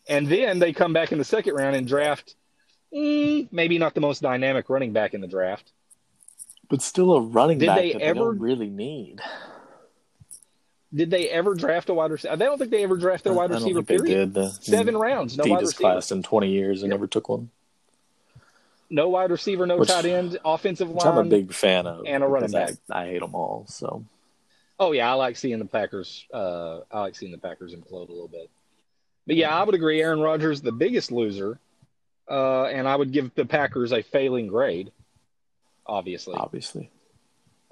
And 0.08 0.28
then 0.28 0.58
they 0.58 0.72
come 0.72 0.92
back 0.92 1.12
in 1.12 1.18
the 1.18 1.24
second 1.24 1.54
round 1.54 1.76
and 1.76 1.86
draft 1.86 2.34
mm, 2.94 3.48
maybe 3.50 3.78
not 3.78 3.94
the 3.94 4.00
most 4.00 4.22
dynamic 4.22 4.68
running 4.68 4.92
back 4.92 5.14
in 5.14 5.20
the 5.20 5.26
draft. 5.26 5.72
But 6.70 6.80
still 6.82 7.12
a 7.14 7.20
running 7.20 7.58
Did 7.58 7.66
back 7.66 7.78
they 7.78 7.92
that 7.92 7.98
they 7.98 8.04
ever- 8.04 8.20
don't 8.20 8.38
really 8.38 8.70
need. 8.70 9.20
Did 10.92 11.10
they 11.10 11.28
ever 11.28 11.54
draft 11.54 11.88
a 11.88 11.94
wide 11.94 12.10
receiver? 12.10 12.32
I 12.32 12.36
don't 12.36 12.58
think 12.58 12.70
they 12.70 12.82
ever 12.82 12.96
drafted 12.96 13.32
a 13.32 13.34
wide 13.34 13.50
I 13.52 13.54
receiver. 13.54 13.82
they 13.82 13.96
Period. 13.96 14.32
did. 14.32 14.34
The 14.34 14.48
Seven 14.50 14.96
rounds, 14.96 15.36
no 15.36 15.44
wide 15.46 15.60
receiver. 15.60 15.80
class 15.80 16.10
in 16.10 16.22
20 16.22 16.50
years 16.50 16.82
and 16.82 16.90
Yep. 16.90 16.98
never 16.98 17.06
took 17.06 17.28
one. 17.28 17.50
No 18.88 19.08
wide 19.08 19.30
receiver, 19.30 19.66
no 19.66 19.76
Which- 19.76 19.88
tight 19.88 20.04
end, 20.04 20.38
offensive 20.44 20.90
Which 20.90 21.04
I'm 21.04 21.18
a 21.18 21.24
big 21.24 21.52
fan 21.52 21.86
of. 21.86 22.04
and 22.06 22.24
a 22.24 22.26
running 22.26 22.50
back. 22.50 22.72
I, 22.90 23.02
I 23.02 23.06
hate 23.06 23.20
them 23.20 23.34
all. 23.36 23.66
So 23.68 24.04
Oh 24.80 24.92
yeah, 24.92 25.10
I 25.10 25.14
like 25.14 25.36
seeing 25.36 25.58
the 25.58 25.64
Packers. 25.66 26.24
Uh, 26.32 26.80
I 26.90 27.00
like 27.00 27.14
seeing 27.14 27.30
the 27.32 27.38
Packers 27.38 27.74
implode 27.74 28.08
a 28.08 28.12
little 28.12 28.28
bit. 28.28 28.48
But 29.26 29.36
yeah, 29.36 29.54
I 29.56 29.62
would 29.62 29.74
agree. 29.74 30.00
Aaron 30.02 30.20
Rodgers 30.20 30.60
the 30.62 30.72
biggest 30.72 31.12
loser, 31.12 31.60
uh, 32.28 32.64
and 32.64 32.88
I 32.88 32.96
would 32.96 33.12
give 33.12 33.32
the 33.34 33.44
Packers 33.44 33.92
a 33.92 34.02
failing 34.02 34.46
grade. 34.48 34.90
Obviously. 35.90 36.34
obviously. 36.36 36.88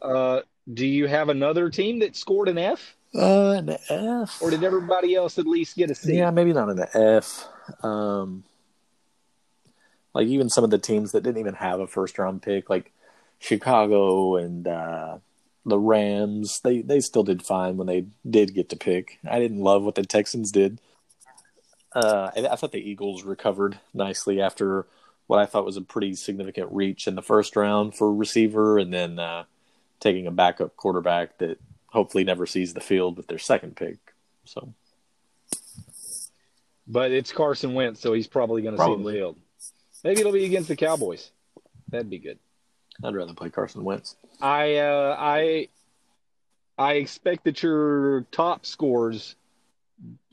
Uh, 0.03 0.41
do 0.75 0.85
you 0.87 1.07
have 1.07 1.29
another 1.29 1.71
team 1.71 2.01
that 2.01 2.17
scored 2.17 2.49
an 2.49 2.59
F, 2.59 2.97
Uh, 3.15 3.53
an 3.53 3.77
F. 3.89 4.43
or 4.43 4.51
did 4.51 4.65
everybody 4.65 5.15
else 5.15 5.39
at 5.39 5.47
least 5.47 5.77
get 5.77 5.91
a 5.91 5.95
C? 5.95 6.17
Yeah, 6.19 6.31
maybe 6.31 6.53
not 6.53 6.69
an 6.69 6.85
F. 6.95 7.47
Um, 7.85 8.43
like 10.15 10.27
even 10.27 10.49
some 10.49 10.65
of 10.65 10.71
the 10.71 10.79
teams 10.79 11.13
that 11.13 11.23
didn't 11.23 11.39
even 11.39 11.55
have 11.55 11.79
a 11.79 11.87
first 11.87 12.19
round 12.19 12.43
pick, 12.43 12.69
like 12.69 12.93
Chicago 13.39 14.35
and 14.37 14.67
uh, 14.67 15.19
the 15.65 15.79
Rams, 15.79 16.61
they 16.65 16.83
they 16.83 16.99
still 17.01 17.23
did 17.23 17.45
fine 17.45 17.77
when 17.77 17.87
they 17.87 18.07
did 18.29 18.53
get 18.55 18.69
to 18.71 18.77
pick. 18.77 19.21
I 19.31 19.39
didn't 19.39 19.61
love 19.61 19.85
what 19.85 19.95
the 19.95 20.03
Texans 20.05 20.51
did. 20.51 20.81
Uh, 21.95 22.31
I, 22.37 22.49
I 22.49 22.57
thought 22.57 22.73
the 22.73 22.91
Eagles 22.91 23.23
recovered 23.23 23.79
nicely 23.95 24.41
after 24.41 24.87
what 25.29 25.39
I 25.39 25.47
thought 25.47 25.65
was 25.65 25.77
a 25.77 25.83
pretty 25.83 26.15
significant 26.15 26.73
reach 26.73 27.07
in 27.07 27.15
the 27.15 27.23
first 27.23 27.55
round 27.55 27.95
for 27.95 28.13
receiver, 28.13 28.79
and 28.79 28.93
then 28.93 29.19
uh, 29.19 29.45
taking 30.01 30.27
a 30.27 30.33
backup 30.33 30.75
quarterback 30.77 31.39
that 31.39 31.61
hopefully 31.87 32.25
never 32.25 32.47
sees 32.47 32.75
the 32.75 32.81
field 32.81 33.17
with 33.17 33.29
their 33.29 33.39
second 33.39 33.77
pick. 33.77 33.99
So. 34.45 34.73
But 36.87 37.13
it's 37.13 37.31
Carson 37.31 37.75
Wentz, 37.75 38.01
so 38.01 38.15
he's 38.15 38.27
probably 38.27 38.63
going 38.63 38.77
to 38.77 38.83
see 38.83 38.97
the 38.97 39.13
field. 39.13 39.37
Maybe 40.03 40.21
it'll 40.21 40.33
be 40.33 40.47
against 40.47 40.69
the 40.69 40.77
Cowboys. 40.77 41.31
That'd 41.89 42.09
be 42.09 42.19
good. 42.19 42.39
I'd 43.05 43.15
rather 43.15 43.35
play 43.35 43.51
Carson 43.51 43.85
Wentz. 43.85 44.17
I 44.41 44.77
uh, 44.77 45.15
I 45.19 45.69
I 46.79 46.95
expect 46.95 47.45
that 47.45 47.63
your 47.63 48.23
top 48.33 48.65
scores 48.65 49.37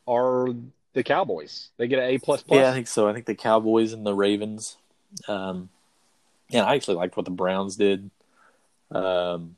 are 0.07 0.47
the 0.93 1.03
Cowboys. 1.03 1.69
They 1.77 1.87
get 1.87 1.99
an 1.99 2.09
A 2.09 2.17
plus 2.17 2.43
Yeah, 2.47 2.69
I 2.69 2.73
think 2.73 2.87
so. 2.87 3.07
I 3.07 3.13
think 3.13 3.25
the 3.25 3.35
Cowboys 3.35 3.93
and 3.93 4.05
the 4.05 4.13
Ravens. 4.13 4.77
Um, 5.27 5.69
and 6.51 6.65
I 6.65 6.75
actually 6.75 6.97
liked 6.97 7.17
what 7.17 7.25
the 7.25 7.31
Browns 7.31 7.75
did. 7.75 8.09
Um, 8.91 9.55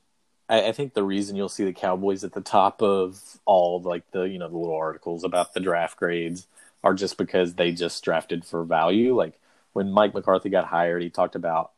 I, 0.49 0.67
I 0.67 0.71
think 0.71 0.93
the 0.93 1.03
reason 1.03 1.35
you'll 1.35 1.49
see 1.49 1.65
the 1.65 1.73
Cowboys 1.73 2.23
at 2.23 2.33
the 2.33 2.41
top 2.41 2.81
of 2.81 3.21
all 3.45 3.81
like 3.81 4.09
the 4.11 4.23
you 4.23 4.39
know 4.39 4.47
the 4.47 4.57
little 4.57 4.75
articles 4.77 5.23
about 5.23 5.53
the 5.53 5.59
draft 5.59 5.97
grades 5.97 6.47
are 6.83 6.93
just 6.93 7.17
because 7.17 7.55
they 7.55 7.71
just 7.71 8.03
drafted 8.03 8.45
for 8.45 8.63
value. 8.63 9.15
Like 9.15 9.33
when 9.73 9.91
Mike 9.91 10.13
McCarthy 10.13 10.49
got 10.49 10.65
hired, 10.65 11.01
he 11.01 11.09
talked 11.09 11.35
about 11.35 11.71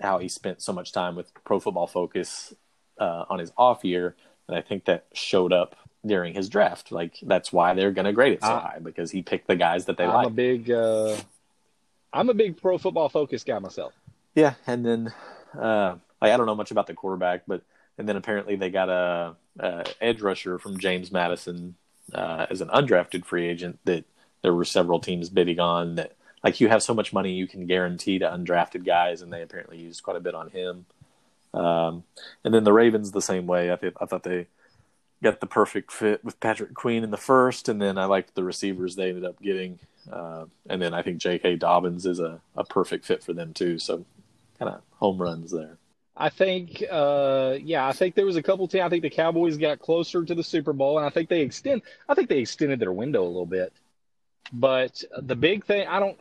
how 0.00 0.18
he 0.18 0.28
spent 0.28 0.62
so 0.62 0.72
much 0.72 0.92
time 0.92 1.16
with 1.16 1.32
Pro 1.44 1.60
Football 1.60 1.86
Focus 1.86 2.54
uh, 2.98 3.24
on 3.28 3.38
his 3.38 3.52
off 3.56 3.84
year, 3.84 4.14
and 4.48 4.56
I 4.56 4.62
think 4.62 4.86
that 4.86 5.06
showed 5.12 5.52
up 5.52 5.76
during 6.04 6.34
his 6.34 6.48
draft. 6.48 6.92
Like 6.92 7.18
that's 7.22 7.52
why 7.52 7.74
they're 7.74 7.92
going 7.92 8.04
to 8.06 8.12
grade 8.12 8.34
it 8.34 8.42
so 8.42 8.48
I- 8.48 8.60
high 8.60 8.78
because 8.82 9.10
he 9.10 9.22
picked 9.22 9.48
the 9.48 9.56
guys 9.56 9.86
that 9.86 9.96
they 9.98 10.04
I'm 10.04 10.14
like. 10.14 10.26
a 10.28 10.30
big 10.30 10.70
uh, 10.70 11.16
I'm 12.12 12.28
a 12.28 12.34
big 12.34 12.60
pro 12.60 12.78
football 12.78 13.08
focus 13.08 13.44
guy 13.44 13.58
myself. 13.58 13.92
Yeah, 14.34 14.54
and 14.66 14.84
then 14.84 15.12
uh, 15.58 15.96
like, 16.20 16.32
I 16.32 16.36
don't 16.36 16.46
know 16.46 16.54
much 16.54 16.70
about 16.70 16.86
the 16.86 16.94
quarterback, 16.94 17.42
but 17.46 17.62
and 17.98 18.08
then 18.08 18.16
apparently 18.16 18.56
they 18.56 18.70
got 18.70 18.88
a, 18.88 19.36
a 19.58 19.86
edge 20.00 20.20
rusher 20.20 20.58
from 20.58 20.78
James 20.78 21.10
Madison 21.10 21.76
uh, 22.12 22.46
as 22.50 22.60
an 22.60 22.68
undrafted 22.68 23.24
free 23.24 23.46
agent 23.46 23.78
that 23.84 24.04
there 24.42 24.54
were 24.54 24.64
several 24.64 25.00
teams 25.00 25.28
bidding 25.28 25.60
on. 25.60 25.96
That 25.96 26.12
like 26.44 26.60
you 26.60 26.68
have 26.68 26.82
so 26.82 26.94
much 26.94 27.12
money 27.12 27.32
you 27.32 27.46
can 27.46 27.66
guarantee 27.66 28.18
to 28.18 28.26
undrafted 28.26 28.84
guys, 28.84 29.22
and 29.22 29.32
they 29.32 29.42
apparently 29.42 29.78
used 29.78 30.02
quite 30.02 30.16
a 30.16 30.20
bit 30.20 30.34
on 30.34 30.50
him. 30.50 30.86
Um, 31.54 32.04
and 32.44 32.52
then 32.52 32.64
the 32.64 32.72
Ravens 32.72 33.12
the 33.12 33.22
same 33.22 33.46
way. 33.46 33.72
I, 33.72 33.76
th- 33.76 33.94
I 34.00 34.04
thought 34.04 34.24
they 34.24 34.46
got 35.22 35.40
the 35.40 35.46
perfect 35.46 35.90
fit 35.90 36.22
with 36.22 36.38
Patrick 36.40 36.74
Queen 36.74 37.02
in 37.02 37.10
the 37.10 37.16
first, 37.16 37.68
and 37.68 37.80
then 37.80 37.96
I 37.96 38.04
liked 38.04 38.34
the 38.34 38.44
receivers 38.44 38.94
they 38.94 39.08
ended 39.08 39.24
up 39.24 39.40
getting. 39.40 39.78
Uh, 40.10 40.46
and 40.68 40.80
then 40.80 40.94
I 40.94 41.02
think 41.02 41.18
J.K. 41.18 41.56
Dobbins 41.56 42.06
is 42.06 42.20
a, 42.20 42.40
a 42.56 42.64
perfect 42.64 43.04
fit 43.04 43.22
for 43.22 43.32
them 43.32 43.52
too. 43.52 43.78
So 43.78 44.04
kind 44.58 44.72
of 44.72 44.82
home 44.92 45.18
runs 45.18 45.50
there. 45.50 45.78
I 46.16 46.30
think, 46.30 46.82
uh, 46.90 47.56
yeah, 47.62 47.86
I 47.86 47.92
think 47.92 48.14
there 48.14 48.24
was 48.24 48.36
a 48.36 48.42
couple 48.42 48.66
teams. 48.68 48.84
I 48.84 48.88
think 48.88 49.02
the 49.02 49.10
Cowboys 49.10 49.58
got 49.58 49.80
closer 49.80 50.24
to 50.24 50.34
the 50.34 50.42
Super 50.42 50.72
Bowl, 50.72 50.96
and 50.96 51.06
I 51.06 51.10
think 51.10 51.28
they 51.28 51.42
extend. 51.42 51.82
I 52.08 52.14
think 52.14 52.30
they 52.30 52.38
extended 52.38 52.80
their 52.80 52.92
window 52.92 53.22
a 53.22 53.28
little 53.28 53.44
bit. 53.44 53.72
But 54.52 55.02
the 55.18 55.36
big 55.36 55.66
thing, 55.66 55.86
I 55.86 56.00
don't. 56.00 56.16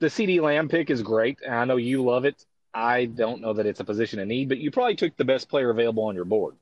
The 0.00 0.08
CeeDee 0.08 0.40
Lamb 0.40 0.68
pick 0.68 0.90
is 0.90 1.02
great, 1.02 1.38
and 1.44 1.54
I 1.54 1.64
know 1.64 1.76
you 1.76 2.02
love 2.02 2.24
it. 2.24 2.44
I 2.74 3.04
don't 3.04 3.40
know 3.40 3.52
that 3.52 3.64
it's 3.64 3.80
a 3.80 3.84
position 3.84 4.18
of 4.18 4.26
need, 4.26 4.48
but 4.48 4.58
you 4.58 4.70
probably 4.70 4.96
took 4.96 5.16
the 5.16 5.24
best 5.24 5.48
player 5.48 5.70
available 5.70 6.04
on 6.04 6.14
your 6.14 6.24
board, 6.24 6.56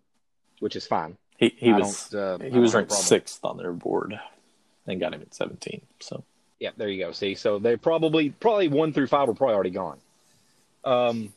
which 0.61 0.77
is 0.77 0.87
fine. 0.87 1.17
He 1.39 1.55
he 1.57 1.73
I 1.73 1.79
was 1.79 2.15
uh, 2.15 2.39
he 2.41 2.59
was 2.59 2.73
have 2.73 2.81
ranked 2.81 2.93
sixth 2.93 3.45
on 3.45 3.57
their 3.57 3.73
board, 3.73 4.21
and 4.87 5.01
got 5.01 5.15
him 5.15 5.23
at 5.23 5.35
seventeen. 5.35 5.83
So 6.01 6.25
Yeah, 6.61 6.71
there 6.77 6.89
you 6.89 7.05
go. 7.05 7.13
See, 7.13 7.35
so 7.35 7.59
they 7.59 7.77
probably 7.77 8.31
probably 8.31 8.69
one 8.69 8.93
through 8.93 9.07
five 9.09 9.29
are 9.29 9.35
probably 9.35 9.55
already 9.55 9.71
gone. 9.71 9.99
Um, 10.85 11.33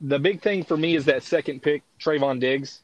the 0.00 0.18
big 0.18 0.42
thing 0.42 0.64
for 0.64 0.76
me 0.76 0.94
is 0.96 1.06
that 1.06 1.22
second 1.22 1.62
pick, 1.62 1.82
Trevon 2.00 2.40
Diggs. 2.40 2.82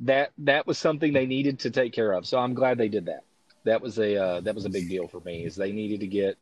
That 0.00 0.32
that 0.38 0.66
was 0.66 0.78
something 0.78 1.12
they 1.12 1.26
needed 1.26 1.60
to 1.60 1.70
take 1.70 1.92
care 1.92 2.12
of. 2.12 2.26
So 2.26 2.38
I'm 2.38 2.54
glad 2.54 2.76
they 2.78 2.88
did 2.88 3.06
that. 3.06 3.22
That 3.64 3.80
was 3.80 3.98
a 3.98 4.16
uh, 4.16 4.40
that 4.40 4.54
was 4.54 4.64
a 4.64 4.70
big 4.70 4.88
deal 4.88 5.06
for 5.06 5.20
me. 5.20 5.44
Is 5.44 5.54
they 5.54 5.70
needed 5.70 6.00
to 6.00 6.08
get 6.08 6.36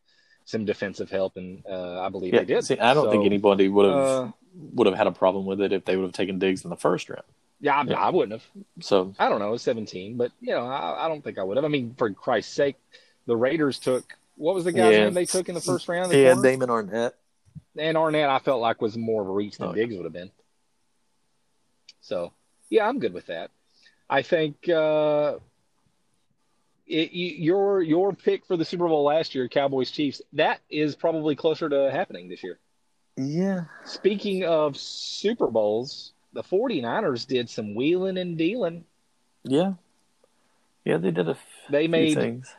some 0.46 0.64
defensive 0.64 1.10
help, 1.10 1.36
and 1.36 1.62
uh, 1.68 2.00
I 2.00 2.08
believe 2.08 2.32
yeah, 2.32 2.40
they 2.40 2.46
did. 2.46 2.64
see, 2.64 2.78
I 2.78 2.94
don't 2.94 3.04
So, 3.04 3.10
think 3.10 3.26
anybody 3.26 3.68
would 3.68 3.86
have 3.86 3.98
uh, 3.98 4.32
would 4.72 4.86
have 4.86 4.96
had 4.96 5.06
a 5.06 5.12
problem 5.12 5.44
with 5.44 5.60
it 5.60 5.72
if 5.72 5.84
they 5.84 5.96
would 5.96 6.04
have 6.04 6.12
taken 6.12 6.38
Diggs 6.38 6.64
in 6.64 6.70
the 6.70 6.76
first 6.76 7.10
round. 7.10 7.24
Yeah, 7.60 7.76
I, 7.80 7.84
Yeah. 7.84 8.00
I 8.00 8.10
wouldn't 8.10 8.32
have. 8.40 8.64
So 8.80 9.14
I 9.18 9.28
don't 9.28 9.38
know, 9.38 9.56
17, 9.56 10.16
but 10.16 10.32
you 10.40 10.52
know, 10.54 10.66
I, 10.66 11.04
I 11.04 11.08
don't 11.08 11.22
think 11.22 11.38
I 11.38 11.42
would 11.42 11.56
have. 11.56 11.64
I 11.64 11.68
mean, 11.68 11.94
for 11.98 12.10
Christ's 12.12 12.54
sake, 12.54 12.76
the 13.26 13.36
Raiders 13.36 13.78
took 13.78 14.04
what 14.36 14.54
was 14.54 14.64
the 14.64 14.72
guy's 14.72 14.92
Yeah. 14.94 15.04
name 15.04 15.14
they 15.14 15.26
took 15.26 15.48
in 15.50 15.54
the 15.54 15.60
first 15.60 15.86
round? 15.88 16.10
The 16.10 16.18
yeah? 16.18 16.34
Damon 16.42 16.70
Arnette. 16.70 17.12
and 17.76 17.96
Arnette, 17.96 18.28
I 18.30 18.38
felt 18.38 18.60
like 18.62 18.80
was 18.80 18.96
more 18.96 19.20
of 19.22 19.28
a 19.28 19.32
reach 19.32 19.58
than 19.58 19.68
Oh, 19.68 19.70
yeah. 19.74 19.82
Diggs 19.82 19.96
would 19.96 20.04
have 20.04 20.12
been. 20.14 20.30
So, 22.00 22.32
yeah, 22.70 22.88
I'm 22.88 22.98
good 22.98 23.12
with 23.12 23.26
that. 23.26 23.50
I 24.08 24.22
think 24.22 24.68
uh, 24.68 25.36
it, 26.86 27.12
your 27.12 27.82
your 27.82 28.12
pick 28.12 28.46
for 28.46 28.56
the 28.56 28.64
Super 28.64 28.88
Bowl 28.88 29.04
last 29.04 29.34
year, 29.34 29.46
Cowboys 29.48 29.90
Chiefs, 29.90 30.22
that 30.32 30.60
is 30.70 30.96
probably 30.96 31.36
closer 31.36 31.68
to 31.68 31.90
happening 31.92 32.28
this 32.28 32.42
year. 32.42 32.58
Yeah, 33.16 33.64
Speaking 33.84 34.44
of 34.44 34.76
Super 34.78 35.48
Bowls, 35.48 36.12
the 36.32 36.42
49ers 36.42 37.26
did 37.26 37.48
some 37.50 37.74
wheeling 37.74 38.18
and 38.18 38.36
dealing. 38.38 38.84
yeah, 39.44 39.74
yeah. 40.84 40.96
They 40.96 41.10
did 41.10 41.28
a 41.28 41.32
f- 41.32 41.46
They 41.70 41.88
made 41.88 42.14
things. 42.16 42.52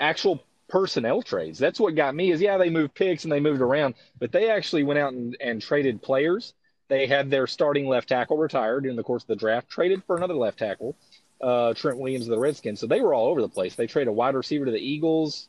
actual 0.00 0.42
personnel 0.68 1.20
trades. 1.22 1.58
That's 1.58 1.78
what 1.80 1.94
got 1.94 2.14
me 2.14 2.30
is 2.32 2.40
yeah, 2.40 2.56
they 2.58 2.70
moved 2.70 2.94
picks 2.94 3.24
and 3.24 3.32
they 3.32 3.40
moved 3.40 3.60
around, 3.60 3.94
but 4.18 4.32
they 4.32 4.48
actually 4.50 4.84
went 4.84 4.98
out 4.98 5.12
and, 5.12 5.36
and 5.40 5.60
traded 5.60 6.00
players. 6.02 6.54
They 6.88 7.06
had 7.06 7.30
their 7.30 7.46
starting 7.46 7.86
left 7.88 8.08
tackle 8.08 8.36
retired 8.36 8.82
during 8.82 8.96
the 8.96 9.02
course 9.02 9.22
of 9.22 9.28
the 9.28 9.36
draft, 9.36 9.68
traded 9.68 10.02
for 10.04 10.16
another 10.16 10.34
left 10.34 10.58
tackle, 10.58 10.94
uh, 11.40 11.74
Trent 11.74 11.98
Williams 11.98 12.26
of 12.26 12.30
the 12.30 12.38
Redskins. 12.38 12.80
So 12.80 12.86
they 12.86 13.00
were 13.00 13.14
all 13.14 13.26
over 13.28 13.40
the 13.40 13.48
place. 13.48 13.74
They 13.74 13.86
traded 13.86 14.08
a 14.08 14.12
wide 14.12 14.34
receiver 14.34 14.64
to 14.66 14.70
the 14.70 14.78
Eagles. 14.80 15.48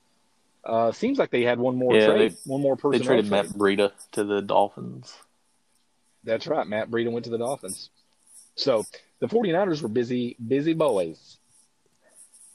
Uh, 0.65 0.91
seems 0.93 1.17
like 1.19 1.29
they 1.31 1.43
had 1.43 1.59
one 1.59 1.75
more 1.75 1.95
Yeah, 1.95 2.07
trade, 2.07 2.31
they- 2.31 2.37
one 2.45 2.61
more 2.61 2.75
person. 2.77 2.99
They 3.01 3.05
traded 3.05 3.25
trade. 3.27 3.31
Matt 3.31 3.57
Breida 3.57 3.91
to 4.13 4.23
the 4.23 4.41
Dolphins. 4.41 5.13
That's 6.23 6.47
right. 6.47 6.65
Matt 6.67 6.89
Breida 6.89 7.11
went 7.11 7.25
to 7.25 7.31
the 7.31 7.37
Dolphins. 7.37 7.89
So 8.55 8.83
the 9.19 9.27
49ers 9.27 9.81
were 9.81 9.87
busy, 9.89 10.35
busy 10.45 10.73
boys. 10.73 11.37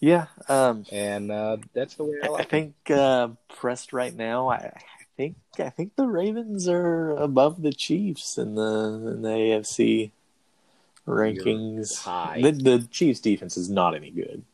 Yeah, 0.00 0.26
um, 0.48 0.84
And 0.92 1.30
uh, 1.32 1.56
that's 1.74 1.94
the 1.96 2.04
way 2.04 2.14
I 2.22 2.26
I 2.26 2.30
like 2.30 2.44
it. 2.44 2.50
think 2.50 2.74
uh, 2.90 3.28
pressed 3.48 3.92
right 3.92 4.14
now. 4.14 4.48
I, 4.48 4.56
I 4.56 4.80
think 5.16 5.36
I 5.58 5.70
think 5.70 5.96
the 5.96 6.06
Ravens 6.06 6.68
are 6.68 7.16
above 7.16 7.62
the 7.62 7.72
Chiefs 7.72 8.38
in 8.38 8.54
the 8.54 9.12
in 9.12 9.22
the 9.22 9.28
AFC 9.28 10.12
rankings. 11.06 11.98
high. 12.04 12.40
The, 12.42 12.52
the 12.52 12.88
Chiefs 12.90 13.18
defense 13.20 13.56
is 13.56 13.68
not 13.68 13.96
any 13.96 14.10
good. 14.10 14.44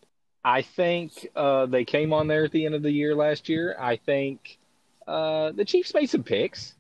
I 0.43 0.63
think 0.63 1.29
uh, 1.37 1.67
they 1.67 1.85
came 1.85 2.13
on 2.13 2.27
there 2.27 2.45
at 2.45 2.53
the 2.53 2.65
end 2.67 2.75
of 2.75 2.83
the 2.83 2.91
year 2.91 3.15
last 3.15 3.49
year. 3.49 3.77
I 3.79 3.97
think 3.97 4.59
uh, 5.07 5.53
the 5.53 5.65
Chiefs 5.65 5.93
made 5.95 6.09
some 6.09 6.23
picks. 6.23 6.75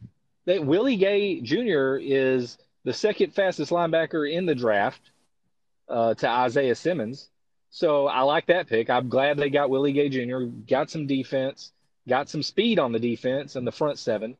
That 0.47 0.65
Willie 0.65 0.97
Gay 0.97 1.41
Jr. 1.41 1.97
is 2.01 2.59
the 2.85 2.93
second 2.93 3.35
fastest 3.35 3.71
linebacker 3.71 4.31
in 4.31 4.47
the 4.47 4.55
draft 4.55 5.01
uh, 5.89 6.15
to 6.15 6.29
Isaiah 6.29 6.75
Simmons. 6.75 7.29
So 7.71 8.07
I 8.07 8.21
like 8.21 8.47
that 8.47 8.69
pick. 8.69 8.89
I'm 8.89 9.09
glad 9.09 9.37
they 9.37 9.51
got 9.51 9.71
Willie 9.71 9.93
Gay 9.93 10.09
Jr. 10.09 10.43
Got 10.69 10.91
some 10.91 11.07
defense, 11.07 11.73
got 12.09 12.29
some 12.29 12.43
speed 12.43 12.79
on 12.79 12.93
the 12.93 13.01
defense 13.01 13.57
and 13.57 13.67
the 13.67 13.73
front 13.73 13.99
seven. 13.99 14.37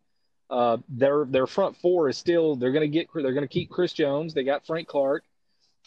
Uh, 0.51 0.77
their 0.89 1.25
their 1.25 1.47
front 1.47 1.77
four 1.79 2.09
is 2.09 2.19
still 2.19 2.55
they're 2.55 2.71
going 2.71 2.89
to 2.89 2.89
get 2.89 3.09
they're 3.13 3.33
going 3.33 3.41
to 3.41 3.49
keep 3.49 3.71
Chris 3.71 3.93
Jones. 3.93 4.35
They 4.35 4.45
got 4.45 4.67
Frank 4.67 4.87
Clark. 4.87 5.25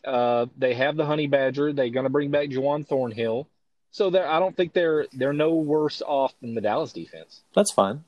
Uh, 0.03 0.47
they 0.57 0.73
have 0.73 0.97
the 0.97 1.05
Honey 1.05 1.27
Badger. 1.27 1.73
They're 1.73 1.89
going 1.89 2.03
to 2.03 2.09
bring 2.09 2.31
back 2.31 2.49
Juan 2.51 2.83
Thornhill. 2.83 3.47
So 3.91 4.07
I 4.09 4.39
don't 4.39 4.55
think 4.55 4.73
they're 4.73 5.07
they're 5.13 5.33
no 5.33 5.55
worse 5.55 6.01
off 6.05 6.33
than 6.41 6.53
the 6.53 6.61
Dallas 6.61 6.91
defense. 6.91 7.41
That's 7.55 7.71
fine. 7.71 8.03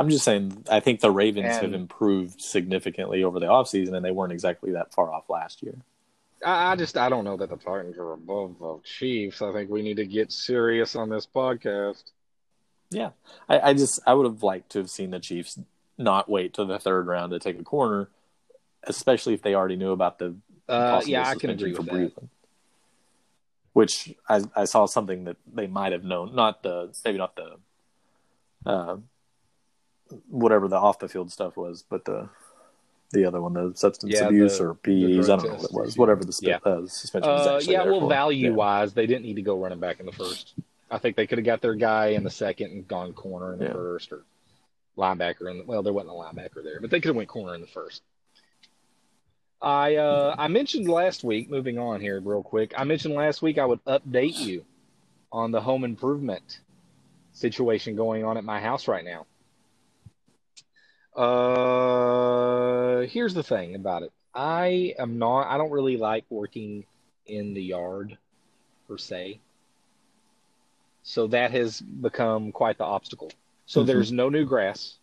I'm 0.00 0.08
just 0.08 0.24
saying. 0.24 0.64
I 0.70 0.80
think 0.80 1.00
the 1.00 1.10
Ravens 1.10 1.56
have 1.58 1.74
improved 1.74 2.40
significantly 2.40 3.22
over 3.22 3.38
the 3.38 3.46
offseason, 3.46 3.94
and 3.94 4.02
they 4.02 4.10
weren't 4.10 4.32
exactly 4.32 4.72
that 4.72 4.94
far 4.94 5.12
off 5.12 5.28
last 5.28 5.62
year. 5.62 5.74
I, 6.42 6.72
I 6.72 6.76
just 6.76 6.96
I 6.96 7.10
don't 7.10 7.24
know 7.24 7.36
that 7.36 7.50
the 7.50 7.56
Titans 7.56 7.98
are 7.98 8.12
above 8.12 8.56
the 8.58 8.78
Chiefs. 8.82 9.42
I 9.42 9.52
think 9.52 9.68
we 9.68 9.82
need 9.82 9.98
to 9.98 10.06
get 10.06 10.32
serious 10.32 10.96
on 10.96 11.10
this 11.10 11.26
podcast. 11.26 12.02
Yeah, 12.90 13.10
I, 13.46 13.60
I 13.60 13.74
just 13.74 14.00
I 14.06 14.14
would 14.14 14.24
have 14.24 14.42
liked 14.42 14.72
to 14.72 14.78
have 14.78 14.88
seen 14.88 15.10
the 15.10 15.20
Chiefs 15.20 15.58
not 15.98 16.30
wait 16.30 16.54
till 16.54 16.66
the 16.66 16.78
third 16.78 17.06
round 17.06 17.32
to 17.32 17.38
take 17.38 17.60
a 17.60 17.62
corner, 17.62 18.08
especially 18.84 19.34
if 19.34 19.42
they 19.42 19.54
already 19.54 19.76
knew 19.76 19.92
about 19.92 20.18
the 20.18 20.34
Uh, 20.66 21.02
yeah, 21.04 21.28
I 21.28 21.34
can 21.34 21.50
agree 21.50 21.72
with 21.74 21.84
that. 21.84 21.92
breathing. 21.92 22.30
Which 23.74 24.14
I 24.26 24.42
I 24.56 24.64
saw 24.64 24.86
something 24.86 25.24
that 25.24 25.36
they 25.52 25.66
might 25.66 25.92
have 25.92 26.04
known, 26.04 26.34
not 26.34 26.62
the 26.62 26.90
maybe 27.04 27.18
not 27.18 27.36
the 27.36 27.56
uh, 28.64 28.96
whatever 30.28 30.68
the 30.68 30.76
off 30.76 30.98
the 30.98 31.08
field 31.08 31.30
stuff 31.32 31.56
was, 31.56 31.82
but 31.88 32.04
the 32.04 32.28
the 33.12 33.24
other 33.24 33.40
one, 33.42 33.54
the 33.54 33.72
substance 33.74 34.12
Yeah, 34.14 34.26
abuse 34.26 34.58
the- 34.58 34.64
or 34.66 34.74
PEs, 34.74 35.28
I 35.28 35.34
don't 35.36 35.48
know 35.48 35.54
what 35.56 35.64
it 35.64 35.72
was, 35.72 35.96
whatever 35.98 36.24
the 36.24 36.38
Yeah. 36.42 36.58
uh, 36.64 36.86
suspension 36.86 37.32
was 37.32 37.66
Uh, 37.68 37.72
yeah, 37.72 37.82
well, 37.82 38.08
value 38.08 38.54
wise, 38.54 38.92
they 38.94 39.06
didn't 39.08 39.24
need 39.24 39.34
to 39.34 39.42
go 39.42 39.58
running 39.58 39.80
back 39.80 39.98
in 39.98 40.06
the 40.06 40.12
first. 40.12 40.54
I 40.92 40.98
think 40.98 41.16
they 41.16 41.26
could 41.26 41.38
have 41.38 41.44
got 41.44 41.60
their 41.60 41.74
guy 41.74 42.08
in 42.08 42.22
the 42.22 42.30
second 42.30 42.70
and 42.70 42.86
gone 42.86 43.12
corner 43.12 43.52
in 43.52 43.58
the 43.58 43.64
Yeah. 43.66 43.72
first, 43.72 44.12
or 44.12 44.22
linebacker. 44.96 45.50
And 45.50 45.66
well, 45.66 45.82
there 45.82 45.92
wasn't 45.92 46.12
a 46.12 46.16
linebacker 46.16 46.62
there, 46.62 46.80
but 46.80 46.90
they 46.90 47.00
could 47.00 47.08
have 47.08 47.16
went 47.16 47.28
corner 47.28 47.54
in 47.56 47.60
the 47.60 47.66
first. 47.66 48.02
I 49.62 49.96
uh, 49.96 50.34
I 50.38 50.48
mentioned 50.48 50.88
last 50.88 51.22
week. 51.24 51.50
Moving 51.50 51.78
on 51.78 52.00
here, 52.00 52.20
real 52.20 52.42
quick. 52.42 52.72
I 52.76 52.84
mentioned 52.84 53.14
last 53.14 53.42
week 53.42 53.58
I 53.58 53.66
would 53.66 53.84
update 53.84 54.38
you 54.38 54.64
on 55.32 55.50
the 55.50 55.60
home 55.60 55.84
improvement 55.84 56.60
situation 57.32 57.94
going 57.96 58.24
on 58.24 58.36
at 58.36 58.44
my 58.44 58.60
house 58.60 58.88
right 58.88 59.04
now. 59.04 59.26
Uh, 61.14 63.00
here's 63.00 63.34
the 63.34 63.42
thing 63.42 63.74
about 63.74 64.02
it. 64.02 64.12
I 64.34 64.94
am 64.98 65.18
not. 65.18 65.48
I 65.48 65.58
don't 65.58 65.70
really 65.70 65.96
like 65.96 66.24
working 66.30 66.84
in 67.26 67.54
the 67.54 67.62
yard 67.62 68.16
per 68.88 68.96
se. 68.98 69.40
So 71.02 71.26
that 71.28 71.50
has 71.52 71.80
become 71.80 72.52
quite 72.52 72.78
the 72.78 72.84
obstacle. 72.84 73.30
So 73.66 73.82
Mhm. 73.82 73.86
there's 73.86 74.12
no 74.12 74.28
new 74.28 74.44
grass 74.44 74.98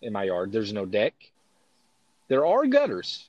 in 0.00 0.12
my 0.12 0.24
yard. 0.24 0.52
There's 0.52 0.72
no 0.72 0.86
deck. 0.86 1.14
There 2.28 2.46
are 2.46 2.66
gutters. 2.66 3.28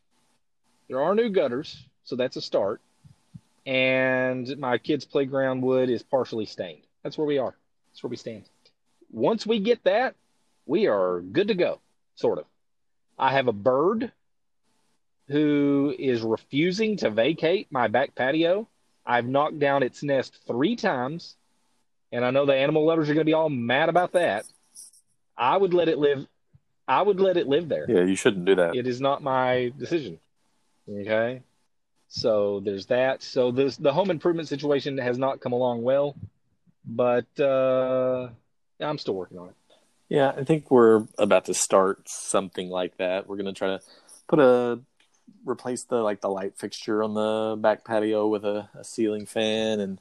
There 0.88 1.01
are 1.01 1.16
new 1.16 1.30
gutters, 1.30 1.86
so 2.03 2.16
that's 2.16 2.38
a 2.38 2.41
start. 2.41 2.82
And 3.66 4.58
my 4.58 4.78
kids' 4.78 5.05
playground 5.05 5.62
wood 5.62 5.89
is 5.89 6.03
partially 6.03 6.45
stained. 6.45 6.84
That's 7.03 7.18
where 7.18 7.28
we 7.28 7.38
are. 7.38 7.55
That's 7.89 8.03
where 8.03 8.10
we 8.10 8.16
stand. 8.16 8.49
Once 9.12 9.45
we 9.45 9.60
get 9.60 9.84
that, 9.84 10.16
we 10.66 10.88
are 10.88 11.22
good 11.22 11.49
to 11.49 11.53
go, 11.55 11.80
sort 12.18 12.39
of. 12.39 12.45
I 13.18 13.32
have 13.32 13.47
a 13.47 13.53
bird 13.53 14.11
who 15.28 15.93
is 15.97 16.22
refusing 16.22 16.97
to 16.97 17.09
vacate 17.09 17.68
my 17.72 17.88
back 17.88 18.15
patio. 18.15 18.68
I've 19.05 19.26
knocked 19.26 19.59
down 19.59 19.84
its 19.84 20.03
nest 20.03 20.38
three 20.45 20.76
times, 20.76 21.36
and 22.11 22.26
I 22.26 22.32
know 22.32 22.45
the 22.45 22.55
animal 22.55 22.86
lovers 22.86 23.09
are 23.09 23.13
going 23.13 23.26
to 23.26 23.30
be 23.30 23.34
all 23.34 23.49
mad 23.49 23.89
about 23.89 24.13
that. 24.13 24.45
I 25.38 25.55
would 25.55 25.74
let 25.74 25.88
it 25.88 25.97
live. 25.97 26.28
I 26.88 27.01
would 27.01 27.20
let 27.20 27.38
it 27.38 27.47
live 27.47 27.70
there. 27.70 27.86
Yeah, 27.88 28.03
you 28.03 28.15
shouldn't 28.15 28.45
do 28.45 28.55
that. 28.55 28.76
It 28.76 28.88
is 28.88 28.99
not 28.99 29.22
my 29.22 29.72
decision. 29.78 30.20
Okay. 30.89 31.41
So 32.07 32.61
there's 32.61 32.86
that. 32.88 33.22
So 33.22 33.51
this 33.51 33.78
the 33.78 33.91
home 33.91 34.09
improvement 34.09 34.47
situation 34.47 34.97
has 34.97 35.18
not 35.18 35.41
come 35.41 35.51
along 35.51 35.84
well, 35.84 36.15
but 36.86 37.28
uh, 37.39 38.30
I'm 38.80 38.97
still 38.97 39.15
working 39.15 39.38
on 39.38 39.49
it. 39.49 39.55
Yeah, 40.10 40.34
I 40.36 40.43
think 40.43 40.72
we're 40.72 41.03
about 41.18 41.45
to 41.45 41.53
start 41.53 42.08
something 42.08 42.70
like 42.70 42.97
that. 42.97 43.28
We're 43.28 43.38
gonna 43.38 43.53
try 43.53 43.68
to 43.70 43.82
put 44.28 44.39
a 44.39 44.80
replace 45.45 45.84
the 45.84 45.97
like 45.97 46.22
the 46.22 46.30
light 46.30 46.58
fixture 46.58 47.03
on 47.03 47.14
the 47.14 47.58
back 47.60 47.84
patio 47.84 48.28
with 48.28 48.45
a, 48.45 48.70
a 48.74 48.84
ceiling 48.84 49.26
fan, 49.26 49.80
and 49.80 49.99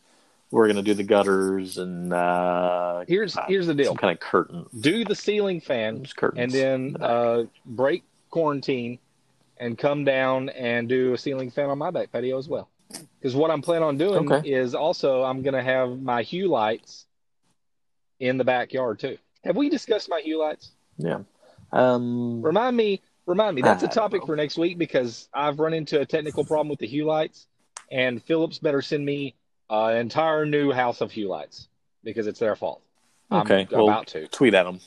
we're 0.50 0.68
gonna 0.68 0.82
do 0.82 0.94
the 0.94 1.02
gutters 1.02 1.76
and 1.76 2.12
uh, 2.12 3.04
Here's 3.08 3.36
uh, 3.36 3.46
here's 3.48 3.66
the 3.66 3.74
deal. 3.74 3.88
some 3.88 3.96
kind 3.96 4.12
of 4.12 4.20
curtain, 4.20 4.66
Do 4.80 5.04
the 5.04 5.14
ceiling 5.14 5.60
fan 5.60 6.06
and 6.36 6.52
then 6.52 6.96
uh, 7.00 7.44
break 7.64 8.04
quarantine 8.30 8.98
and 9.58 9.76
come 9.76 10.04
down 10.04 10.50
and 10.50 10.88
do 10.88 11.14
a 11.14 11.18
ceiling 11.18 11.50
fan 11.50 11.70
on 11.70 11.78
my 11.78 11.90
back 11.90 12.12
patio 12.12 12.38
as 12.38 12.48
well. 12.48 12.68
Because 13.18 13.34
what 13.34 13.50
I'm 13.50 13.62
planning 13.62 13.84
on 13.84 13.96
doing 13.96 14.30
Okay. 14.30 14.48
is 14.48 14.74
also 14.74 15.22
I'm 15.22 15.42
going 15.42 15.54
to 15.54 15.62
have 15.62 16.00
my 16.00 16.22
hue 16.22 16.48
lights 16.48 17.06
in 18.20 18.36
the 18.36 18.44
backyard 18.44 18.98
too. 19.00 19.18
Have 19.46 19.56
we 19.56 19.68
discussed 19.68 20.08
my 20.08 20.20
hue 20.20 20.40
lights? 20.40 20.72
yeah. 20.98 21.20
Um, 21.72 22.42
Remind 22.42 22.76
me, 22.76 23.02
remind 23.26 23.56
me. 23.56 23.62
That's 23.62 23.82
a 23.82 23.86
I 23.86 23.88
don't 23.88 23.94
topic 23.94 24.26
for 24.26 24.36
next 24.36 24.56
week 24.56 24.78
because 24.78 25.28
I've 25.34 25.58
run 25.58 25.74
into 25.74 26.00
a 26.00 26.06
technical 26.06 26.44
problem 26.44 26.68
with 26.68 26.78
the 26.78 26.86
hue 26.86 27.04
lights, 27.04 27.46
and 27.90 28.22
Philips 28.22 28.58
better 28.58 28.80
send 28.80 29.04
me 29.04 29.34
uh, 29.68 29.86
an 29.86 29.96
entire 29.96 30.46
new 30.46 30.70
house 30.70 31.00
of 31.00 31.10
hue 31.10 31.28
lights 31.28 31.68
because 32.04 32.26
it's 32.28 32.38
their 32.38 32.54
fault. 32.54 32.82
okay, 33.32 33.66
I'm 33.70 33.78
well, 33.78 33.88
about 33.88 34.06
to. 34.08 34.28
tweet 34.28 34.54
at 34.54 34.62
them. 34.62 34.78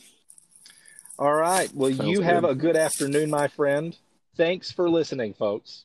All 1.17 1.33
right. 1.33 1.69
Well, 1.75 1.91
Sounds 1.93 2.09
you 2.09 2.21
have 2.21 2.45
a 2.45 2.55
good 2.55 2.77
afternoon, 2.77 3.29
my 3.29 3.49
friend. 3.49 3.95
Thanks 4.37 4.71
for 4.71 4.89
listening, 4.89 5.33
folks. 5.33 5.83